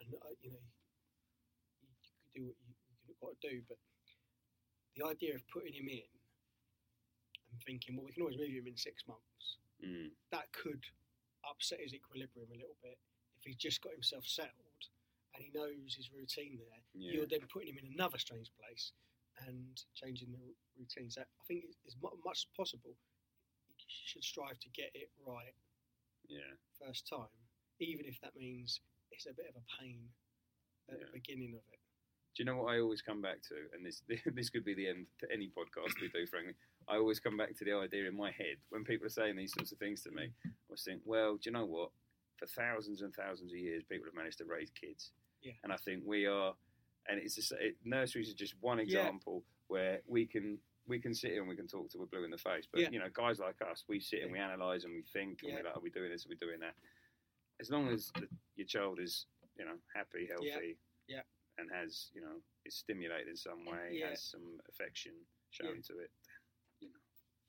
and 0.00 0.14
uh, 0.14 0.28
you 0.42 0.50
know, 0.50 0.62
you, 1.82 1.88
you 1.90 1.94
could 2.22 2.40
do 2.40 2.46
what 2.46 2.56
you, 2.62 2.74
you've 3.08 3.20
got 3.20 3.40
to 3.40 3.48
do, 3.50 3.62
but 3.68 3.78
the 4.96 5.06
idea 5.06 5.34
of 5.34 5.42
putting 5.48 5.72
him 5.74 5.88
in 5.88 6.06
and 7.50 7.60
thinking, 7.66 7.96
well, 7.96 8.06
we 8.06 8.12
can 8.12 8.22
always 8.22 8.38
move 8.38 8.50
him 8.50 8.66
in 8.66 8.76
six 8.76 9.02
months, 9.06 9.58
Mm, 9.84 10.10
that 10.32 10.50
could 10.52 10.82
upset 11.48 11.80
his 11.80 11.92
equilibrium 11.94 12.48
a 12.52 12.56
little 12.56 12.76
bit 12.82 12.96
if 13.36 13.44
he's 13.44 13.56
just 13.56 13.82
got 13.82 13.92
himself 13.92 14.24
settled 14.26 14.82
and 15.34 15.44
he 15.44 15.50
knows 15.52 15.94
his 15.94 16.10
routine 16.14 16.56
there. 16.56 16.80
yeah. 16.94 17.12
You're 17.12 17.26
then 17.26 17.44
putting 17.52 17.68
him 17.74 17.78
in 17.82 17.92
another 17.92 18.18
strange 18.18 18.50
place 18.58 18.92
and 19.46 19.82
changing 19.94 20.30
the 20.32 20.40
routine. 20.78 21.10
So 21.10 21.20
I 21.22 21.44
think 21.46 21.64
as 21.86 21.96
much 22.00 22.46
as 22.46 22.46
possible. 22.56 22.94
You 23.76 23.84
should 24.06 24.24
strive 24.24 24.58
to 24.60 24.68
get 24.70 24.90
it 24.94 25.10
right 25.26 25.52
yeah. 26.26 26.56
first 26.80 27.06
time, 27.06 27.28
even 27.80 28.06
if 28.06 28.18
that 28.22 28.34
means 28.36 28.80
it's 29.10 29.26
a 29.26 29.34
bit 29.34 29.46
of 29.50 29.56
a 29.60 29.82
pain 29.82 30.08
at 30.88 30.98
Yeah. 30.98 31.06
the 31.06 31.12
beginning 31.12 31.50
of 31.54 31.62
it. 31.72 31.80
Do 32.34 32.42
you 32.42 32.44
know 32.46 32.56
what 32.62 32.74
I 32.74 32.80
always 32.80 33.02
come 33.02 33.20
back 33.20 33.42
to? 33.48 33.54
And 33.74 33.84
this 33.84 34.02
this 34.34 34.48
could 34.50 34.64
be 34.64 34.74
the 34.74 34.88
end 34.88 35.06
to 35.20 35.26
any 35.30 35.48
podcast 35.48 36.00
we 36.00 36.08
do, 36.08 36.26
frankly. 36.26 36.54
I 36.88 36.96
always 36.96 37.20
come 37.20 37.36
back 37.36 37.56
to 37.56 37.64
the 37.64 37.72
idea 37.74 38.06
in 38.08 38.16
my 38.16 38.30
head 38.30 38.56
when 38.70 38.84
people 38.84 39.06
are 39.06 39.10
saying 39.10 39.36
these 39.36 39.52
sorts 39.52 39.72
of 39.72 39.78
things 39.78 40.02
to 40.02 40.10
me. 40.10 40.30
I 40.44 40.50
was 40.68 40.82
think, 40.82 41.00
well, 41.04 41.34
do 41.36 41.40
you 41.48 41.52
know 41.52 41.64
what? 41.64 41.90
For 42.38 42.46
thousands 42.46 43.02
and 43.02 43.14
thousands 43.14 43.52
of 43.52 43.58
years, 43.58 43.82
people 43.88 44.06
have 44.06 44.14
managed 44.14 44.38
to 44.38 44.44
raise 44.44 44.70
kids, 44.70 45.12
Yeah. 45.42 45.52
and 45.62 45.72
I 45.72 45.76
think 45.76 46.02
we 46.04 46.26
are. 46.26 46.54
And 47.08 47.20
it's 47.20 47.34
just, 47.36 47.52
it, 47.52 47.76
nurseries 47.84 48.30
are 48.30 48.34
just 48.34 48.54
one 48.60 48.78
Yeah. 48.78 48.84
example 48.84 49.44
where 49.68 50.00
we 50.06 50.26
can 50.26 50.58
we 50.86 51.00
can 51.00 51.14
sit 51.14 51.30
here 51.30 51.40
and 51.40 51.48
we 51.48 51.56
can 51.56 51.66
talk 51.66 51.88
to 51.88 51.96
we're 51.96 52.04
blue 52.04 52.24
in 52.24 52.30
the 52.30 52.36
face. 52.36 52.66
But 52.70 52.82
Yeah. 52.82 52.90
you 52.90 52.98
know, 52.98 53.08
guys 53.08 53.38
like 53.38 53.56
us, 53.62 53.84
we 53.88 54.00
sit 54.00 54.22
and 54.22 54.30
we 54.30 54.38
analyse 54.38 54.84
and 54.84 54.92
we 54.92 55.00
think 55.00 55.40
and 55.42 55.50
Yeah. 55.52 55.56
we're 55.56 55.64
like, 55.64 55.76
are 55.78 55.80
we 55.80 55.88
doing 55.88 56.10
this? 56.10 56.26
Are 56.26 56.28
we 56.28 56.34
doing 56.36 56.60
that? 56.60 56.74
As 57.58 57.70
long 57.70 57.88
as 57.88 58.10
the, 58.12 58.28
your 58.56 58.66
child 58.66 59.00
is, 59.00 59.24
you 59.56 59.64
know, 59.64 59.78
happy, 59.94 60.26
healthy, 60.26 60.76
Yeah. 61.08 61.22
and 61.56 61.70
has, 61.72 62.10
you 62.12 62.20
know, 62.20 62.42
is 62.66 62.74
stimulated 62.74 63.28
in 63.28 63.36
some 63.36 63.64
way, 63.64 63.96
Yeah. 63.96 64.10
has 64.10 64.20
some 64.24 64.60
affection 64.68 65.14
shown 65.48 65.76
Yeah. 65.76 65.80
to 65.82 65.98
it, 66.00 66.10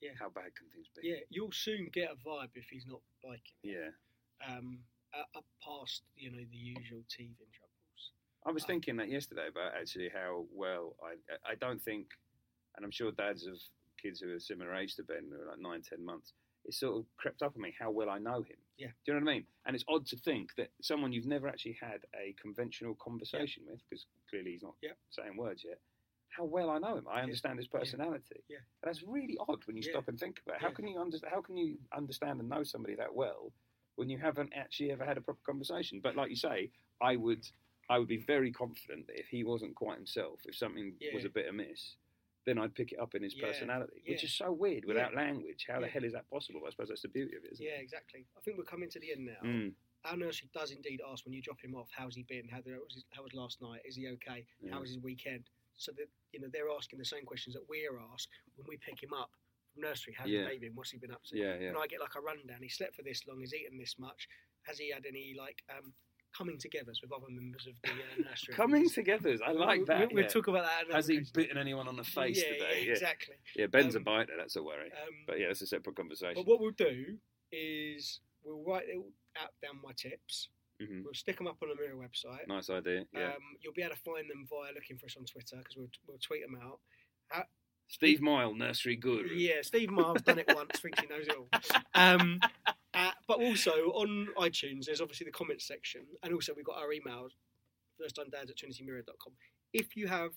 Yeah. 0.06 0.12
how 0.20 0.30
bad 0.30 0.56
can 0.56 0.68
things 0.74 0.88
be? 0.96 1.08
Yeah, 1.10 1.22
you'll 1.30 1.52
soon 1.52 1.90
get 1.94 2.10
a 2.12 2.16
vibe 2.28 2.50
if 2.56 2.66
he's 2.70 2.86
not 2.88 3.02
liking 3.24 3.56
it. 3.64 3.70
Yeah. 3.74 4.48
Um, 4.48 4.80
uh, 5.14 5.38
up 5.38 5.46
past 5.64 6.04
you 6.16 6.32
know 6.32 6.44
the 6.52 6.58
usual 6.58 7.02
teething 7.10 7.48
troubles. 7.54 8.12
I 8.46 8.52
was 8.52 8.64
Uh, 8.64 8.68
thinking 8.68 8.98
that 8.98 9.10
yesterday 9.10 9.48
about 9.48 9.74
actually 9.76 10.10
how 10.10 10.46
well 10.52 10.96
I 11.02 11.16
I 11.50 11.56
don't 11.56 11.82
think, 11.82 12.08
and 12.76 12.86
I'm 12.86 12.92
sure 12.92 13.12
dads 13.12 13.46
of 13.48 13.58
kids 14.02 14.20
who 14.20 14.34
are 14.34 14.40
similar 14.40 14.76
age 14.76 14.96
to 14.96 15.04
Ben, 15.04 15.30
who 15.32 15.42
are 15.42 15.48
like 15.52 15.60
nine, 15.60 15.82
ten 15.82 16.04
months, 16.04 16.34
it 16.66 16.74
sort 16.74 16.98
of 17.00 17.06
crept 17.18 17.42
up 17.42 17.56
on 17.56 17.62
me 17.62 17.74
how 17.80 17.90
well 17.92 18.10
I 18.10 18.20
know 18.20 18.42
him. 18.44 18.58
Yeah. 18.78 18.88
Do 19.06 19.14
you 19.14 19.14
know 19.20 19.26
what 19.26 19.32
I 19.32 19.34
mean? 19.36 19.48
And 19.66 19.76
it's 19.76 19.86
odd 19.88 20.06
to 20.08 20.18
think 20.18 20.54
that 20.58 20.70
someone 20.82 21.14
you've 21.14 21.26
never 21.26 21.48
actually 21.48 21.78
had 21.82 22.06
a 22.14 22.34
conventional 22.34 22.94
conversation 22.96 23.64
with, 23.66 23.80
because 23.90 24.06
clearly 24.30 24.52
he's 24.52 24.64
not 24.64 24.76
Yeah. 24.82 24.92
saying 25.12 25.38
words 25.38 25.64
yet, 25.64 25.80
how 26.36 26.44
well 26.44 26.70
I 26.70 26.80
know 26.80 26.98
him. 26.98 27.08
I 27.10 27.22
understand 27.22 27.58
his 27.58 27.68
personality. 27.68 28.44
Yeah. 28.50 28.58
And 28.58 28.90
that's 28.90 29.04
really 29.04 29.38
odd 29.48 29.66
when 29.66 29.78
you 29.78 29.84
Yeah. 29.84 29.92
stop 29.92 30.08
and 30.08 30.20
think 30.20 30.40
about 30.42 30.58
it. 30.58 30.62
How 30.62 30.70
Yeah. 30.70 30.74
can 30.74 30.88
you 30.88 31.00
under, 31.00 31.18
how 31.30 31.42
can 31.42 31.56
you 31.58 31.80
understand 31.94 32.40
and 32.40 32.50
know 32.50 32.64
somebody 32.64 32.96
that 32.96 33.14
well 33.14 33.54
when 33.96 34.10
you 34.10 34.18
haven't 34.18 34.52
actually 34.54 34.92
ever 34.92 35.06
had 35.06 35.18
a 35.18 35.22
proper 35.22 35.40
conversation? 35.46 36.02
But 36.02 36.16
like 36.16 36.30
you 36.30 36.36
say, 36.36 36.72
I 37.02 37.16
would 37.16 37.46
I 37.88 38.00
would 38.00 38.08
be 38.08 38.18
very 38.18 38.52
confident 38.52 39.06
that 39.06 39.20
if 39.20 39.28
he 39.28 39.44
wasn't 39.44 39.76
quite 39.76 39.98
himself, 39.98 40.42
if 40.48 40.56
something 40.56 40.98
was 41.14 41.24
a 41.24 41.30
bit 41.30 41.48
amiss, 41.48 41.98
then 42.46 42.58
I'd 42.58 42.74
pick 42.74 42.92
it 42.94 43.00
up 43.00 43.14
in 43.14 43.22
his 43.22 43.36
Yeah, 43.36 43.46
personality, 43.46 44.02
which 44.08 44.24
is 44.24 44.34
so 44.34 44.52
weird 44.52 44.86
without 44.86 45.12
Yeah. 45.12 45.18
language. 45.18 45.68
How 45.68 45.80
the 45.80 45.88
hell 45.88 46.04
is 46.04 46.14
that 46.14 46.28
possible? 46.28 46.66
I 46.66 46.72
suppose 46.72 46.88
that's 46.90 47.04
the 47.04 47.10
beauty 47.10 47.36
of 47.36 47.44
it, 47.46 47.52
isn't 47.52 47.64
it? 47.64 47.70
Yeah, 47.70 47.76
exactly. 47.78 48.26
I 48.36 48.42
think 48.42 48.58
we're 48.58 48.64
coming 48.64 48.90
to 48.90 49.00
the 49.00 49.12
end 49.12 49.26
now. 49.26 49.40
Mm, 49.44 49.76
Our 50.04 50.18
nursery 50.18 50.50
does 50.52 50.72
indeed 50.72 51.00
ask 51.06 51.26
when 51.26 51.34
you 51.34 51.44
drop 51.44 51.60
him 51.62 51.76
off, 51.76 51.90
"How's 51.92 52.16
he 52.16 52.24
been? 52.24 52.48
How, 52.48 52.62
was 52.62 52.94
his, 52.96 53.06
how 53.12 53.22
was 53.24 53.34
last 53.36 53.62
night? 53.62 53.82
Is 53.86 53.96
he 53.96 54.08
okay? 54.10 54.48
Yeah. 54.62 54.72
How 54.72 54.80
was 54.82 54.90
his 54.90 55.00
weekend?" 55.00 55.48
So 55.78 55.92
that 55.98 56.08
you 56.32 56.40
know 56.40 56.48
they're 56.52 56.70
asking 56.70 57.00
the 57.00 57.06
same 57.06 57.26
questions 57.26 57.54
that 57.56 57.64
we're 57.70 58.00
asked 58.14 58.30
when 58.56 58.66
we 58.68 58.78
pick 58.78 59.02
him 59.02 59.14
up 59.14 59.30
from 59.74 59.84
nursery. 59.84 60.16
How's 60.18 60.30
Yeah. 60.30 60.48
day? 60.48 60.70
What's 60.74 60.92
he 60.92 60.98
been 60.98 61.12
up 61.12 61.24
to? 61.26 61.38
yeah, 61.38 61.56
yeah. 61.60 61.70
And 61.70 61.78
I 61.78 61.88
get 61.88 62.00
like 62.00 62.16
a 62.16 62.22
rundown. 62.22 62.62
He 62.62 62.70
slept 62.70 62.96
for 62.96 63.04
this 63.04 63.22
long. 63.28 63.40
He's 63.40 63.54
eaten 63.54 63.78
this 63.78 63.96
much. 64.00 64.28
Has 64.64 64.78
he 64.78 64.90
had 64.92 65.06
any 65.06 65.36
like 65.38 65.62
um, 65.70 65.94
coming 66.36 66.58
togethers 66.58 67.02
with 67.04 67.12
other 67.12 67.30
members 67.30 67.68
of 67.68 67.74
the 67.84 67.90
uh, 67.92 68.30
nursery? 68.30 68.54
Coming 68.56 68.90
togethers, 68.90 69.40
I 69.46 69.52
like 69.52 69.80
We'll- 69.80 69.86
that. 69.88 70.14
We'll, 70.14 70.24
yeah. 70.24 70.30
talk 70.30 70.48
about 70.48 70.64
that. 70.66 70.94
Has 70.96 71.08
he 71.08 71.22
bitten 71.34 71.58
anyone 71.58 71.88
on 71.88 71.98
the 71.98 72.04
face 72.06 72.42
yeah, 72.42 72.54
today? 72.54 72.84
Yeah, 72.86 72.92
exactly. 72.94 73.36
Yeah, 73.56 73.68
Ben's 73.68 73.96
Um, 73.96 74.02
a 74.04 74.06
biter. 74.06 74.34
That's 74.38 74.56
a 74.56 74.64
worry. 74.64 74.92
Um, 74.92 75.14
But 75.28 75.40
yeah, 75.40 75.48
that's 75.48 75.62
a 75.62 75.68
separate 75.68 75.96
conversation. 75.98 76.36
But 76.36 76.48
what 76.48 76.62
we'll 76.62 76.72
do 76.72 77.18
is 77.52 78.22
we'll 78.44 78.64
write 78.64 78.86
it 78.88 78.98
out 79.42 79.52
down 79.62 79.82
my 79.84 79.92
tips. 79.94 80.50
Hmm 80.82 81.04
We'll 81.04 81.14
stick 81.14 81.38
them 81.38 81.48
up 81.48 81.58
on 81.62 81.70
the 81.70 81.76
Mirror 81.76 81.96
website. 81.96 82.48
Nice 82.48 82.70
idea. 82.70 83.06
Yeah. 83.14 83.28
Um, 83.28 83.58
you'll 83.62 83.74
be 83.74 83.82
able 83.82 83.96
to 83.96 84.02
find 84.02 84.30
them 84.30 84.46
via 84.50 84.74
looking 84.74 84.98
for 84.98 85.06
us 85.06 85.16
on 85.18 85.26
Twitter 85.26 85.58
because 85.58 85.78
we'll, 85.78 85.90
we'll 86.08 86.18
tweet 86.18 86.42
them 86.42 86.60
out. 86.62 86.80
Steve 87.88 88.20
Myall, 88.20 88.58
nursery 88.58 88.96
guru. 88.96 89.30
Yeah, 89.36 89.62
Steve 89.62 89.90
Myall's 89.90 90.22
done 90.24 90.40
it 90.40 90.52
once, 90.54 90.80
thinks 90.80 91.00
he 91.00 91.08
knows 91.08 91.28
it 91.28 91.36
all. 91.38 91.48
Um, 91.94 92.40
uh, 92.94 93.12
but 93.28 93.40
also 93.40 93.72
on 93.94 94.28
iTunes, 94.38 94.86
there's 94.86 95.02
obviously 95.02 95.26
the 95.26 95.32
comments 95.32 95.68
section, 95.68 96.02
and 96.24 96.34
also 96.34 96.54
we've 96.56 96.66
got 96.66 96.78
our 96.78 96.90
emails, 96.90 97.32
firsttimedads 98.02 98.50
at 98.50 98.58
trinitymirror.com. 98.58 99.34
If 99.72 99.96
you 99.96 100.08
have 100.08 100.32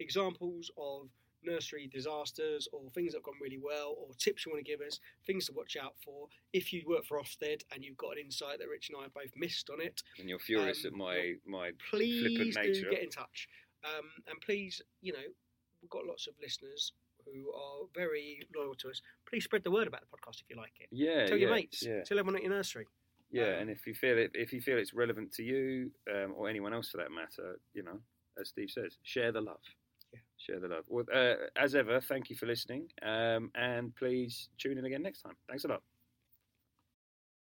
examples 0.00 0.70
of 0.78 1.08
nursery 1.44 1.88
disasters 1.92 2.68
or 2.72 2.90
things 2.90 3.12
that 3.12 3.18
have 3.18 3.24
gone 3.24 3.34
really 3.40 3.58
well 3.62 3.94
or 3.98 4.08
tips 4.18 4.44
you 4.46 4.52
want 4.52 4.64
to 4.64 4.70
give 4.70 4.80
us, 4.80 5.00
things 5.26 5.46
to 5.46 5.52
watch 5.52 5.76
out 5.76 5.94
for, 6.04 6.28
if 6.52 6.72
you 6.72 6.82
work 6.86 7.04
for 7.04 7.20
Ofsted 7.20 7.62
and 7.72 7.84
you've 7.84 7.96
got 7.96 8.12
an 8.12 8.24
insight 8.24 8.58
that 8.58 8.68
Rich 8.68 8.88
and 8.90 8.98
I 8.98 9.02
have 9.04 9.14
both 9.14 9.32
missed 9.36 9.70
on 9.70 9.80
it, 9.80 10.02
And 10.18 10.28
you're 10.28 10.38
furious 10.38 10.84
Um, 10.84 10.92
at 10.92 10.98
my 10.98 11.34
my 11.46 11.70
please 11.90 12.20
flippant 12.26 12.54
nature. 12.56 12.84
do 12.84 12.90
get 12.90 13.02
in 13.02 13.10
touch. 13.10 13.48
Um, 13.84 14.06
and 14.28 14.40
please, 14.40 14.80
you 15.02 15.12
know, 15.12 15.26
we've 15.82 15.90
got 15.90 16.06
lots 16.06 16.26
of 16.26 16.34
listeners 16.40 16.92
who 17.26 17.52
are 17.52 17.86
very 17.94 18.46
loyal 18.56 18.74
to 18.76 18.88
us. 18.90 19.00
Please 19.28 19.44
spread 19.44 19.64
the 19.64 19.70
word 19.70 19.86
about 19.88 20.00
the 20.02 20.06
podcast 20.06 20.40
if 20.42 20.48
you 20.50 20.56
like 20.56 20.72
it. 20.80 20.88
Yeah, 20.90 21.26
Tell 21.26 21.36
yeah, 21.36 21.46
your 21.46 21.54
mates. 21.54 21.82
Yeah, 21.82 22.02
Tell 22.02 22.18
everyone 22.18 22.36
at 22.36 22.42
your 22.42 22.52
nursery. 22.52 22.86
yeah. 23.30 23.54
Um, 23.56 23.60
and 23.62 23.70
if 23.70 23.86
you 23.86 23.94
feel 23.94 24.18
it, 24.18 24.30
if 24.34 24.52
you 24.52 24.60
feel 24.60 24.78
it's 24.78 24.92
relevant 24.94 25.32
to 25.34 25.42
you 25.42 25.90
um, 26.14 26.32
or 26.36 26.48
anyone 26.48 26.72
else 26.74 26.90
for 26.90 26.98
that 26.98 27.10
matter, 27.10 27.58
you 27.74 27.82
know, 27.82 27.98
as 28.40 28.48
Steve 28.50 28.70
says, 28.70 28.98
share 29.02 29.32
the 29.32 29.40
love. 29.40 29.60
Share 30.44 30.60
the 30.60 30.68
love. 30.68 30.84
Well, 30.88 31.04
uh, 31.12 31.34
as 31.56 31.74
ever, 31.74 32.00
thank 32.00 32.28
you 32.28 32.36
for 32.36 32.46
listening, 32.46 32.88
um, 33.02 33.50
and 33.54 33.94
please 33.96 34.50
tune 34.58 34.78
in 34.78 34.84
again 34.84 35.02
next 35.02 35.22
time. 35.22 35.36
Thanks 35.48 35.64
a 35.64 35.68
lot. 35.68 35.93